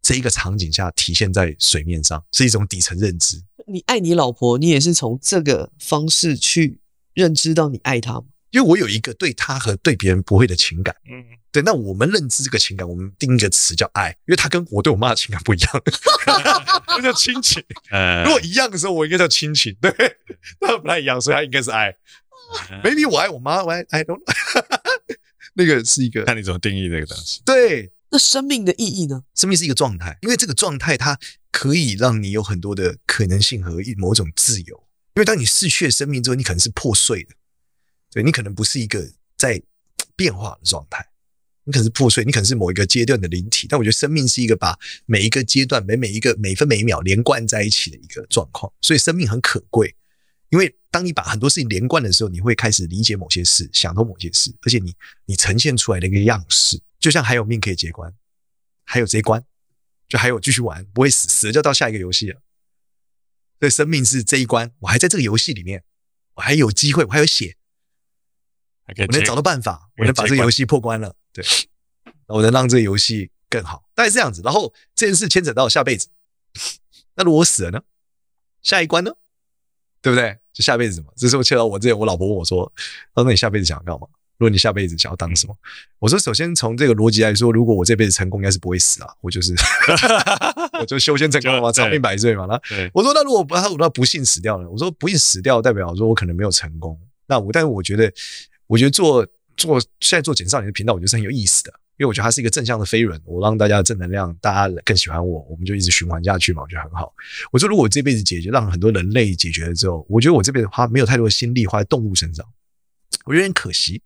[0.00, 3.42] 这一个场景下体现在水面上，是一种底层认知。
[3.66, 6.80] 你爱你老婆，你也是从这个方式去
[7.14, 8.24] 认知到你爱她吗？
[8.54, 15.82] 因为我有一个对他和对别人不会的情感，嗯，对，那我们认知这个情感，我们定一个词叫爱，因为他跟我对我妈的情感不一样，
[16.86, 17.60] 那叫亲情。
[18.24, 19.92] 如果一样的时候，我应该叫亲情，对，
[20.60, 21.92] 那不太一样，所以他应该是爱。
[22.84, 24.16] maybe 我爱我妈，我爱爱都，
[25.54, 27.42] 那个是一个看你怎么定义那个东西。
[27.44, 29.24] 对，那生命的意义呢？
[29.34, 31.18] 生命是一个状态，因为这个状态它
[31.50, 34.84] 可以让你有很多的可能性和某种自由。
[35.16, 37.30] 因为当你逝去了生命之后，你可能是破碎的。
[38.14, 39.04] 对，你可能不是一个
[39.36, 39.60] 在
[40.14, 41.04] 变化的状态，
[41.64, 43.66] 你可能是破碎，你可能是某一个阶段的灵体。
[43.68, 49.96] 但我觉得生命是一个把每一个阶段、每每一个每分每秒连贯在一起的一个状况，所以生命很可贵。
[50.50, 54.94] 因为当你把很多事情连贯的时候，你会开始理解某些事，想通某些事，而且你
[55.26, 58.14] 你呈现出来的一个样式，就像还有命可以结关，
[58.84, 59.44] 还有这一关，
[60.08, 62.40] 就还有继续玩，不会死，死了就到下一个游戏了。
[63.58, 65.82] 所以生命是这一关，我还在这个游戏里面，
[66.34, 67.56] 我还有机会，我还有血。
[68.86, 71.44] 我能找到办法，我能把这个游戏破关了，对，
[72.26, 74.42] 我能让这个游戏更好，大概是这样子。
[74.44, 76.08] 然后这件事牵扯到下辈子，
[77.14, 77.80] 那如果我死了呢？
[78.62, 79.12] 下一关呢？
[80.02, 80.36] 对不对？
[80.52, 81.06] 就下辈子什么？
[81.16, 82.70] 这时候切到我这里，我老婆问我说
[83.14, 84.06] ：“他说你下辈子想要干嘛？
[84.36, 85.56] 如果你下辈子想要当什么？”
[85.98, 89.54] 我说：“首先从这个逻辑来说，如果我这辈子成功，应该是不会死啊，我就是
[90.78, 92.60] 我就修仙成功了嘛， 长命百岁嘛。”那
[92.92, 97.00] 我说：“那如果不他如果不幸死掉了？”我说：“不幸死掉代表说我可能没有成功。
[97.26, 98.12] 那我但是我觉得。”
[98.66, 99.26] 我觉得做
[99.56, 107.14] 做现在做简少年的频道，我觉得是很有意思的，因为我觉得它是一个正向的飞轮，我让大家的正能量，大家更喜欢我，我们就一直循环下去嘛，我觉得很好。
[107.52, 112.44] 我说如果我这辈子解决，让很多人类解决了之后，我觉得我这辈子花没有太多的心力花在动物身上，
[113.26, 114.02] 我觉得有点可惜。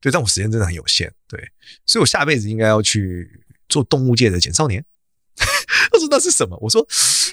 [0.00, 1.40] 对，但我时间真的很有限，对，
[1.86, 4.84] 所以我下辈子应该要去做动物界的简少年。
[5.36, 6.56] 他说那是什么？
[6.60, 6.86] 我说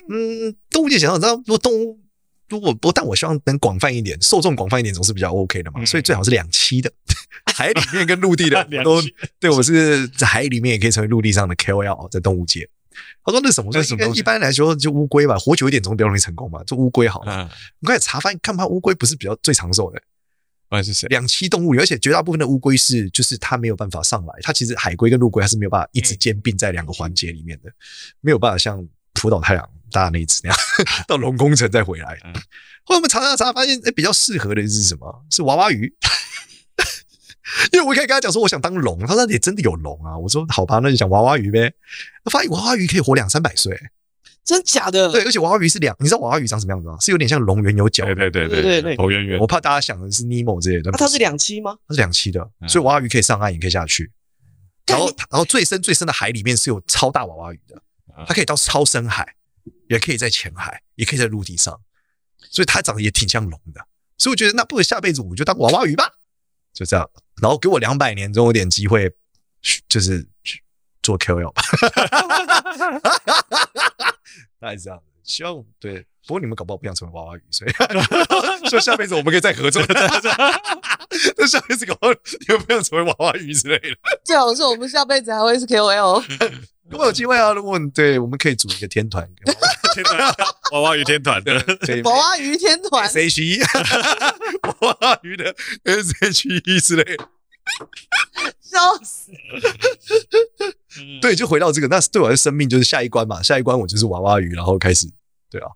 [0.09, 2.02] 嗯，动物界简少年，如果动物。
[2.49, 5.83] 如果不，但我希望能广泛一点，受众广泛一点总是比较 OK 的嘛。
[5.85, 6.91] 所以最好是两栖的，
[7.55, 9.01] 海里面跟陆地的 都
[9.39, 9.49] 对。
[9.49, 12.69] 我是在海里面也可以成为陆地上的 KOL，在动物界。
[13.25, 13.71] 他说那什么？
[13.73, 14.05] 那什么？
[14.15, 16.63] 一般来说就乌龟吧，活久一点总比较容易成功嘛。
[16.63, 17.49] 就乌龟好了。
[17.79, 20.01] 我刚才查发现，看怕乌龟不是比较最长寿的。
[20.69, 21.07] 那是谁？
[21.07, 24.33] 两栖动物，而且绝大部分的乌龟是就是它没有办法上来。
[24.41, 27.71] 它其实海龟跟陆龟它是没有办法一直兼并在两个环节里面的，
[28.21, 28.83] 没有办法像
[29.23, 29.69] 浦岛太阳。
[29.89, 30.57] 大那一次那样，
[31.07, 32.17] 到龙宫城再回来。
[32.83, 35.25] 后来我们查查查，发现哎，比较适合的是什么？
[35.29, 35.93] 是娃娃鱼。
[37.71, 38.99] 因为我可以跟他讲说，我想当龙。
[39.01, 40.17] 他说那里真的有龙啊。
[40.17, 41.71] 我说好吧，那就讲娃娃鱼呗。
[42.31, 43.79] 发现娃娃鱼可以活两三百岁，
[44.43, 45.11] 真假的？
[45.11, 46.97] 对，而且娃娃鱼是两，你知道娃娃鱼长什么样子吗？
[46.99, 48.03] 是有点像龙圆有角。
[48.05, 49.39] 对对对对对，头圆圆。
[49.39, 50.89] 我怕大家想的是尼莫之类的。
[50.89, 51.77] 那它是两栖吗？
[51.87, 54.11] 它是两栖的，所以娃娃鱼可以上岸，也可以下去。
[54.87, 57.79] 然后，然后最深最深的海里面是有超大娃娃鱼的，
[58.27, 59.35] 它可以到超深海。
[59.87, 61.79] 也可以在浅海，也可以在陆地上，
[62.49, 63.85] 所以它长得也挺像龙的。
[64.17, 66.11] 所以我觉得，那不如下辈子我就当娃娃鱼吧，
[66.73, 67.09] 就这样。
[67.41, 69.09] 然后给我两百年，总有点机会，
[69.87, 70.27] 就是
[71.01, 71.61] 做 KOL 吧。
[74.59, 75.01] 大概是这样。
[75.23, 77.71] 希望对，不过你们搞不好不想成为娃娃鱼，所以
[78.69, 79.81] 所以下辈子我们可以再合作。
[81.37, 83.95] 那下辈子搞不好你们不想成为娃娃鱼之类的。
[84.23, 86.23] 最好是我们下辈子还会是 KOL。
[86.89, 89.27] 如果有机会啊，如果对，我们可以组一个天团，
[89.93, 90.19] 天团
[90.71, 91.53] 娃娃鱼天团 的
[92.03, 93.59] 娃娃鱼天团，S H E，
[94.81, 95.55] 娃娃鱼的
[95.85, 97.27] S H E 之类的，
[98.59, 99.31] 笑死。
[101.21, 105.09] 对，就回到这个，那对我的生命就是下一关嘛，下一关我就是娃娃鱼，然后开始
[105.49, 105.67] 对啊，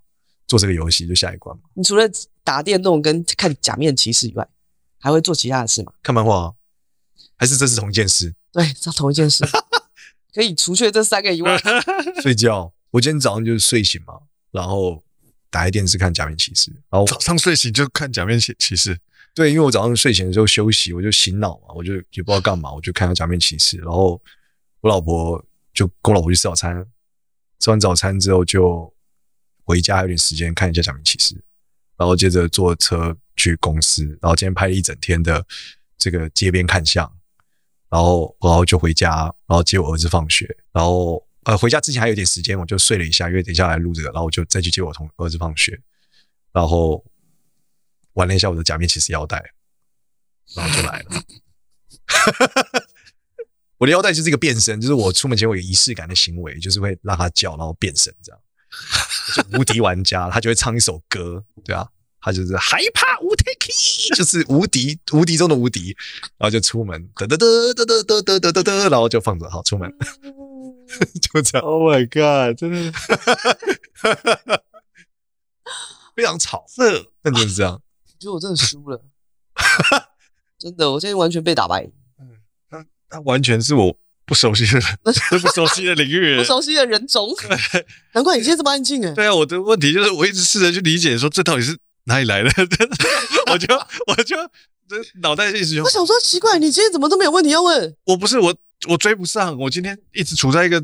[0.48, 1.64] 做这个游戏就下一关嘛。
[1.74, 2.04] 你除了
[2.44, 4.48] 打电动跟看假面骑士以外，
[5.00, 5.92] 还会做其他的事吗？
[6.04, 6.54] 看漫画，
[7.38, 8.34] 还是这是同一件事？
[8.52, 9.46] 对，这同一件事。
[10.34, 11.58] 可以除却这三个以外，
[12.22, 12.72] 睡觉。
[12.92, 14.14] 我今天早上就是睡醒嘛，
[14.52, 15.04] 然后
[15.50, 18.98] 打开电视看假面骑士，然后早上睡醒就看假面骑骑士。
[19.34, 24.20] 对，因为我早上睡醒的时候休息，我就醒脑嘛，我就也不知道干嘛，我就看到假面骑士，然后
[24.82, 25.44] 我老婆
[25.74, 26.86] 就跟我老婆去吃早餐，
[27.60, 28.94] 吃完早餐之后就
[29.64, 31.36] 回家，还有点时间看一下假面骑士，
[31.98, 35.46] 然后接着坐车去公司，然后今天拍了一整天的
[35.98, 37.12] 这个街边看相，
[37.90, 45.80] 然后然后就回家，然后接我儿子放学，然后呃回家之前还有点时间，我就睡了一下，因为等一下来录这个，然后我就再去接我同儿子放学，
[46.52, 47.04] 然后。
[48.14, 49.54] 玩了一下我的假面骑士腰带，
[50.56, 51.22] 然后就来了。
[53.78, 58.42] 我的腰带就是一个变身，就是我出门前我有仪式感的行为，就是会让它叫，然后变身这样。
[59.34, 61.88] 就无敌玩家，他就会唱一首歌，对啊，
[62.20, 63.44] 他就是害怕无敌，
[64.16, 65.96] 就是无敌无敌中的无敌，
[66.38, 69.90] 然后就出门，哒哒哒哒哒哒哒哒哒哒，然后就放着，好出门，
[71.22, 71.68] 就这样。
[71.68, 72.58] Oh my god！
[72.60, 72.92] 真的
[76.16, 77.74] 非常吵，是，那就是这样。
[77.74, 79.02] 我觉得我真的输了，
[80.60, 81.90] 真的，我现在完全被打败。
[83.10, 84.84] 嗯，他他完全是我不熟悉的人，
[85.40, 87.30] 不熟悉的领域，不熟悉的人种。
[88.14, 89.12] 难怪你今天这么安静哎。
[89.14, 92.50] 对啊，我的问题就是我一直试着去理解，说这到底是哪里来的？
[93.52, 93.74] 我就
[94.08, 94.36] 我就
[94.88, 95.84] 这脑袋一直有。
[95.84, 97.96] 我想说奇怪，你今天怎么都没有问题要问？
[98.06, 98.56] 我不是我，
[98.88, 99.58] 我追不上。
[99.58, 100.84] 我今天一直处在一个。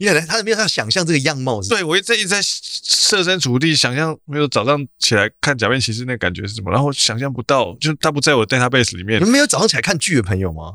[0.00, 9.18] 你很难他没有他想象这个样貌是，对，我一直在设身处地想象，没有早上起来看假面骑士那感觉是什么，然后想象不到，就他不在我 database 里面。
[9.18, 10.74] 你们没有早上起来看剧的朋友吗？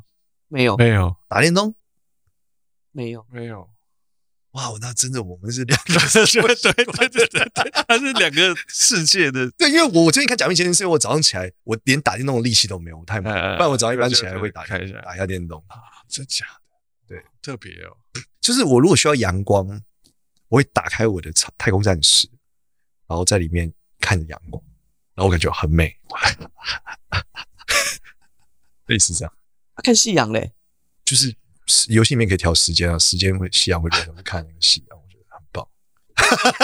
[0.53, 1.73] 没有，没有打电动，
[2.91, 3.67] 没有，没有。
[4.51, 9.49] 哇，那真的我们是两个， 对对对对对， 他是两个世界的。
[9.57, 13.33] 对，因为我我最近看假面骑士，是因为我早上起来我连打电动的力气都没有，我太忙。
[13.33, 17.15] 不然我早上一般起来会打开一下打一下电动啊，真假的？
[17.15, 17.97] 对，特别哦。
[18.39, 19.67] 就是我如果需要阳光，
[20.49, 22.29] 我会打开我的太空战士，
[23.07, 24.63] 然后在里面看着阳光，
[25.15, 25.97] 然后我感觉很美，
[28.85, 29.33] 类似这样。
[29.83, 30.51] 看夕阳嘞，
[31.05, 31.35] 就是
[31.89, 35.67] 游戏里面可以调时间啊，时间会夕阳会变成看那个夕阳，我觉得很棒。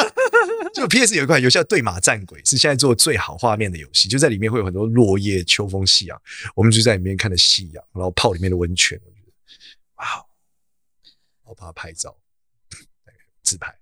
[0.73, 6.19] 就 PS 有一款游戏叫《对马战鬼》，是现在做最好画面的游戏，就在里面会有很多落叶、秋风、夕阳，
[6.55, 9.31] 我们就在里面看着夕阳，然后泡里面的温泉，我觉得
[9.97, 10.25] 哇。
[11.45, 12.15] 我怕拍照，
[13.41, 13.78] 自拍。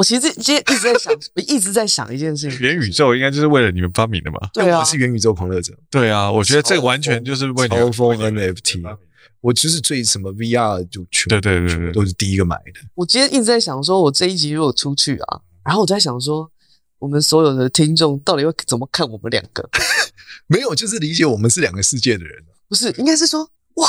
[0.00, 4.38] 我其实今天一直在想，我一直在想一件事情：元宇宙应该就是为了你们发明的嘛？
[4.54, 5.76] 对啊，我是元宇宙狂热者。
[5.90, 8.96] 对啊，我觉得这个完全就是为你们超疯 NFT。
[9.42, 12.80] 我就是最什么 VR 就全，对对对对，都是第一个买的。
[12.94, 16.50] 我今天一直在想，说我这一集如果出去啊，然后我在想说，
[16.98, 19.68] 我们所有的听众到底会怎么看我们两个？
[20.48, 22.42] 没有，就是理解我们是两个世界的人。
[22.70, 23.42] 不是，应该是说，
[23.74, 23.86] 哇，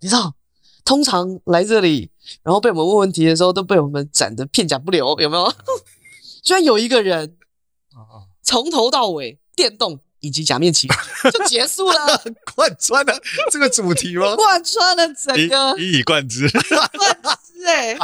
[0.00, 0.35] 你知道？
[0.86, 2.08] 通常来这里，
[2.42, 5.52] 然后被我们问问题的时候，都被我们斩得片甲不留， 有没有？
[6.42, 7.36] 居然有一个人，
[8.42, 12.22] 从头到尾电动以及假面骑士 就结束了，
[12.54, 14.36] 贯穿了这个主题吗？
[14.36, 16.88] 贯穿了整个，一以贯之，贯
[17.44, 17.98] 之哎。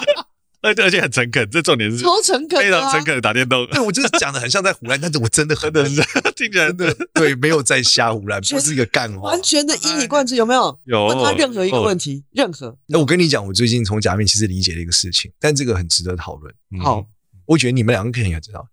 [0.62, 3.66] 而且很诚恳，这重点是超诚恳，非常诚恳的打电动。
[3.66, 6.05] 对，我就是讲的很像在胡乱， 但是我真的很认真，
[6.36, 10.78] 听起来的对，没有在瞎胡乱， 不是一个干话，完全的一以贯之，有没有？
[10.84, 11.06] 有。
[11.09, 12.76] 问他任何一个问题，任何。
[12.86, 16.55] 那我跟你讲，我最近从假面其实理解了一个事情，但这个很值得讨论。
[16.80, 17.05] 好，
[17.47, 18.66] 我觉得你们两个肯定也知道，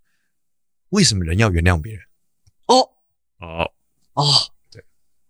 [0.89, 2.01] 为什么人要原谅别人？
[2.67, 2.87] 哦
[3.39, 3.71] 哦
[4.13, 4.25] 哦，
[4.71, 4.83] 对，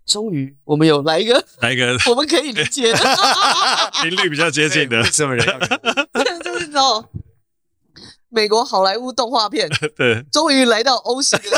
[0.05, 2.99] 终于我们有来一个，来一个我们可以理解的
[4.03, 5.45] 频率比较接近的，为什么人
[6.71, 6.83] 要？
[6.83, 7.09] 哦，
[8.29, 11.55] 美国好莱坞动画片， 对，终于来到欧系的片。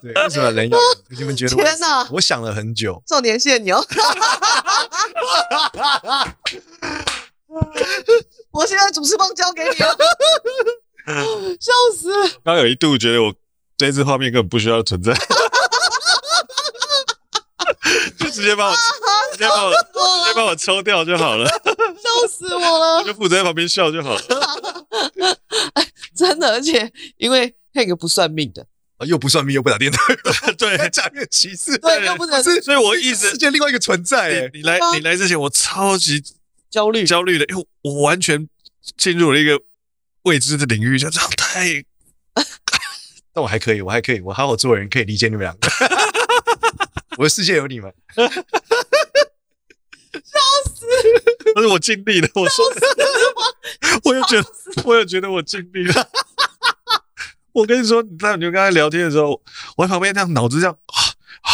[0.00, 0.78] 对，为什么人妖？
[1.10, 1.54] 你们觉得？
[1.54, 2.08] 天哪！
[2.12, 3.02] 我想了很久。
[3.06, 3.76] 少年谢牛。
[8.50, 9.96] 我现在主持棒交给你了。
[11.60, 12.10] 笑死！
[12.44, 13.34] 刚有一度觉得我
[13.76, 15.12] 这一次画面根本不需要存在。
[18.18, 18.74] 就直接把我，
[19.32, 21.48] 直接把我，直接把我抽掉就好了。
[22.02, 22.98] 笑死我了！
[22.98, 24.22] 我就负责在旁边笑就好了。
[26.14, 28.66] 真的，而且因为那个不算命的，
[29.06, 30.14] 又不算命，又不打电台，
[30.58, 34.50] 对，假面骑士，对，又不能，所以我一直世界另外一个存在。
[34.52, 36.22] 你来，你来之前，我超级
[36.70, 38.48] 焦虑，焦虑的，因为我完全
[38.96, 39.60] 进入了一个
[40.22, 41.84] 未知的领域，就这样太……
[43.34, 45.68] 但我还可以，我还可以，我好好做人，可以理解你们两个。
[47.16, 47.92] 我的世界有你们，
[51.02, 51.08] 笑
[51.44, 51.52] 死！
[51.54, 52.64] 不是我尽力了，我说，
[54.04, 54.48] 我又觉得，
[54.84, 56.08] 我又觉得我尽力了。
[57.52, 59.40] 我跟你说，你知道，你就刚才聊天的时候，
[59.76, 60.96] 我在旁边这样脑子这样啊
[61.42, 61.50] 啊，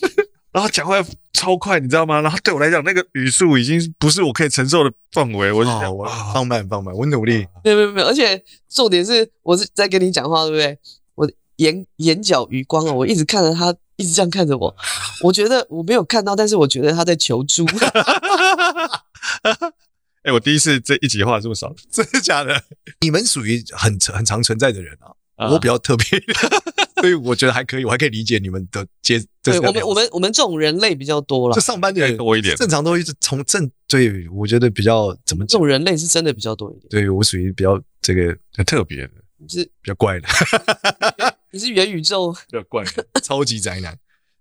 [0.52, 0.96] 然后讲话
[1.34, 2.20] 超快，你知道吗？
[2.22, 5.52] 然后对我来讲，那个语速已经不是我可以承受的范围。
[5.52, 7.46] 我就想，我放慢，放慢，我努力。
[7.62, 8.06] 没有，没有，没有。
[8.06, 10.78] 而且重点是，我是在跟你讲话，对不对？
[11.14, 14.74] 我眼眼角余光哦，我一直看着他，一直这样看着我。
[15.22, 17.66] 我觉得我没有看到，但是我觉得他在求助。
[20.24, 22.62] 哎、欸，我第一次这一集话这么少， 真的假的？
[23.00, 26.06] 你们属于很很常存在的人啊，啊我比较特别，
[27.02, 29.22] 所以我觉得还可以，我还可以理解你们的接。
[29.42, 33.70] 对我们，我们我们这种人类比较多了，就上班的人多一点，正常都一直从正。
[33.86, 35.44] 对，我觉得比较怎么？
[35.44, 36.86] 这种人类是真的比较多一点。
[36.88, 40.26] 对我属于比较这个很特别的，你是比较怪的。
[41.50, 43.96] 你是元宇宙比较怪的，超级宅男。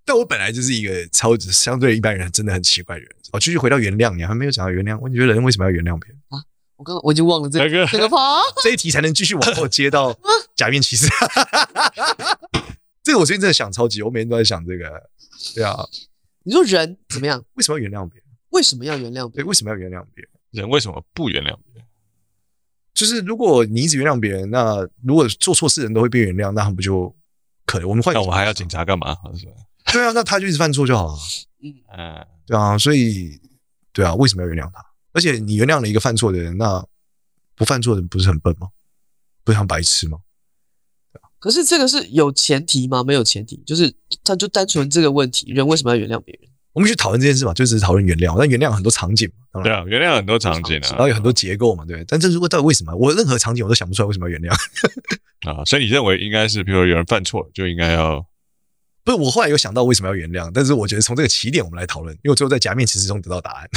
[0.06, 3.10] 但我本来就是一个超级相对一般人真的很奇怪的人。
[3.32, 5.00] 哦，继续回到原谅，你还没有讲到原谅。
[5.00, 6.44] 我觉得人为什么要原谅别人啊？
[6.76, 10.18] 我刚刚我已经忘了这个这个趴， 这一题才能继续往后接到
[10.56, 11.08] 假面骑士。
[13.04, 15.10] 这个我最近真的想超级，我每天都在想这个。
[15.56, 15.76] 对啊，
[16.44, 17.44] 你说人怎么样？
[17.54, 18.24] 为什么要原谅别人？
[18.50, 19.32] 为什么要原谅别人？
[19.32, 20.30] 对，为什么要原谅别人？
[20.52, 21.84] 人为什么不原谅别人？
[22.94, 27.14] 就是如果你一直原谅别人，那如果做错事人都会被原谅，那他们不就
[27.66, 28.14] 可能我们换？
[28.14, 29.16] 那我还要警察干嘛？
[29.38, 29.54] 是吧？
[29.94, 31.18] 对啊，那他就一直犯错就好了。
[31.62, 33.40] 嗯，对啊，所以
[33.94, 34.84] 对啊，为什么要原谅他？
[35.14, 36.84] 而且你原谅了一个犯错的人，那
[37.56, 38.68] 不犯错的人不是很笨吗？
[39.44, 40.18] 不是很白痴吗？
[41.14, 41.30] 对啊。
[41.40, 43.04] 可是这个是有前提吗？
[43.04, 43.94] 没有前提，就是
[44.24, 46.50] 他就单纯这个问题，人为什么要原谅别人？
[46.74, 48.36] 我们去讨论这件事嘛，就只是讨论原谅。
[48.38, 52.04] 但原谅很多场景嘛，对啊，原谅很多场景啊，然后有很多结构嘛，对。
[52.08, 52.96] 但这如果到底为什么？
[52.96, 54.52] 我任何场景我都想不出来为什么要原谅
[55.48, 55.64] 啊。
[55.66, 58.26] 所以你认为应该是，比如说有人犯错了，就应该要？
[59.04, 63.70] 不是，我后来有想到为什么要原谅，但是我觉得从这个起点我们来讨论，因为我最后在假面骑士中得到答案。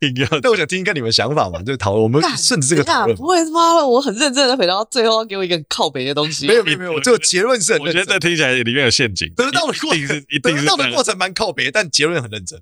[0.00, 3.16] 硬要，但我想听一下你们想法嘛，就是讨论我们顺着这个讨论。
[3.16, 6.46] 不会他妈的，我很认真的回答，最后要给我一个靠北的东西。
[6.46, 8.02] 没有没有没有，我 这个结论是很认真。
[8.02, 9.32] 我觉得这听起来里面有陷阱。
[9.34, 12.60] 得到的过程是一定是得到的过程蛮靠北，但结论很认真，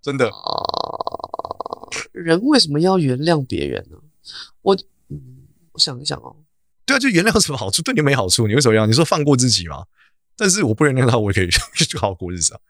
[0.00, 0.30] 真的。
[2.12, 3.98] 人为什么要原谅别人呢？
[4.62, 4.74] 我
[5.10, 5.20] 嗯，
[5.72, 6.34] 我想一想哦。
[6.90, 7.82] 对啊，就原谅有什么好处？
[7.82, 8.84] 对你没好处，你为什么要？
[8.84, 9.86] 你说放过自己嘛？
[10.36, 11.48] 但是我不原谅他，我也可以
[11.86, 12.60] 就好好过日子啊。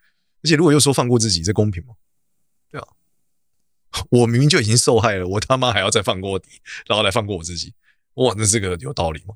[0.42, 1.94] 而且如果又说放过自己，这公平吗？
[2.70, 2.86] 对啊。
[4.10, 6.44] 我明明就已经受害了，我他妈还要再放过你，
[6.86, 7.72] 然后来放过我自己，
[8.14, 9.34] 哇，那这个有道理吗？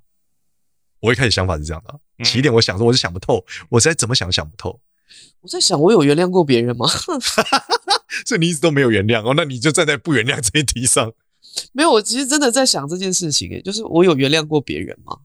[1.00, 4.80] 我一开始想法是这样的、啊，起点我想说我是想不透，我实在怎么想想不透。
[5.40, 6.86] 我在想，我有原谅过别人吗？
[8.26, 11.12] 所以你一直都没有原谅哦，那你就站在不原谅这一题上。
[11.72, 15.18] 没有，我其实真的在想这件事情，诶，就是我有原谅过别人吗？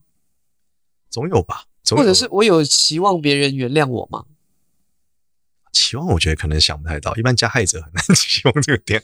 [1.10, 4.24] 总有吧，总有，或者是我有期望别人原谅我吗？
[5.72, 9.02] 期望我觉得可能想不太到，一般加害者很难 期望这个点，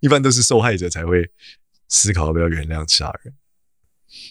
[0.00, 1.30] 一般都是受害者才会
[1.88, 3.34] 思考要不要原谅其他人。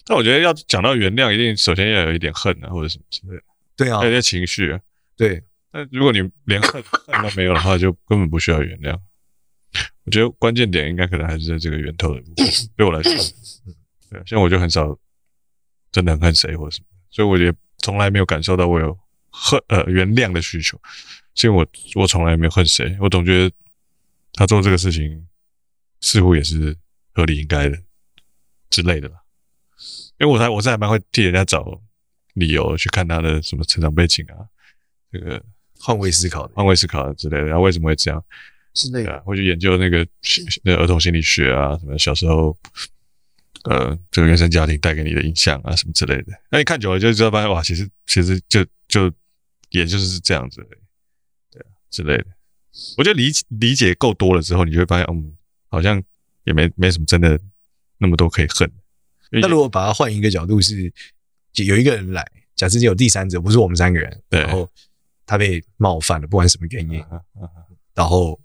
[0.04, 3.42] 但我觉得要讲到原谅，一定首先要有一点恨啊，或者什么之类的。
[3.76, 4.80] 对啊，有些情绪啊。
[5.16, 5.42] 对，
[5.72, 8.98] 那如果你连恨恨都没有的话，就根本不需要原谅。
[10.04, 12.46] 我觉得关键点应该可能还是在这个源头的部分。
[12.76, 13.12] 对我来说，
[14.10, 14.98] 对，像我就很少
[15.92, 18.98] 真的很恨谁或者什么，所以我也从来没有感受到我有
[19.30, 20.80] 恨呃原谅的需求。
[21.42, 21.64] 因为我
[22.00, 23.54] 我从来没有恨谁，我总觉得
[24.32, 25.28] 他做这个事情
[26.00, 26.76] 似乎也是
[27.14, 27.78] 合理应该的
[28.70, 29.16] 之类的吧。
[30.18, 31.80] 因为我还我是还蛮会替人家找
[32.32, 34.42] 理由去看他的什么成长背景啊，
[35.12, 35.40] 这个
[35.78, 38.24] 换位思考、换位思考之类的，然后为什么会这样
[38.74, 40.06] 之类的，啊，会去研究那个
[40.62, 42.56] 那儿童心理学啊，什么小时候
[43.64, 46.32] 呃这个原生家庭带给你的影响啊，什么之类的。
[46.50, 49.12] 那你看久了就知道发现哇，其实其实就就
[49.70, 50.66] 也就是这样子。
[51.50, 52.26] 对之类的，
[52.96, 55.36] 我觉得理理解够多了之后，你就会发现，嗯，
[55.68, 56.02] 好像
[56.44, 57.40] 也没没什么真的
[57.96, 58.70] 那么多可以恨。
[59.30, 60.92] 那如果把它换一个角度，是
[61.54, 62.24] 有一个人来，
[62.54, 64.70] 假设有第三者，不是我们三个人，对，然后
[65.26, 67.04] 他被冒犯了，不管什么原因，
[67.94, 68.38] 然后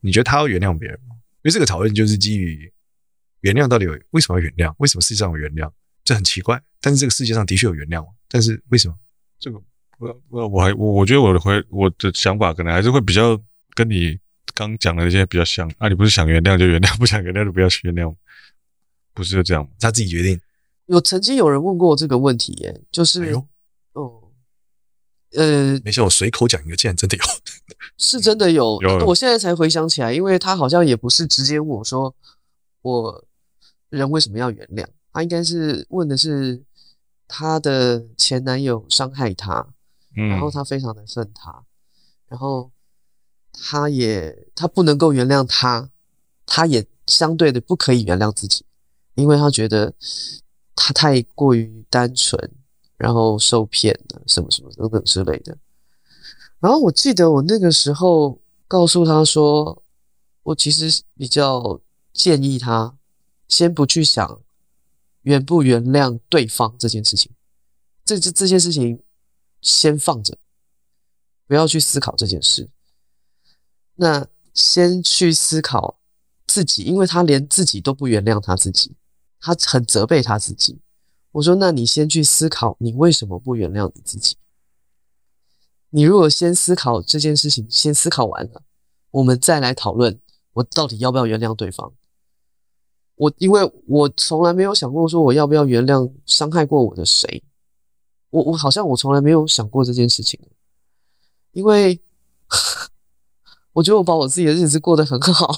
[0.00, 1.16] 你觉得他要原谅别人吗？
[1.42, 2.72] 因为这个讨论就是基于
[3.40, 4.74] 原谅到底有为什么要原谅？
[4.78, 5.70] 为什么世界上有原谅？
[6.04, 6.60] 这很奇怪。
[6.80, 8.94] 但是这个世界上的确有原谅，但是为什么
[9.38, 9.60] 这个？
[9.98, 13.40] 我我我还我我觉得我的回我的想法可能还是会比较
[13.74, 14.18] 跟你
[14.54, 18.14] 刚讲的那些比较像啊，你不是想原谅就原谅，不想原谅就不要去原谅，
[19.14, 20.38] 不是就这样吗，他自己决定。
[20.84, 23.34] 有曾经有人问过我这个问题，耶，就是，
[25.36, 27.24] 呃，没事，我随口讲一个，竟然真的有，
[27.98, 32.14] 是真的有， 有，我现在才回想起来，因为他好像也不是直接问我说，
[32.82, 33.24] 我
[33.90, 36.62] 人为什么要原谅，他应该是问的是
[37.28, 39.68] 他的前男友伤害他。
[40.18, 41.62] 然后他非常的恨他，
[42.26, 42.70] 然后
[43.52, 45.90] 他也他不能够原谅他，
[46.46, 48.64] 他也相对的不可以原谅自己，
[49.14, 49.92] 因为他觉得
[50.74, 52.50] 他太过于单纯，
[52.96, 55.56] 然后受骗了什么什么等等之类的。
[56.58, 59.82] 然后我记得我那个时候告诉他说，
[60.42, 61.80] 我其实比较
[62.12, 62.96] 建议他
[63.48, 64.40] 先不去想
[65.22, 67.30] 原不原谅对方这件事情，
[68.04, 69.02] 这这这件事情
[69.60, 70.38] 先放着，
[71.46, 72.70] 不要去思考这件事。
[73.96, 75.98] 那先去思考
[76.46, 78.94] 自己，因为他连自己都不原谅他自己，
[79.40, 80.78] 他很责备他自己。
[81.36, 84.36] 我说，那你先去思考，你为什么不原谅你自己？
[85.90, 88.62] 你如果先思考这件事情，先思考完了，
[89.10, 90.18] 我们再来讨论，
[90.54, 91.92] 我到底要不要原谅对方？
[93.16, 97.44] 我因为我从来没有想过说我要不要原谅伤害过我的谁，
[98.30, 100.40] 我我好像我从来没有想过这件事情，
[101.52, 102.00] 因为
[103.74, 105.54] 我觉得我把我自己的日子过得很好，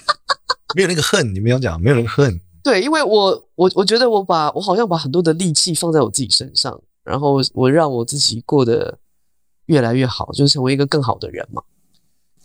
[0.76, 2.38] 没有那个恨，你没有讲，没有那个恨。
[2.66, 8.98] 对，因为我我我觉得我把我好像把很多的力气放在我自己身上，然后我让我自己过得
[9.66, 11.62] 越来越好，就是成为一个更好的人嘛。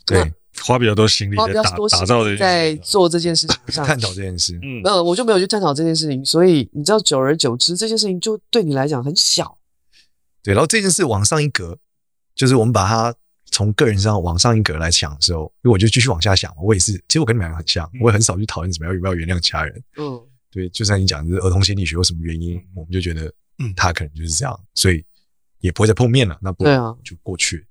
[0.06, 0.32] 对，
[0.64, 4.60] 花比较多心力在打打造的，在做这件事情 上，探讨这件事。
[4.62, 9.58] 嗯，呃，我就没有去探讨这件事情，所以你知道，久而久之，这件事情就对你来讲很小。
[10.44, 11.80] 对，然后这件事往上一格，
[12.36, 13.16] 就是我们把它
[13.52, 19.84] 从个人上往上一格来想的时候，因为我就继续往下想，我也是，其实我跟你们两个很像，我也很少去讨论怎么样有没有原谅其他人。
[19.98, 20.20] 嗯，
[20.50, 25.06] 对，就像你讲的是儿童心理学有什么原因，我们就觉得，嗯，他可能就是这样，所以
[25.60, 27.68] 也不会再碰面了，那不，对啊，就过去。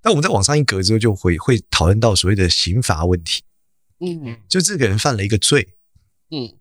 [0.00, 3.44] 但我们在往上一格之后，就会会讨论到所谓的刑罚问题。
[4.00, 5.76] 嗯，就这个人犯了一个罪，
[6.30, 6.58] 嗯，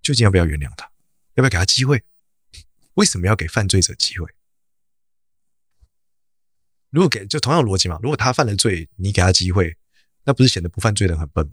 [0.00, 0.88] 究竟要不要原谅他？
[1.34, 2.02] 要不要给他机会？
[2.94, 4.28] 为什么要给犯罪者机会？
[6.90, 7.98] 如果给，就同样逻辑嘛。
[8.02, 9.76] 如果他犯了罪，你给他机会，
[10.24, 11.52] 那不是显得不犯罪的人很笨吗？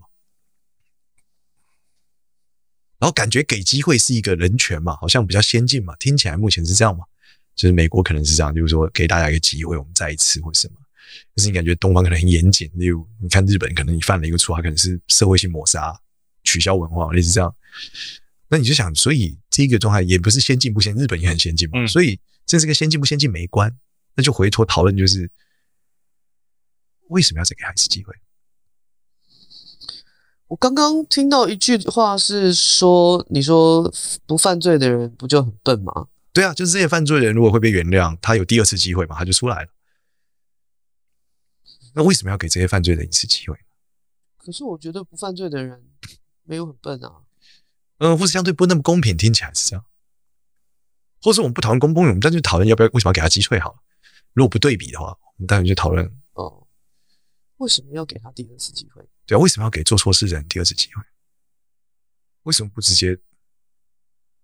[2.98, 7.04] 然后感觉给机会是一个人权嘛，好像比较先进嘛，听起来目前是这样嘛。
[7.54, 10.74] 就是美国可能是这样，就是说给大家一个机会，我们再一次或什么。
[11.34, 15.98] 可是你感觉东方可能很严谨，例如你看日本，可能你犯了一个错，他可能是社会性抹杀、
[16.44, 17.54] 取消文化，类似这样。
[18.48, 21.78] 那你就想，所以这个状态也不是先进不先，日本也很先进嘛。
[21.80, 23.74] 嗯、所以这是个先进不先进没关，
[24.16, 25.30] 那就回头讨论就是
[27.08, 28.14] 为什么要再给孩子机会？
[30.48, 33.92] 我刚刚听到一句话是说，你说
[34.26, 36.08] 不犯罪的人不就很笨吗？
[36.32, 39.68] 对啊，就是这些犯罪的人如果会被原谅，他有第二次机会嘛，他就出来了。
[41.94, 43.58] 那为什么要给这些犯罪的人一次机会？
[44.36, 45.82] 可是我觉得不犯罪的人
[46.44, 47.22] 没有很笨啊。
[47.98, 49.84] 嗯，或是相对不那么公平，听起来是这样。
[51.22, 53.78] 或是我们不讨论公不公平，我们单纯讨论要不要为什么要给他机会好了。
[54.36, 56.68] 如果不对比的话，我们当然就讨论哦，
[57.56, 59.02] 为什么要给他第二次机会？
[59.24, 61.02] 对啊，为什么要给做错事的人第二次机会？
[62.42, 63.18] 为什么不直接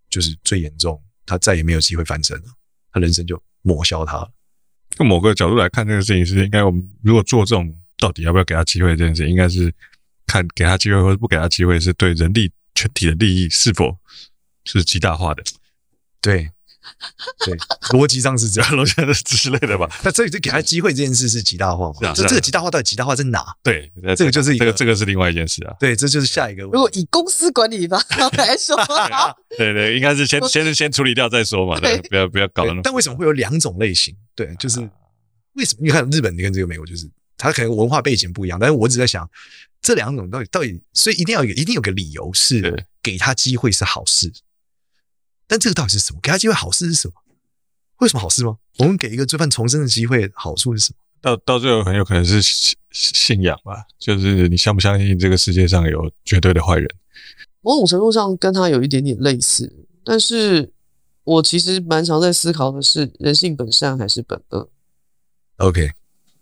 [0.08, 2.44] 就是最严重，他再也没有机会翻身了，
[2.90, 4.32] 他人生就抹消他了？
[4.96, 9.70] 从某个角度来看，这个事情是应该我们如果做这种到底要不要给他机会这件事，应该是
[10.26, 13.94] 看给他机会或者不给他机会，是对人力全体的利益是否
[14.64, 15.44] 是极大化的。
[16.22, 16.50] 对。
[17.46, 17.54] 对，
[17.90, 19.88] 逻辑上是这样， 逻辑上是之类的吧。
[20.02, 22.12] 那这这给他机会这件事是极大化嘛？
[22.14, 23.44] 这这个极大化到底极大化在哪？
[23.62, 25.74] 对，这个就是一个这个这个是另外一件事啊。
[25.78, 26.74] 对，这就是下一个问题。
[26.74, 28.02] 如果以公司管理方
[28.32, 28.76] 来说，
[29.56, 32.80] 对对，应该是先先先处理掉再说嘛，对，不要不要搞那么。
[32.82, 34.14] 但为什么会有两种类型？
[34.34, 34.80] 对，就是
[35.54, 35.82] 为什么？
[35.82, 39.28] 你看日本跟这个美国，就是它可能文化背景不一样，但是我只在想
[39.80, 44.32] 这两种到底到底，所以一定要有一一定有个理由是给他机会是好事。
[45.52, 46.18] 但这个到底是什么？
[46.22, 47.14] 给他机会好事是什么？
[48.00, 48.56] 有什么好事吗？
[48.78, 50.96] 我们给一个罪犯重生的机会，好处是什么？
[51.20, 56.88] 到到最后很有可能是信信仰吧，就是你相不相信这个世界上有绝对的坏人？
[57.60, 59.70] 某种程度上跟他有一点点类似，
[60.02, 60.72] 但是
[61.24, 64.70] 我其实蛮常在思考的是，人性本善还是本恶
[65.58, 65.90] ？OK，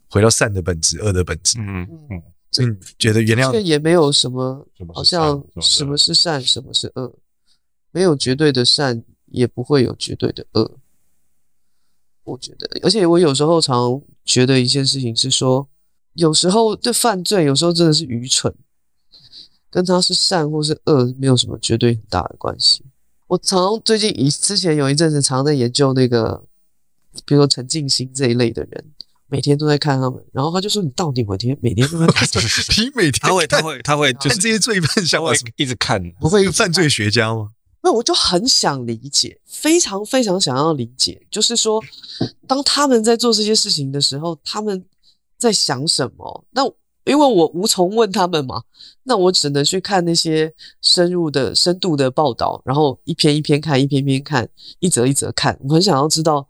[0.09, 1.59] 回到善的本质，恶的本质。
[1.59, 2.23] 嗯嗯，
[2.53, 4.65] 所以你觉得原谅这也没有什么，
[4.95, 7.13] 好像什么是善，什么是恶，
[7.93, 10.79] 没有绝对的善，也不会有绝对的恶。
[12.25, 15.69] 我觉得，而且我有时候常觉得一件事情是说，
[16.15, 18.55] 有时候这犯罪，有时候真的是愚蠢，
[19.71, 22.85] 跟他是善或是恶没有什么绝对很大的关系。
[23.27, 26.45] 我常最近以之前有一阵子常在研究那个，
[27.25, 28.85] 比如说陈静心这一类的人，
[29.29, 32.29] 每天都在看他们，然后他就说：“你到底每天每天都在看？
[32.79, 37.51] 你每天他会他会他会就是这些罪犯想法一直看，不会犯罪学家吗？”
[37.83, 41.83] 那我就很想理解，非常非常想要理解，就是说，
[42.47, 44.85] 当他们在做这些事情的时候，他们
[45.39, 46.45] 在想什么？
[46.51, 46.63] 那
[47.05, 48.63] 因为我无从问他们嘛，
[49.05, 50.53] 那我只能去看那些
[50.83, 54.49] 深入的、深度的报道，然后一篇一篇看，一篇篇看，
[54.79, 55.59] 一则一则看。
[55.65, 56.47] 我很想要知道，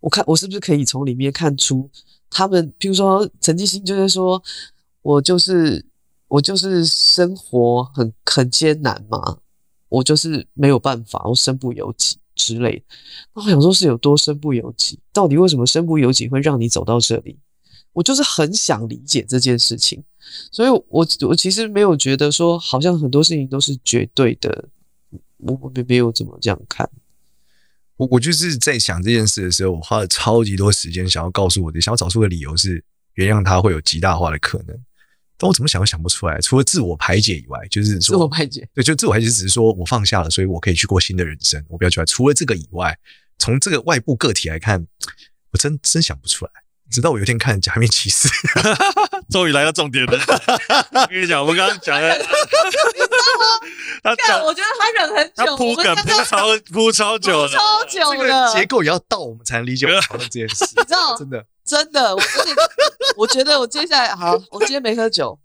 [0.00, 1.88] 我看我是不是可以从里面看出
[2.28, 4.42] 他们，譬如说陈继兴就是说，
[5.02, 5.86] 我就是
[6.26, 9.38] 我就是生活很很艰难嘛。
[9.92, 12.82] 我就是没有办法，我身不由己之类。
[13.34, 14.98] 那我想说，是有多身不由己？
[15.12, 17.38] 到底为什么身不由己会让你走到这里？
[17.92, 20.02] 我就是很想理解这件事情，
[20.50, 24.66] 所以我我其实没有觉得说，好像很多事情都是绝对的，
[25.36, 26.88] 我我没没有怎么这样看。
[27.98, 32.82] 我我就是在想这件事的时候，我花了超级多时间想要告诉我的，想要找出个理由是
[33.14, 34.74] 原谅他会有极大化的可能，
[35.38, 36.40] 但我怎么想都想不出来。
[36.40, 42.04] 除了自我排解以外，就是说自我排解，对，就自我排解，只是说我放下了，所以我可以去过新的人生，我不要去。
[42.04, 42.96] 除了这个以外，
[43.38, 44.86] 从这个外部个体来看，
[45.50, 46.50] 我真真想不出来。
[46.92, 48.28] 直到我有一天看《假面骑士》，
[49.32, 50.12] 终于来到重点了。
[50.92, 52.26] 我跟你讲，我们刚刚讲的，
[54.02, 58.18] 他讲，我觉得他忍很久，铺梗铺超铺超久了，超久了。
[58.18, 60.66] 这个结构也要到，我们才能理解我们 讨论这件事。
[60.76, 62.62] 你知道，真的，真的，我真的，
[63.16, 65.38] 我觉得我接下来好，我今天没喝酒，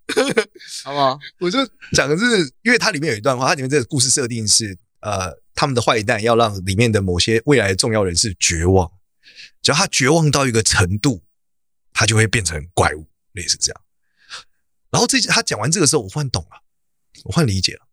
[0.83, 1.17] 好不好？
[1.39, 1.59] 我就
[1.93, 8.91] 讲的是，因为它里面有一段话，它里面这个故事设定是，呃，他们的坏蛋要让里面的某些未来的重要人士绝望，
[9.61, 11.21] 只要他绝望到一个程度。
[11.97, 13.81] 他就会变成怪物，类似这样。
[14.91, 16.61] 然后这他讲完这个时候，我忽然懂了，
[17.23, 17.87] 我忽然理解了。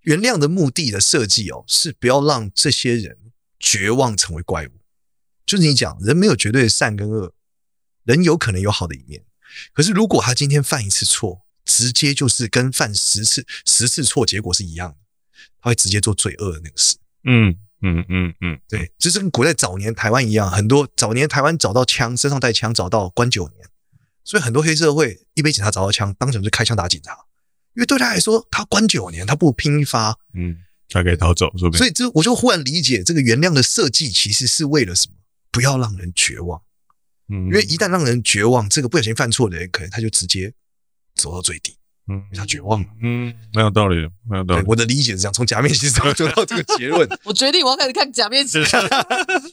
[0.00, 3.18] 原谅的目的的设计哦，是不要让这些人
[3.60, 4.70] 绝望成为怪物。
[5.44, 7.34] 就是你讲，人没有绝对的善跟恶，
[8.04, 9.26] 人有可能有好的一面。
[9.74, 14.96] 可是如果他今天犯一次错，直接就是跟犯十次十次错结果是一样的，
[15.60, 16.96] 他会直接做最恶的那个事。
[17.24, 17.58] 嗯。
[17.80, 23.66] 嗯嗯嗯，对，就是跟古代早年台湾一样，很多早年台湾找到枪，身上带枪，找到关九年，
[24.24, 27.12] 所以很多黑社会一被警察找到枪，当场就开枪打警察，
[27.74, 30.56] 因为对他来说，他关九年，他不如拼一发，嗯，
[30.88, 31.78] 他可以逃走，是不是？
[31.78, 35.14] 所以这我就忽然理解，这个原谅的设计其实是为了什么？
[35.50, 36.60] 不要让人绝望，
[37.28, 40.52] 嗯，因为一旦让人绝望，这个不小心犯错的人，可能他就直接
[41.14, 41.77] 走到最低。
[42.08, 42.86] 嗯，他绝望了。
[43.02, 43.96] 嗯，没有道理，
[44.28, 44.64] 没有道理。
[44.66, 47.06] 我的理解是这样，从假面骑士就到这个结论。
[47.24, 48.76] 我决定我要开始看假面 骑士。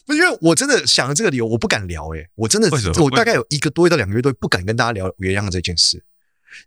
[0.06, 2.08] 不是因为我真的想了这个理由，我不敢聊。
[2.14, 2.70] 诶，我真的，
[3.02, 6.02] 我大概有一个多月到两个月都不敢跟大家聊原谅这件事，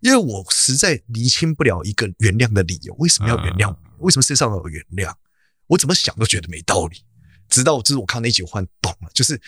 [0.00, 2.94] 因为我实在厘清不了一个原谅的理由。
[2.98, 3.74] 为什么要原谅？
[3.98, 5.12] 为什么世界上有原谅？
[5.66, 6.98] 我怎么想都觉得没道理。
[7.48, 9.40] 直到就是我看那集，我忽然懂了，就是。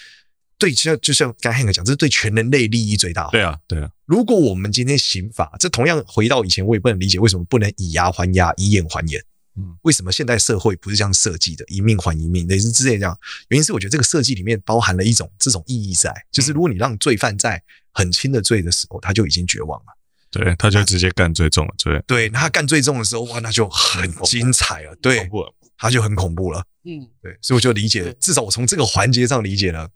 [0.63, 3.31] 对，就像就像刚才 Hank 讲，这是对全人类利益最大化。
[3.33, 3.91] 对啊，对啊。
[4.07, 9.21] 如果我们今天刑法，这同样回到以前，我也不能理解为什么不能以牙还牙，以眼还眼。
[9.57, 11.65] 嗯，为什么现代社会不是这样设计的？
[11.67, 13.19] 以命还一命，类似之类这样。
[13.49, 17.61] 原因是我觉得这个设计里面包含了一种这种意义在，就是如果你让罪犯在
[17.93, 19.87] 很轻的罪的时候，他就已经绝望了。
[20.31, 22.01] 对，他就直接干最重的罪。
[22.07, 24.95] 对，那他干最重的时候，哇，那就很精彩了。
[25.03, 25.29] 对，
[25.77, 26.65] 他就很恐怖了。
[26.85, 29.91] 嗯，对，所以我就理解，至少我从这个环节上理解了。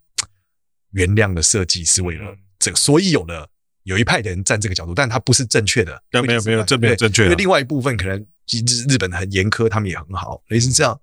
[0.96, 3.48] 原谅的设计是为了这个，所以有了
[3.82, 6.02] 有一派的人站这个角度，但他不是正确的。
[6.10, 7.26] 没有没有没有，这没有正确的。
[7.26, 8.18] 因为另外一部分可能
[8.50, 8.58] 日
[8.88, 10.98] 日本很严苛，他们也很好，类似这样，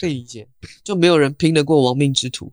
[0.00, 0.48] 可以理解。
[0.82, 2.50] 就没有人拼得过亡命之徒。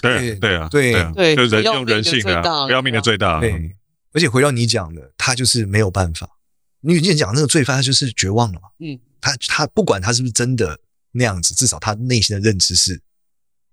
[0.00, 3.38] 对对啊，对对，就人用人性啊，不要命的最大。
[3.40, 3.76] 对，
[4.12, 6.28] 而且回到你讲的，他就是没有办法。
[6.80, 8.68] 你以前讲那个罪犯，他就是绝望了嘛。
[8.78, 10.78] 嗯，他他不管他是不是真的
[11.12, 13.00] 那样子，至少他内心的认知是，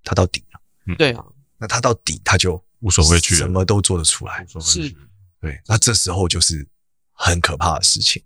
[0.04, 0.96] 他到底了。
[0.98, 1.24] 对啊。
[1.58, 4.46] 那他到底他就无所畏惧，什么都做得出来。
[4.60, 4.94] 是，
[5.40, 5.60] 对。
[5.68, 6.68] 那这时候就是
[7.14, 8.22] 很可怕的事情。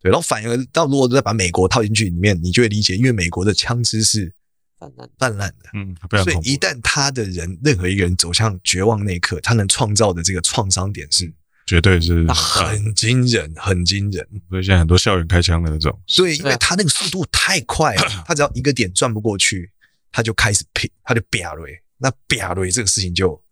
[0.00, 4.32] 对，然后反而到如果再把美国套进去里面，你就会理解，因为美国的枪支是
[4.78, 11.32] 泛滥泛滥的，嗯，所以一旦他的人任何一个人走向绝望那一刻，他能创造的这个创伤点是
[11.66, 14.24] 绝对是很惊人，很惊人。
[14.48, 19.68] 所以现在很多校园开枪的那种，所以，因为他那个速度太快了， 他只要一个点转不过去，
[20.12, 21.66] 他就开始拼，他就啪了。
[21.98, 23.42] 那啪雷这个事情就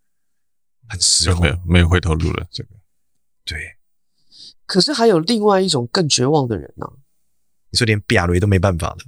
[0.89, 2.47] 很失控，没有没有回头路了。
[2.51, 2.71] 这个
[3.45, 3.77] 对，
[4.67, 6.93] 可是还有另外一种更绝望的人呢、啊。
[7.71, 8.99] 你说连啪雷都没办法了，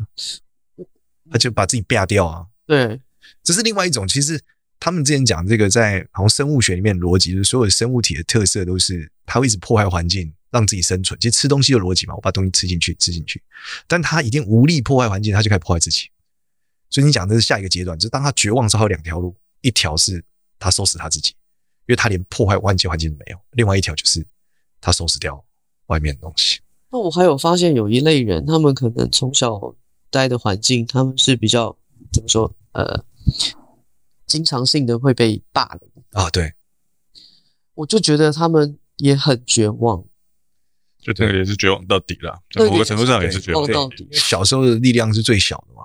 [1.30, 2.46] 他就把自己啪掉啊。
[2.66, 3.00] 对，
[3.42, 4.06] 这是另外一种。
[4.06, 4.40] 其实
[4.80, 11.18] 他们之前讲这个，在好像生物学里面逻辑，就是所有生物体的特色都是它会一直破坏环境，让自己生存。
[11.20, 13.42] 其实吃东西的逻辑嘛，我把东西吃进去，吃进去，
[13.86, 16.10] 但它已经无力破坏环境，它就开始破坏自己。
[16.90, 20.24] 所以你讲的是下一个阶段，就是当他绝望之后，有两条路，一条是
[20.58, 21.30] 他收拾他自己，
[21.86, 24.26] 因为他连破坏外界环境都没有；另外一条就是
[24.80, 25.44] 他收拾掉
[25.86, 26.60] 外面的东西。
[26.90, 29.74] 那我还有发现有一类人，他们可能从小
[30.10, 31.76] 待的环境，他们是比较
[32.10, 32.50] 怎么说？
[32.72, 33.04] 呃，
[34.26, 36.30] 经常性的会被霸凌啊。
[36.30, 36.54] 对，
[37.74, 40.02] 我就觉得他们也很绝望，
[40.98, 44.08] 就这个也是绝望到底了，在某个程度上也是绝望到底。
[44.12, 45.82] 小时候的力量是最小的嘛。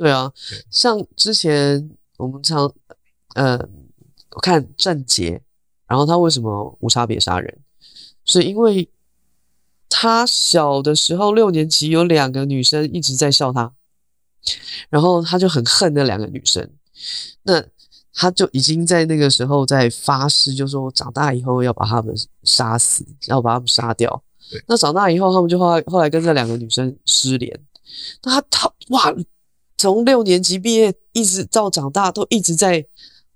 [0.00, 0.32] 对啊，
[0.70, 2.72] 像之前我们常，
[3.34, 3.58] 呃，
[4.30, 5.42] 我看郑杰，
[5.86, 7.58] 然后他为什么无差别杀人？
[8.24, 8.88] 是因为
[9.90, 13.74] 他小的时候六年级有两个女生一直在笑他，
[14.88, 16.70] 然后他就很恨那两个女生，
[17.42, 17.62] 那
[18.14, 24.24] 他就已经在那个时候在发誓，就说长大以后要把他们杀死，要把他们杀掉。
[24.66, 27.60] 那长大以后他们就后来后来跟这两个女生失联，
[28.22, 29.14] 那他他哇，
[29.80, 32.86] 从六年级毕业一直到长大都一直在。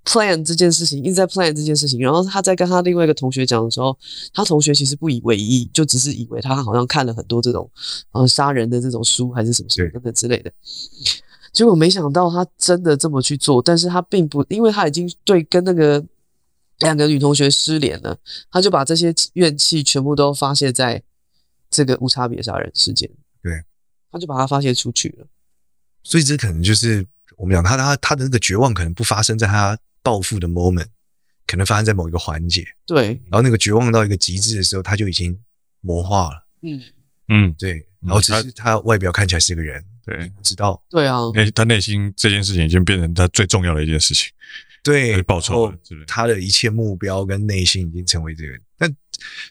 [0.07, 3.97] plan 这件事情，一直在 plan 这件事情，然后他在跟他另外一个同学讲的时候，
[4.35, 7.71] 他同学其实不以为意，就只是以为他好像看了很多这种
[8.13, 10.53] 呃杀人的这种书还是什么什么等等之类的。
[11.55, 16.05] 结果没想到他真的这么去做，但是他并不，因为他已经对跟那个
[16.81, 18.15] 两个女同学失联了，
[18.51, 21.03] 他就把这些怨气全部都发泄在
[21.71, 23.11] 这个无差别杀人事件。
[23.43, 23.65] 对，
[24.13, 25.27] 他就把它发泄出去了。
[26.05, 27.05] 所以这可能就是
[27.37, 29.77] 我们讲他他他的那个绝望，可能不发生在他。
[30.05, 30.85] 报复的 moment
[31.47, 35.35] 可能发生在某一个环节，对，然后那个绝望到一个极致的时候，他就已经
[35.81, 36.79] 魔化了，嗯。
[37.29, 44.31] 嗯，对，然后只是他外表看起来是个人，对，知道，对啊，内他内心这件事情已经变成他最重要的一件事情，
[44.83, 45.73] 对，报仇，
[46.07, 48.95] 他的一切目标跟内心已经成为这个，但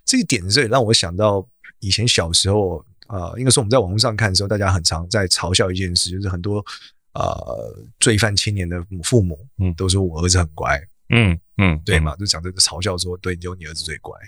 [0.06, 1.44] 这一点这让我想到
[1.80, 6.66] 以前小时候啊、呃，应该说我们在网络上看的时候，大家很常在嘲笑一件事，就是很多。
[7.14, 14.20] 呃，罪犯青年的父母，嗯，都说我儿子很乖，嗯嗯，对嘛，就讲这个嘲笑说，对，只有你儿子最乖。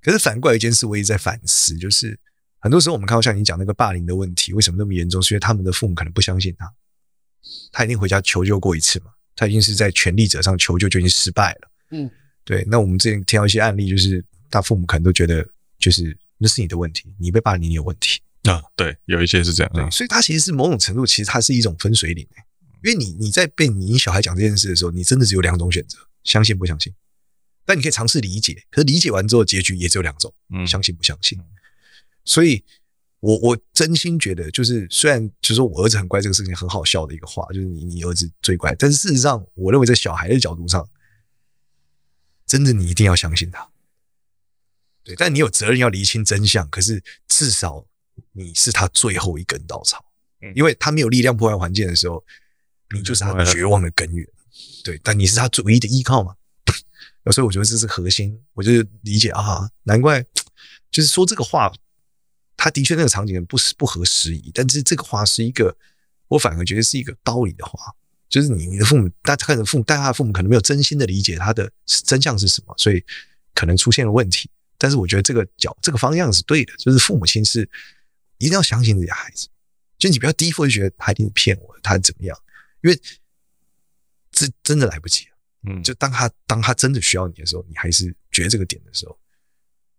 [0.00, 2.16] 可是反过来一件事，我一直在反思，就是
[2.60, 5.20] 很多时候我们看到像你讲那个霸凌的问题，为什么那么严重？
[5.20, 6.72] 是因为他们的父母可能不相信他，
[7.72, 12.08] 他一定回家求救过一次嘛，他一定是在权力者上求救就已经失败了，嗯，
[12.44, 12.64] 对。
[12.70, 15.44] 那我们之前听到一些案例，就是他父母可能都觉得，
[15.76, 18.20] 就是那是你的问题，你被霸凌你有问题。
[18.44, 22.26] 啊，对，有一些是这样，对，所以他其实是某种程度，其实它是一种分水岭，
[22.82, 26.90] 因为你你在被你小孩讲这件事的时候，你真的只有两种选择，相信不相信。
[27.66, 31.38] 但你可以尝试理解，可是理解完之后，结局也只有两种，嗯，相信不相信。
[32.24, 32.64] 所以
[33.20, 40.88] 我我真心觉得，就是虽然就是说我儿子很乖这个事情很好笑的一个话，就是你你儿子最乖，但是事实上，我认为在小孩的角度上，
[42.46, 43.69] 真的你一定要相信他。
[45.04, 47.86] 对，但你有责任要厘清真相，可是至少。
[48.32, 50.04] 你是他最后一根稻草，
[50.54, 52.22] 因为他没有力量破坏环境的时候，
[52.94, 54.26] 你就是他绝望的根源。
[54.84, 56.34] 对，但你是他唯一的依靠嘛？
[57.32, 58.38] 所以我觉得这是核心。
[58.52, 58.70] 我就
[59.02, 60.22] 理解啊，难怪
[60.90, 61.72] 就是说这个话，
[62.58, 65.74] 他的确那个场景不是不合时宜，但是这个话是一个，
[66.28, 67.78] 我反而觉得是一个道理的话。
[68.28, 73.02] 就是你你的父母，他可能父母，但他的父母可能没有真心的理解他的真相是什么，所以
[73.54, 74.48] 可能出现了问题。
[74.80, 77.70] 但是我觉得这个角这个方向是对的，就是父母亲是。
[78.42, 79.46] 一定要相信自己的孩子，
[79.98, 82.34] 就你不要第一步就觉得他一定是骗我，他怎么样？
[82.82, 82.98] 因为
[84.30, 85.36] 这真的来不及了。
[85.68, 89.20] 嗯，就当他当他真的需要你的时候，你还是觉得这个点的时候，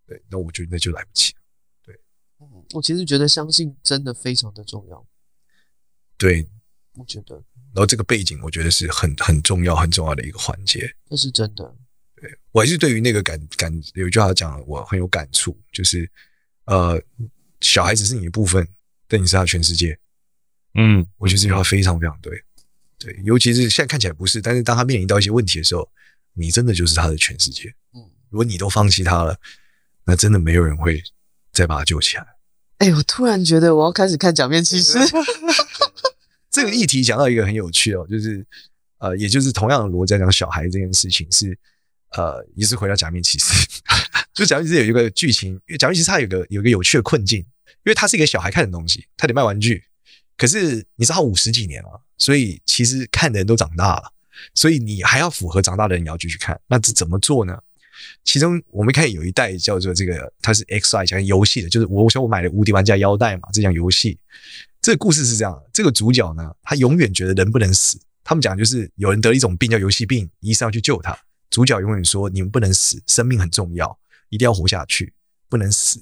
[0.07, 1.39] 对，那我觉得那就来不及了。
[1.85, 1.95] 对，
[2.39, 5.07] 嗯，我其实觉得相信真的非常的重要。
[6.17, 6.49] 对，
[6.93, 10.95] 我觉得，然后这个背景，我觉得是很很重要、很重要的一个环节。
[11.07, 11.75] 这是真的。
[12.21, 16.09] 对，我还是对于那个感感有一句话讲了，我很有感触，就是
[16.65, 17.01] 呃。
[17.63, 18.67] 小孩子是你的部分，
[19.07, 19.95] 但你是他全世界。
[20.73, 22.43] 嗯，我觉得这句话非常非常对。
[22.97, 25.87] 对，尤其是现在看起来不是，但是当他面临到一些问题的时候，
[26.33, 27.71] 你真的就是他的全世界。
[27.93, 29.37] 嗯，如果你都放弃他了，
[30.05, 31.03] 那真的没有人会
[31.53, 32.25] 再把他救起来。
[32.79, 34.97] 哎、欸，我突然觉得我要开始看《假面骑士》。
[36.49, 38.43] 这个议题讲到一个很有趣哦，就是
[38.97, 41.55] 呃，也就是同样的逻辑讲小孩这件事情是
[42.11, 43.45] 呃，也是回到《假面骑士》。
[44.33, 47.45] 就假面骑士有一个剧情，因为假面骑士它有个有个有趣的困境，因
[47.85, 49.83] 为它是一个小孩看的东西，它得卖玩具。
[50.37, 54.11] 可是你知道五十几年了，所以其实看的人都长大了，
[54.55, 56.59] 所以你还要符合长大的人，你要继续看。
[56.67, 57.57] 那这怎么做呢？
[58.23, 64.17] 其中我们看有一代叫做这个，它是 XY 讲游戏的，就是我想我买了无敌玩家腰带嘛，这讲游戏。
[64.81, 67.99] 这个故事是这样，这个主角呢，他永远觉得人不能死。
[68.23, 71.15] 他们讲就是有人得了一种病叫游戏病，医生要去救他，
[71.51, 73.95] 主角永远说你们不能死，生命很重要。
[74.29, 75.13] 一定要活下去，
[75.49, 76.01] 不能死。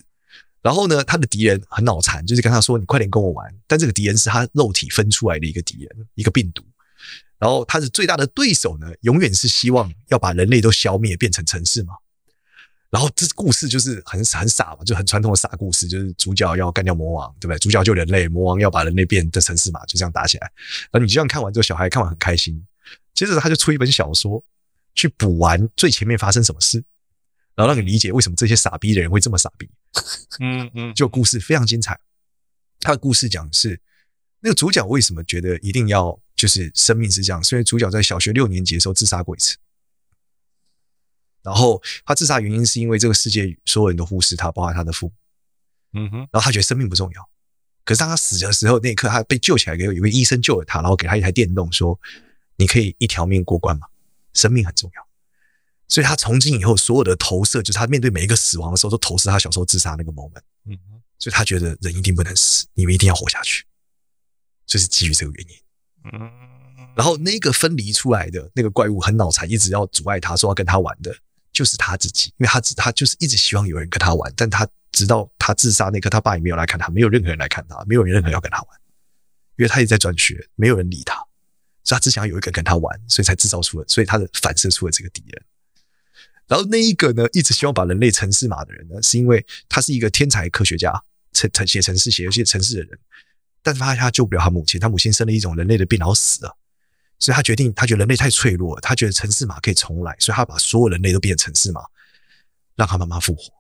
[0.61, 6.63] 然后呢，他的敌人很脑残，就是跟他说：“你快点跟我玩。”但这个敌人是他肉体分出来的一个敌人，一个病毒。
[7.39, 11.93] 然后他的最大的对手呢，永远是希望要把人类都消灭，变成城市嘛。
[12.91, 17.57] 然后这故事就是很很傻嘛，就很传统的傻故事，就是主角要干掉魔王，对不对？
[17.57, 20.51] 主角救人类，魔王要把人类变成城市嘛，就这样打起来。
[20.91, 22.63] 然后你就这样看完之后，小孩看完很开心。
[23.15, 24.43] 接着他就出一本小说，
[24.95, 26.83] 去补完最前面发生什么事。
[27.55, 29.69] 然后让你理解为什么这些傻逼的人会这么傻逼。
[30.39, 31.99] 嗯嗯，就故事非常精彩。
[32.79, 33.81] 他的故事讲的是
[34.39, 39.57] 那个主角为什么觉得一定要就是生命是这样，是因为主角在小学六年级的时候自杀过一次。
[41.43, 45.13] 然后他自杀原因是因为这个世界所有人都忽视他，包括他的父母。
[45.99, 47.29] 嗯哼，然后他觉得生命不重要。
[47.83, 51.99] 可是当他死的时候，那一刻他被救起来，给有一个医生救了他，然后给他一台电动，说
[52.55, 53.87] ：“你可以一条命过关吗？
[54.33, 55.07] 生命很重要。”
[55.87, 60.41] 所以他从今以后所有的投射，就是他面对每一个死亡的时候，都投射他小时候自杀那个 moment。
[60.65, 63.65] 嗯哼，所以他觉得人一定不能死，你们一定要活下去，
[64.65, 65.55] 就是基于这个原因。
[66.13, 66.31] 嗯，
[66.95, 71.15] 然后那个分离出来的那个怪物很脑残，一直要阻碍他说要跟他玩的，
[71.51, 74.67] 就是他自己，因为他他就是一直希望有人跟他玩，但他。
[74.91, 78.67] 直到他自杀那刻，他爸也没有来看他，没有任何人来看他，没有人任何人要跟他玩，
[79.55, 81.23] 因为他也在转学，没有人理他，
[81.95, 85.43] 他只想要有一个跟他玩，所以才制造出了，所以他的反射出了这个敌人。
[86.47, 90.91] 然后那一个呢，一直希望把人类城市码的人呢，是因为他是一个天才科学家，
[91.31, 92.99] 城城写城市写游戏程式的人，
[93.61, 96.57] 但是他他救不了他母亲，他母亲生了一种人类的病，然后死了，
[97.19, 101.81] 所以他决定，他觉得人类太脆弱了，他觉得城市码可以重来，所以他把所有人类都变成城市码，
[102.75, 103.53] 让他妈妈复活。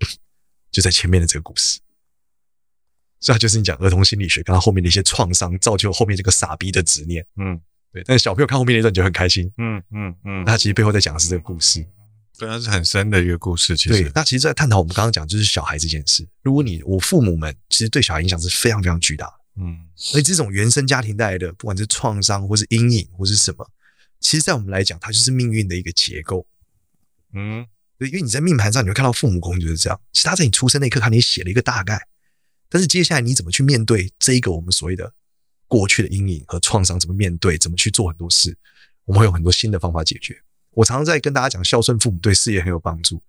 [0.70, 1.78] 就在前面的这个故事，
[3.20, 7.24] 所以他就是你讲儿童心理学，跟他后面的一些创伤，造就后面这个傻逼的执念。
[7.36, 7.60] 嗯，
[7.92, 8.02] 对。
[8.06, 9.50] 但是小朋友看后面那段就很开心。
[9.58, 10.44] 嗯嗯嗯。
[10.44, 11.84] 那他其实背后在讲的是这个故事，
[12.38, 13.76] 对，它是很深的一个故事。
[13.76, 14.12] 其实，对。
[14.14, 16.26] 那其实，在探讨我们刚刚讲就是小孩这件事。
[16.42, 19.62] 如果你我父母们其实对小孩影响是非常非常巨大的。
[19.62, 19.78] 嗯。
[19.94, 23.66] 所以这种原生家庭带来的，不管是创伤或是阴影或是什么，
[24.20, 26.46] 其实，在我们来讲，它就是命运的一个结构。
[27.32, 27.66] 嗯。
[27.98, 29.98] 对，因为你在命盘上你会看到父母宫就是这样。
[30.12, 31.98] 其实他在你出生那一刻，看你写了一个大概，
[32.68, 35.12] 但是接下来你怎么去面对这一个我们所谓的
[35.68, 36.98] 过去的阴影和创伤？
[36.98, 37.56] 怎么面对？
[37.58, 38.56] 怎么去做很多事？
[39.04, 40.36] 我们会有很多新的方法解决。
[40.72, 43.22] 我常常在跟大家讲，孝顺父母对事业很有帮助。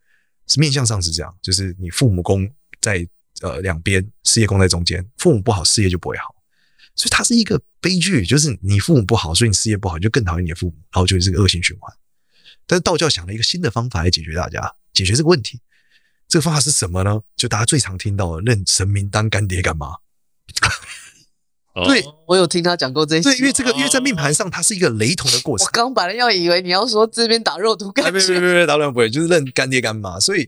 [0.47, 2.49] 是面相上是这样，就是你父母宫
[2.81, 3.07] 在
[3.41, 6.34] 呃两边，事业宫在中间，父母不好，事业就不会好。
[6.95, 11.93] 所以它是一个悲剧，就是你父母不好，所以你事业不好，你就更讨厌你的父母，然后就是个恶性循环。
[12.65, 15.59] 但是道教想了一个新的方法来解决大家解决这个问题，
[16.38, 17.19] 这个方法是什么呢？
[17.35, 19.88] 就大家最常听到的，认神明当干爹干妈。
[21.88, 23.23] 对，我有听他讲过这些。
[23.23, 25.65] 对，因为这个，因为在命盘上，它是一个雷同的过程。
[25.65, 30.19] 我刚本来要以为你要说这边打肉毒杆，没没没没，当然不会，就是认干爹干妈。
[30.19, 30.47] 所以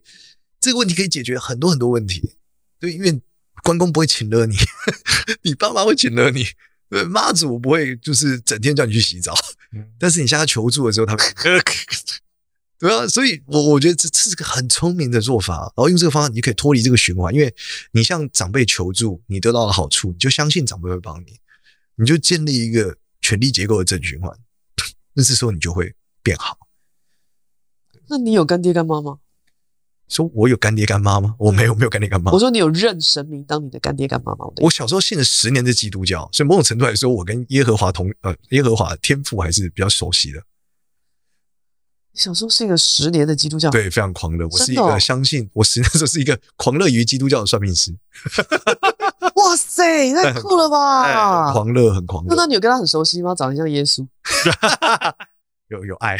[0.61, 2.35] 这个问题可以解决很多很多问题。
[2.79, 3.19] 对，因为
[3.63, 4.55] 关公不会请了你，
[5.41, 6.45] 你爸妈会请了你。
[6.87, 9.33] 对，妈祖不会就是整天叫你去洗澡。
[9.97, 11.17] 但是你向他求助的时候，他
[12.79, 15.71] 对啊，所以我我觉得这这是个很聪明的做法。
[15.75, 17.53] 然后用这个方法，你可以脱离这个循环，因为
[17.91, 21.37] 你向长辈求助，你得到了好处，你就相信长辈会帮你，
[21.95, 24.31] 你就建立一个权力结构的正循环，
[25.13, 25.93] 那这时候你就会
[26.23, 26.57] 变好。
[28.07, 29.19] 那你有干爹干妈吗？
[30.07, 31.35] 说我有干爹干妈吗？
[31.37, 32.31] 我没有，没有干爹干妈。
[32.31, 34.45] 我说你有认神明当你的干爹干妈吗？
[34.57, 40.41] 我小时候信了十年的基督教，所以某种程度来说，我跟耶和华同呃耶和华天父还是比较熟悉的。
[42.13, 44.47] 小时候是一个十年的基督教，对，非常狂热。
[44.47, 47.95] 我是一个相信，我实际上是一个狂热于基督教的算命师。
[49.35, 51.53] 哇塞， 太酷了吧！
[51.53, 52.35] 狂热，很狂热。
[52.35, 53.33] 那你有跟他很熟悉吗？
[53.33, 54.05] 长得像耶稣？
[55.69, 56.17] 有有爱。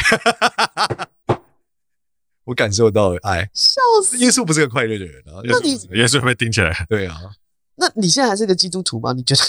[2.45, 4.17] 我感受到爱，笑死！
[4.19, 5.41] 耶稣不是个快乐的人啊。
[5.43, 6.85] 那你耶稣会被钉起来？
[6.87, 7.17] 对啊。
[7.75, 9.11] 那你现在还是个基督徒吗？
[9.13, 9.41] 你觉得？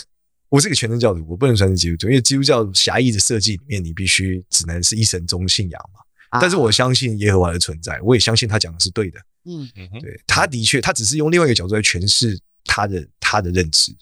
[0.49, 6.01] 我是个全能教徒，我不能算是基督徒，因为基督教狭义的设计里面，你必须只能是一神宗信仰嘛。
[6.31, 9.21] 啊、但是我相信耶和华的存在，我也相信他讲的是对的。
[9.45, 9.71] 嗯。
[9.77, 13.95] 嗯，对，他的确，他只是用另外一个角度来诠释他的他的认知。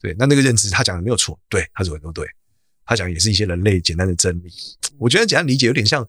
[0.00, 2.26] 对，那那个认知他讲的没有错，对，他说的都对，
[2.84, 4.52] 他讲的也是一些人类简单的真理。
[4.98, 6.06] 我觉得简单理解有点像。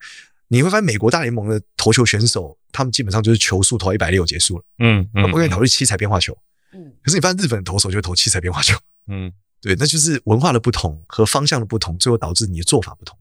[0.49, 6.31] 你会发现美国大联盟的投球选手，他们基本上就是球速投一百六结束了，嗯，嗯，他不愿意考虑七彩变化球，
[6.72, 8.77] 嗯，可是你发现日本的投手就会投七彩变化球，
[9.07, 9.30] 嗯，
[9.60, 13.19] 对，那就是文化的不同和方向的不同，最后导致你的做法不同，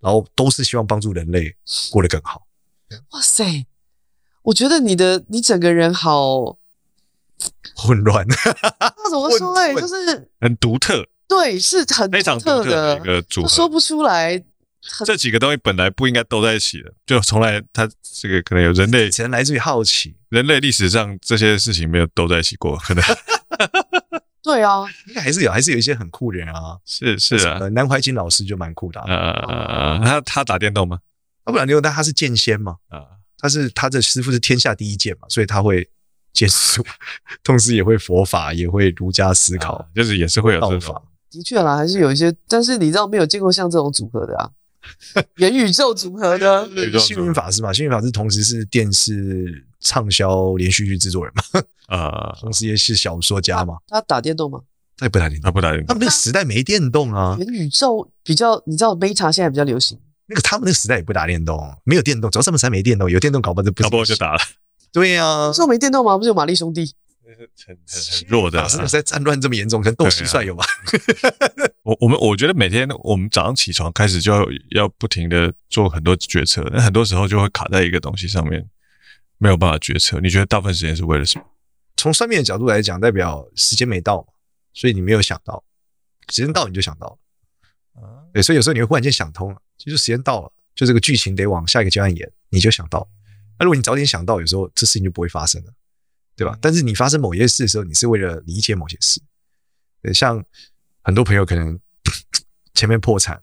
[0.00, 1.54] 然后都是希望帮助人类
[1.90, 2.46] 过得更好。
[3.10, 3.66] 哇塞，
[4.42, 6.56] 我觉得你的你整个人好
[7.74, 14.42] 混乱，那怎么说嘞， 就是很独特，对，是很非常独特的一个组合，说不出来。
[15.04, 23.04] 这几个东西本来不应该都在一起的，就从来它这个可能有人类，可能来自于好奇，人类历史上这些事情没有都在一起过，可能。
[24.42, 26.78] 对啊，应 该还是有，还是有一些很酷的人啊。
[26.84, 29.00] 是是啊，南怀瑾老师就蛮酷的。
[29.02, 30.98] 呃，他他打电动吗？
[31.44, 32.76] 他不打电动，但他是剑仙嘛。
[32.88, 33.02] 啊，
[33.38, 35.88] 他是他的师傅是天下第一剑嘛，所以他会
[36.32, 36.84] 剑术，
[37.42, 41.02] 同时也会佛法，也会儒家思考，就是也是会有道法。
[41.30, 44.50] 的确啦，还是有一些，但是你知道没有见过像这种组合的啊。
[45.36, 46.66] 元宇宙组合的
[46.98, 53.76] 幸运法师嘛，幸运法师同时是电视畅销连续剧制作人嘛，啊， 同时也是小说家嘛。
[53.86, 54.60] 他打电动吗？
[54.96, 55.86] 他也不打电动，他不打电动。
[55.86, 57.36] 他们那个时代没电动啊。
[57.38, 59.98] 元宇宙比较，你知道 Meta 现在比较流行。
[60.26, 64.40] 那个他们那个时代也不打电动，没有电动，主要他们时代没电动，有电动搞不好就不搞不好就打了。
[64.92, 66.16] 对呀，说没电动吗？
[66.18, 66.92] 不是有玛丽兄弟？
[67.28, 67.36] 很
[67.66, 70.64] 很很弱的，是在战乱这么严重，可能斗蟋蟀有吧？
[71.82, 78.66] 我我们我觉得每天我们早上起床开始就要要不停的做很多决策，那很多时候就会卡在一个东西上面，
[79.38, 80.20] 没有办法决策。
[80.20, 81.44] 你觉得大部分时间是为了什么？
[81.96, 84.26] 从算命的角度来讲，代表时间没到，
[84.74, 85.64] 所以你没有想到，
[86.30, 87.18] 时间到你就想到了。
[88.32, 93.08] 对，所以有时候你会忽然间想通了，其实时间到了，就这个剧情得往下一个阶段演，你就想到。
[93.58, 95.72] 那如果你早点想到，有时候这事情就不会发生了。
[96.36, 96.56] 对吧？
[96.62, 99.20] 但是你发生某些事的时候，你是为了理解某些事。
[100.00, 100.40] 对，像
[101.02, 101.76] 很多朋友可能
[102.74, 103.42] 前面破产，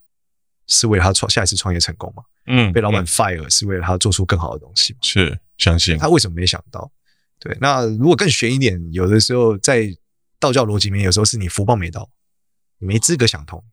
[0.67, 2.23] 是为了他创下一次创业成功嘛？
[2.47, 4.99] 嗯，被老板 fire 是为了他做出更好的东西嘛？
[5.01, 6.91] 是，相信他为什么没想到？
[7.39, 9.95] 对，那如果更玄一点，有的时候在
[10.39, 12.09] 道教逻辑里面，有时候是你福报没到，
[12.79, 13.63] 你没资格想通，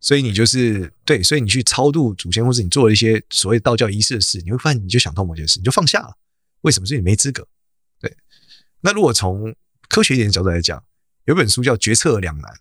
[0.00, 6.16] 所以你就是对，所以你去超度祖先，或是你做了一些所谓道教仪式的事，你会发现你就想通某件事，你就放下了。
[6.62, 6.86] 为什么？
[6.86, 7.46] 是你没资格。
[8.00, 8.14] 对
[8.80, 9.54] 那如果从
[9.88, 10.82] 科学一点的角度来讲，
[11.24, 12.52] 有本书叫《决策两难》，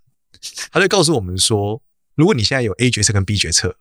[0.72, 1.82] 他就告诉我们说，
[2.22, 3.76] 如果你现在有 A 决策跟 B 决策，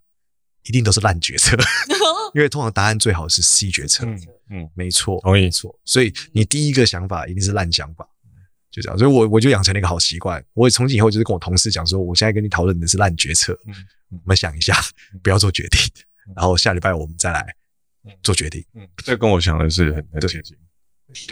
[0.63, 1.59] 一定都是烂决策，
[2.33, 4.07] 因为通常答案最好是 C 决策。
[4.07, 4.19] 嗯
[4.49, 5.79] 嗯，没错，同意，没错。
[5.85, 8.09] 所以你第一个想法一定是烂想法，
[8.71, 8.99] 就这样。
[8.99, 13.55] 所以我我就养成了一个好习惯，我从今以后就是跟我同事讲说，我现在跟你讨论的是烂决策，
[14.09, 14.75] 我们想一下，
[15.23, 15.79] 不要做决定，
[16.35, 17.55] 然后下礼拜我们再来
[18.23, 18.65] 做决定。
[18.73, 20.57] 嗯，这跟我想的是很很接近。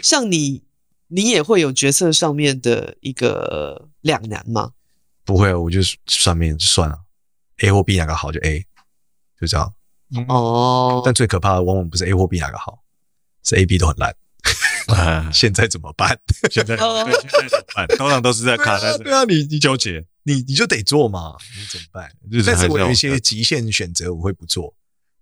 [0.03, 0.63] 像你。
[1.11, 4.73] 你也会有决策上面的一个两难吗？
[5.29, 6.99] 不会，我就算命算了
[7.59, 8.65] ，A 或 B 哪个好就 A，
[9.39, 9.71] 就这样。
[10.27, 11.03] 哦。
[11.05, 12.79] 但最可怕的往往不是 A 或 B 哪个好，
[13.43, 14.15] 是 A、B 都很烂。
[14.87, 16.19] 啊， 现在怎么办？
[16.49, 17.87] 现在现在怎么办？
[17.95, 22.11] 通常都是在卡在对啊，你你纠结，你你就得做嘛，你怎么办？
[22.43, 24.73] 但是我有一些极限选择，我会不做。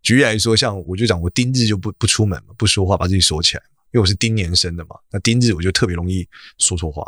[0.01, 3.63] 举例来说，像我就讲，我丁日就不不出门嘛，不说话，把自己锁起来。
[3.91, 6.25] 因为我是丁年生的嘛，那丁日我就特别容易
[6.59, 7.03] 说错话，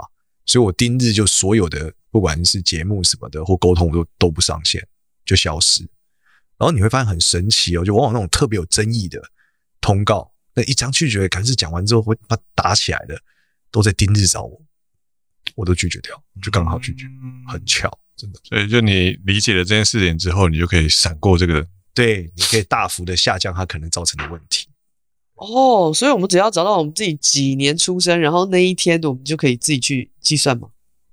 [0.45, 4.85] 所以我丁日就所有的不管是节目什么的或沟通，我都都不上线，
[5.25, 5.83] 就消失。
[6.57, 9.21] 然后你会发现很神奇哦，就往往那种特别有争议的
[9.79, 13.17] 通告，那一张拒绝，可能是讲完之后会把它打起来的，
[13.71, 14.61] 都在丁日找我，
[15.55, 17.05] 我都拒绝掉，就刚好拒绝，
[17.47, 18.39] 很巧，真的。
[18.43, 24.67] 所以就你理解了这件事情之后，你就可以闪过这个，对，你可以大幅的下降它可能造成的问题。
[25.35, 30.67] 哦，所以我们只要找到我们自己几年出生，然后那一天我们就可以自己去计算吗？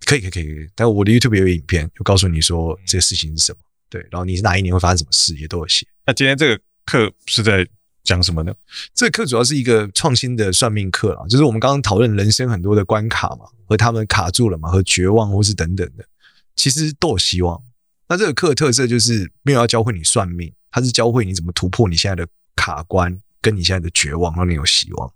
[0.07, 0.71] 可以，可以，可以，可以。
[0.75, 3.59] 但我的 YouTube 有影片，就告诉你说这个事情是什么，
[3.91, 5.87] 对，然后你是哪一年会发生什么事，也都有写。
[6.07, 7.67] 那今天这个课是在
[8.05, 8.55] 讲什么呢？
[8.95, 16.05] 这个课主要是一个创新的算命课啦，就是我们刚刚讨论人生很多的关卡嘛，和他们卡住了嘛，和绝望或是等等的，
[16.55, 17.61] 其实都有希望。
[18.09, 23.21] 那这个课的特色就是没有要教会你算命，它是教会你怎么突破你现在的卡关。
[23.43, 25.13] 跟你现在的绝望，让你有希望。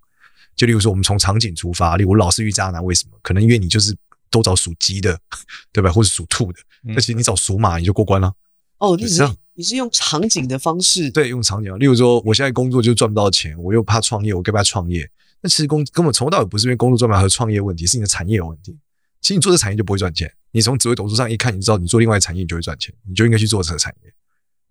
[0.54, 3.18] 就例如说，我们从场景出发，例如老是遇渣男，为什么？
[3.22, 3.92] 可能因为你就是
[4.30, 5.18] 都找属鸡的，
[5.72, 5.90] 对吧？
[5.90, 8.32] 或者属兔的，那其实你找属马，你就过关了。
[8.78, 9.22] 哦，你是
[9.54, 11.78] 你是用场景的方式，对，用场景。
[11.78, 15.10] 例如说，我现在工作就赚不到钱，我又怕创业，我该不该创业？
[15.42, 18.78] 那其实工根本从头到尾不是因为工作赚不到和创业问题，是你的产业有问题。
[19.20, 20.32] 其实你做这产业就不会赚钱。
[20.52, 24.12] 你从紫微斗数上一看，你知道你做另外产业你就会赚钱，你就应该去做这个产业，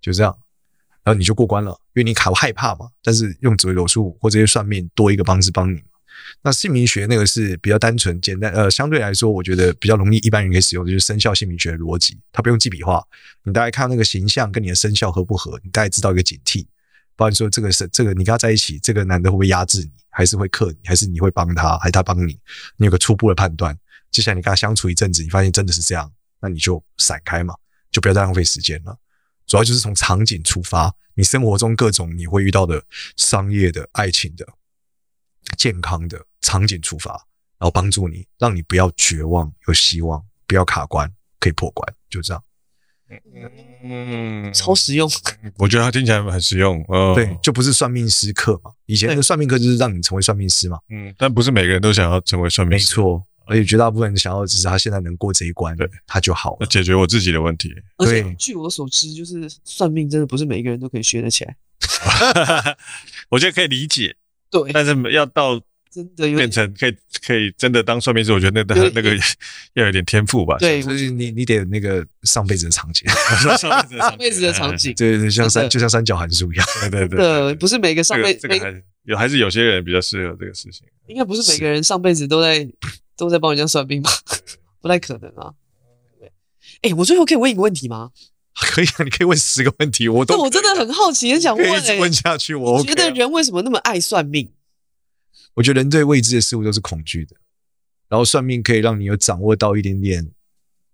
[0.01, 0.35] 就这样。
[1.03, 2.89] 然后你就过关了，因为你卡害怕嘛。
[3.03, 5.81] 但是用紫微斗数或这些算命多一个方式帮你。
[6.41, 13.03] 那姓名学那个是比较单纯简单，呃，相对来说我觉得比较容易一般人可以使用的就是生肖姓名学的逻辑，它不用记笔画，
[13.43, 16.65] 你大概看那个形象跟你的生肖合不合，你大概知道一个警惕。
[17.15, 22.39] 不然说这个是这个你跟他在一起，这个男的会不会压制你，还是会克你，还是你会帮他，还是他帮你，
[22.77, 23.77] 你有个初步的判断。
[24.09, 26.09] 接下来你跟他相处一阵子，你发现真的是这样，
[26.41, 27.53] 那你就闪开嘛，
[27.91, 28.97] 就不要再浪费时间了。
[29.45, 32.81] 主要就是从场景出发，你生活中各种你会遇到的
[33.17, 34.47] 商业的、爱情的、
[35.57, 37.11] 健康的场景出发，
[37.57, 42.43] 然后帮助你，让你不要绝望，有希望，不要卡关，可以破关，就这样。
[43.83, 45.09] 嗯，超实用。
[45.57, 46.83] 我觉得它听起来很实用。
[46.89, 48.71] 哦，对，就不是算命师课嘛。
[48.85, 50.77] 以前那个算命课就是让你成为算命师嘛。
[50.89, 52.85] 嗯，但不是每个人都想要成为算命师。
[52.85, 53.25] 没错。
[53.47, 57.73] 而且绝大部分人想要的只是他现在能过这一关，对，他就好了，解决我自己的问题。
[57.97, 61.57] 而且据我所知，就是算命真的不是每一个人都可以学得起来。
[63.29, 64.15] 我觉得可以理解，
[64.51, 65.59] 对，但是要到
[65.91, 66.95] 真的变成可以
[67.25, 69.15] 可以真的当算命师，我觉得那那那个
[69.73, 70.57] 要有点天赋吧。
[70.59, 73.07] 对，所以你你得有那个上辈子的场景，
[73.57, 78.47] 上辈子的场景，对对，像三就像三角函数一样，对对对，对，不是每个上辈子
[79.03, 82.67] 有还是有些人比较适合这个事情，应该不是每个人上辈子都在。
[83.19, 84.09] 都在帮人家算命吧？
[84.79, 85.51] 不太可能啊。
[86.81, 88.11] 哎、欸，我最后可以问一个问题吗？
[88.61, 91.77] 可以啊， 你可以问十个问题，我都我真的很好奇，很想问、欸。
[91.77, 94.51] 一直问下去，我、OK 啊、觉得人为什么那么爱算命？
[95.55, 97.35] 我觉得人对未知的事物都是恐惧的，
[98.07, 100.31] 然后算命可以让你有掌握到一点点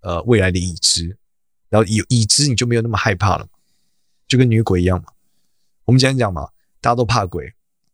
[0.01, 1.17] 呃未来的已知，
[1.69, 3.47] 然后有已知你就没有那么害怕了，
[4.27, 5.09] 就跟女鬼一样嘛。
[5.85, 6.49] 我们今天讲嘛，
[6.81, 7.53] 大家都怕鬼，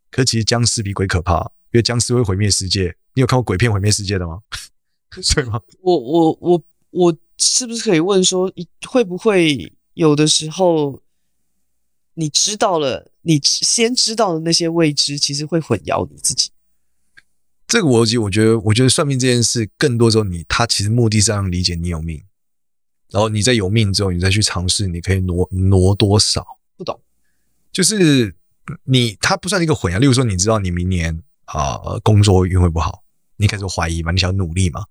[0.09, 1.39] 可其实僵尸比鬼可怕，
[1.71, 2.95] 因为僵尸会毁灭世界。
[3.13, 4.39] 你有看过鬼片毁灭世界的吗？
[5.35, 5.59] 对吗？
[5.81, 8.53] 我我我我是不是可以问说，
[8.87, 11.01] 会不会有的时候
[12.13, 16.51] 你知道了，你先知道的那些未知，其实会混淆你自己？
[17.67, 22.21] 这个逻辑，我觉得，我觉得算命这件事，更多时候你他其实目的是让理解你有命，
[23.09, 26.45] 然后你在有命之后，你再去尝试，你可以挪挪多少？
[26.77, 27.01] 不懂，
[27.71, 28.35] 就是
[28.83, 29.99] 你他不算一个混淆。
[29.99, 33.00] 例如说，你知道你明年啊、呃、工作运会不好。
[33.41, 34.11] 你开始怀疑嘛？
[34.11, 34.83] 你想要努力嘛？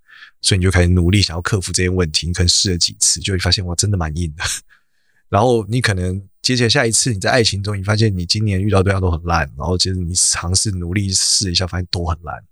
[0.42, 2.26] 所以你就开始努力，想要克服这些问题。
[2.26, 4.44] 你可能试了几次，就会发现哇，真的蛮硬的。
[5.30, 12.42] 然后你可能接下来下一次你在爱情中，你发现你今年遇到对象都很烂，然后接着你尝试努力试一下，发现都很烂。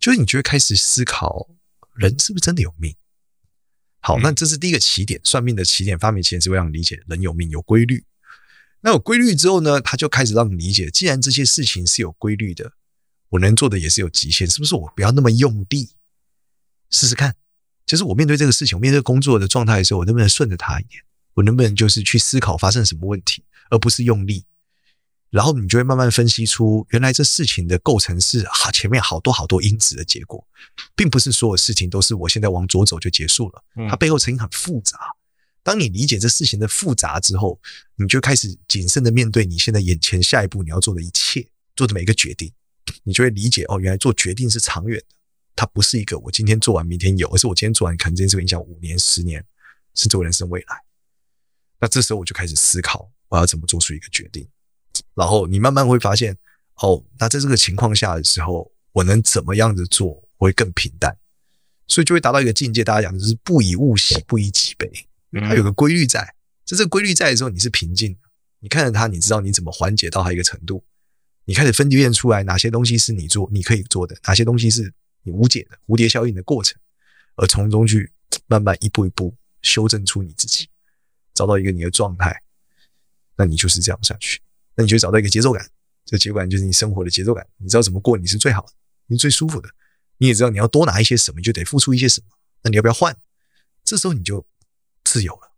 [0.00, 1.48] 就是你就会开始思考，
[1.94, 2.92] 人是不是真的有命？
[4.00, 8.04] 好，那这是第一个起点，算命的起点，发明起点是为了让你理解人有命有规律。
[8.80, 12.72] 那有规律之后呢，他就开始让你理解，既然这些事情是有规律的。
[13.32, 14.74] 我能做的也是有极限，是不是？
[14.74, 15.88] 我不要那么用力，
[16.90, 17.34] 试试看。
[17.86, 21.02] 就是我面对这个事情，我面对工作的状态的时候，我能不能顺着它一点？
[21.32, 24.44] 我能不能就是去思考发生什么问题，而不是用力？
[25.30, 30.46] 然后你就会慢慢分析出，原来这事情的构成是好，前面好多好多因子的结果，
[30.94, 33.64] 并不是所有事情都是我现在往左走就结束了。
[33.88, 34.98] 它背后成因很复杂。
[35.62, 37.58] 当你理解这事情的复杂之后，
[37.96, 42.52] 你就开始谨慎的面对你现在眼前下一步你要做的一切，做的每一个决定。
[43.02, 45.16] 你就会理解哦，原来做决定是长远的，
[45.54, 49.44] 它不是一个我今天做完明天有，而是我今天做完可能这件事会影响五年、十年，
[49.94, 50.76] 甚至我人生未来。
[51.80, 54.46] 那这时候我就开始思考，我要怎么做出一个决定。
[55.14, 56.36] 然后你慢慢会发现，
[56.76, 60.08] 哦，那在这个情况下的时候，我能怎么样子做，
[60.38, 61.16] 我会更平淡，
[61.88, 62.84] 所以就会达到一个境界。
[62.84, 64.90] 大家讲的就是不以物喜，不以己悲，
[65.40, 66.20] 它有个规律在。
[66.64, 68.18] 在这个规律在的时候，你是平静的，
[68.60, 70.84] 你看着它，你知道你怎么缓解到它一个程度。
[71.44, 74.92] 你开始分辨出来哪些东西是你做你可以做的，哪些东西是
[75.22, 76.80] 你无解的蝴蝶效应的过程，
[77.36, 78.12] 而从中去
[78.46, 80.68] 慢慢一步一步修正出你自己，
[81.34, 82.42] 找到一个你的状态，
[83.36, 84.40] 那你就是这样下去，
[84.76, 85.68] 那你就找到一个节奏感，
[86.04, 88.72] 这个节奏感就是你生活的节奏感，你知道怎么过你是最好的，
[89.06, 89.68] 你最舒服的，
[90.18, 92.26] 你也知道你要多拿一些什么，你就得付出一些什么，
[92.62, 93.16] 那你要不要换？
[93.84, 94.46] 这时候你就
[95.02, 95.52] 自由了，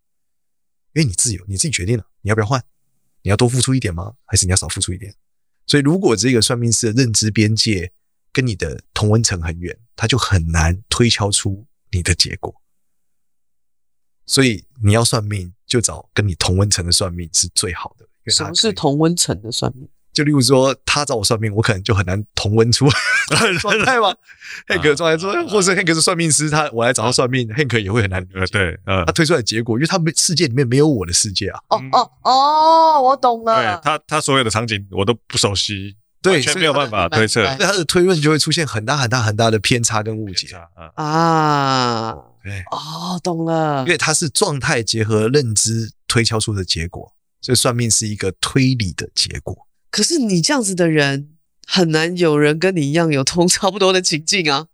[0.93, 2.63] 因为你自由，你自己决定了你要不要换，
[3.21, 4.15] 你要多付出一点吗？
[4.25, 5.13] 还是你要少付出一点？
[5.67, 7.91] 所以，如果这个算命师的认知边界
[8.31, 12.53] 跟你的同温层很远，他就很难推敲出你的结果。
[14.25, 18.07] 所以，你要算命，就找跟你同温层的算命是最好的。
[18.31, 19.87] 什么是同温层的算命？
[20.15, 22.87] 就例如说，他找我算命，我可能就很难同温出
[23.59, 24.15] 状态吗
[24.67, 28.25] ？Hank 的状态说，或是 Hank 是算命师，他我来找他算命，Hank 也会很难。
[28.33, 31.59] 呃，对，呃，他推出来的结果，因为他们世界里面没有我的世界啊。
[31.67, 33.55] 哦哦哦，我懂了。
[33.61, 40.47] 对他，他所有的场景我都不熟悉，对，所以没有办法推测，他的推论就会出现很大很大很大的偏差跟误解
[40.95, 42.15] 啊。
[42.41, 47.11] 对，哦，懂了，因为他是状态结合认知推敲出的结果，
[47.41, 49.57] 所以算命是一个推理的结果。
[49.95, 54.67] 可是你这样子的人，很难有人跟你一样有同差不多的情境啊，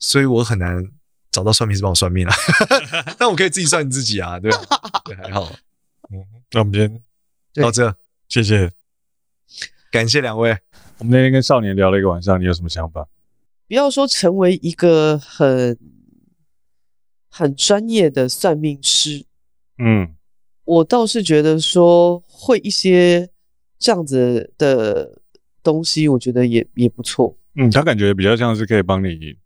[0.00, 0.90] 所以我很难
[1.30, 2.34] 找到算命师帮我算命啊。
[3.16, 4.58] 但我可以自己算你自己啊，对吧？
[5.06, 5.44] 对，还好。
[6.10, 7.00] 嗯，那我们今天
[7.62, 7.94] 到这，
[8.28, 8.72] 谢谢，
[9.92, 10.58] 感谢两位。
[10.98, 13.06] 我们那天跟少年聊了一个晚上，你有什么想法？
[13.68, 15.78] 不要说成为一个很
[17.28, 19.24] 很专业的算命师，
[19.78, 20.16] 嗯，
[20.64, 23.30] 我倒是觉得说会一些。
[23.84, 25.20] 这样子的
[25.62, 27.36] 东西，我觉得也也不错。
[27.54, 29.36] 嗯，他感觉比较像是可以帮你，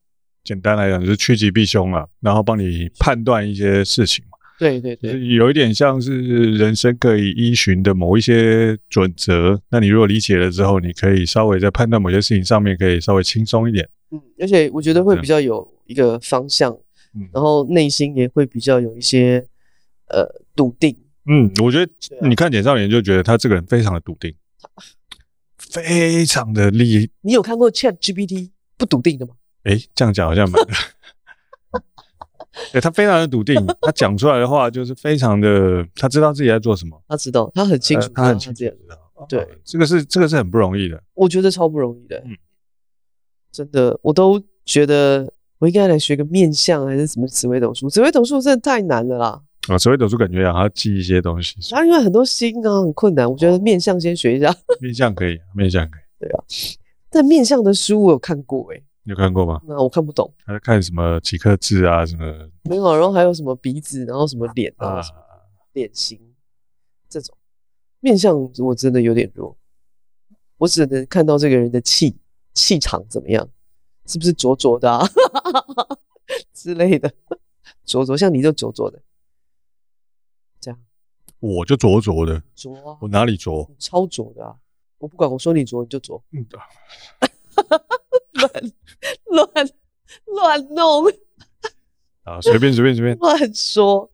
[0.44, 4.39] 简单来讲就是趋吉避凶啊，然后帮你判断一些事情嘛。
[4.56, 9.60] 对对对，有一点像是人生可以依循的某一些准则。
[9.70, 13.89] 那你如果理解了之后，你可以稍微在判断某些事情上面可以稍微轻松一点。
[14.12, 16.73] 嗯，而且我觉得会比较有一个方向，
[17.12, 19.44] 嗯，然后内心也会比较有一些
[20.10, 20.24] 呃
[20.55, 20.97] 笃定。
[21.29, 21.93] 嗯，我觉得
[22.23, 24.35] 你看简少年就觉得他这个人非常的笃定，
[25.59, 27.11] 非常的厉。
[27.21, 29.35] 你有看过 ChatGPT 不笃定的吗？
[29.65, 30.73] 诶，这样讲好像蛮的。
[32.73, 38.65] 对，他非常的笃定，他讲出来的话就是非常的，他知道自己在做什么，他知道，他很清楚，他很清楚。
[39.29, 42.17] 对，这个是这个是很不容易的，我觉得超不容易的。
[42.25, 42.37] 嗯，
[43.53, 49.43] 真的，我都觉得我应该来学个面相还是什么紫微斗数，紫微斗数真的太难了啦。
[49.69, 54.55] 啊，所以都是感觉要记一些东西，啊，因为很多心啊很困难，我觉得面相先学一下。
[54.81, 56.03] 面相可以，面相可以。
[56.20, 56.45] 对啊，
[57.11, 59.61] 但面相的书我有看过诶、欸，你有看过吗？
[59.66, 60.32] 那我看不懂。
[60.45, 62.05] 他在看什么几颗痣啊？
[62.05, 62.49] 什么？
[62.65, 65.01] 没有，然后还有什么鼻子，然后什么脸啊，
[65.73, 66.19] 脸型
[67.09, 67.36] 这种
[68.01, 69.57] 面相，我真的有点弱。
[70.57, 72.16] 我只能看到这个人的气
[72.53, 73.49] 气场怎么样，
[74.07, 75.07] 是不是浊浊的啊
[76.53, 77.11] 之类的？
[77.86, 79.01] 浊浊，像你就浊浊的。
[81.40, 82.98] 我就浊浊的，浊啊！
[83.01, 83.70] 我哪里浊？
[83.78, 84.55] 超浊的啊！
[84.98, 86.23] 我不管，我说你浊你就浊。
[86.32, 86.59] 嗯的。
[88.32, 88.52] 乱
[89.27, 89.69] 乱
[90.27, 91.05] 乱弄
[92.24, 92.40] 啊！
[92.40, 94.10] 随便随便随便乱说。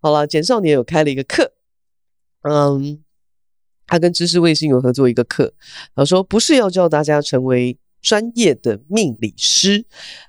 [0.00, 1.52] 好了，简少年有开了一个课，
[2.42, 3.02] 嗯，
[3.86, 5.54] 他跟知识卫星有合作一个课。
[5.94, 9.84] 他说不是要教大家成为专业的命理师，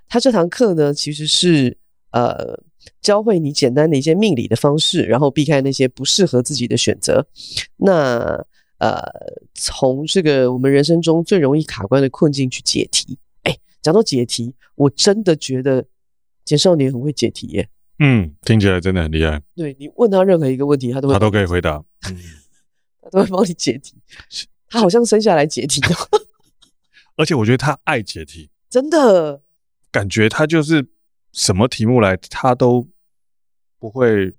[0.07, 1.77] 他这堂课呢其实是
[2.11, 2.59] 呃
[3.01, 7.26] 教会你简单的一些命理的方式，然后避开那些不适合自己的选择。
[7.77, 8.45] 那
[8.80, 9.01] 呃，
[9.55, 13.18] 从这个我们人生中最容易卡关的困境去解题。
[13.43, 15.85] 哎，讲到解题，我真的觉得
[16.45, 17.68] 简少年很会解题耶。
[17.99, 19.41] 嗯，听起来真的很厉害。
[19.55, 21.84] 对，你问他任何一个问题，他都会他都可以回答。
[22.07, 22.18] 嗯，
[23.01, 23.95] 他都会帮你解题。
[24.69, 25.89] 他好像生下来解题的。
[27.18, 29.41] 而且我觉得他爱解题，真的
[29.91, 30.88] 感觉他就是
[31.38, 32.89] 什么题目来，他都
[33.77, 34.34] 不会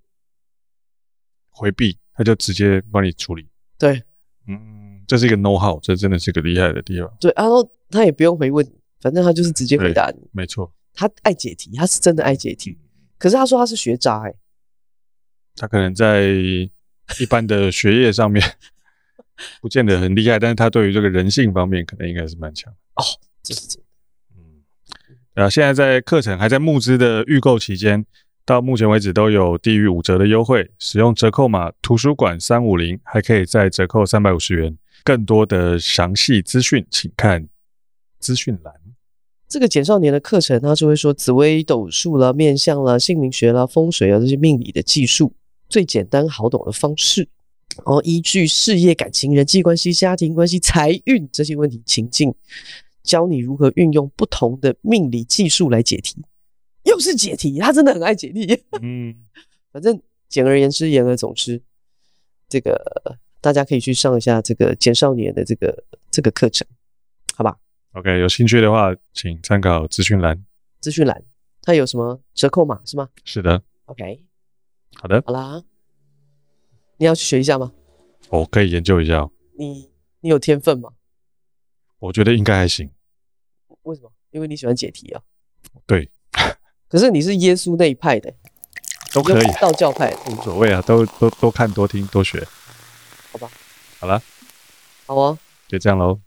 [1.49, 3.49] 回避，他就直接帮你处理。
[3.79, 4.03] 对。
[4.49, 7.17] 嗯，这是一个 know how，这真的是个厉害的地方。
[7.21, 8.67] 对，然后他也不用回问，
[9.01, 10.29] 反正他就是直接回答你。
[10.33, 12.77] 没错，他爱解题，他是真的爱解题。
[13.17, 14.35] 可是他说他是学渣，哎，
[15.55, 18.43] 他可能在一般的学业上面
[19.61, 22.73] 不见得很厉害，但是他对于这个人性方面可能应该是蛮强。
[22.95, 23.05] 哦，
[23.43, 23.88] 这是真的。
[25.39, 28.05] 嗯，啊，现在在课程还在募资的预购期间。
[28.45, 34.77] 到目前为止都有低于五折的优惠，使用折扣码图书馆三五零，还可以再折扣三百五十元。
[35.05, 37.47] 更多的详细资讯，请看
[38.19, 38.75] 资讯栏。
[39.47, 45.35] 这个简少年的课程，他就会说紫微斗数了、面相了、姓名学啦、风水啊这些命理的技术，
[45.69, 47.29] 最简单好懂的方式，
[47.77, 52.35] 然后依据事业、感情、人际关系、家庭关系、财运这些问题情境，
[53.03, 56.25] 教你如何运用不同的命理技术来解题。
[56.85, 58.63] 又是解题，他真的很爱解题。
[58.81, 59.15] 嗯，
[59.73, 61.63] 反正简而言之，言而总之，
[62.49, 66.67] 这个大家可以去上一下这个简少年的这个这个课程，
[67.37, 67.59] 好吧
[67.93, 70.45] ？OK，有兴趣的话，请参考资讯栏。
[70.81, 71.23] 资讯栏，
[71.63, 73.09] 它有什么折扣码是吗？
[73.25, 73.63] 是的。
[73.87, 74.25] OK，
[74.95, 75.63] 好的，好啦，
[76.97, 77.73] 你要去学一下吗？
[78.31, 79.29] 我可以研究一下。
[79.59, 80.91] 你你有天分吗？
[81.99, 82.91] 我觉得应该还行。
[83.83, 84.13] 为什么？
[84.31, 85.23] 因为你喜欢解题啊。
[85.87, 86.11] 对。
[86.89, 88.33] 可是你是耶稣那一派的，
[89.13, 92.47] 都可以，道教派无所谓啊，都都多看多听多学，
[93.31, 93.51] 好吧，
[93.99, 94.23] 好了，
[95.07, 95.39] 好啊，
[95.69, 96.19] 就这样喽。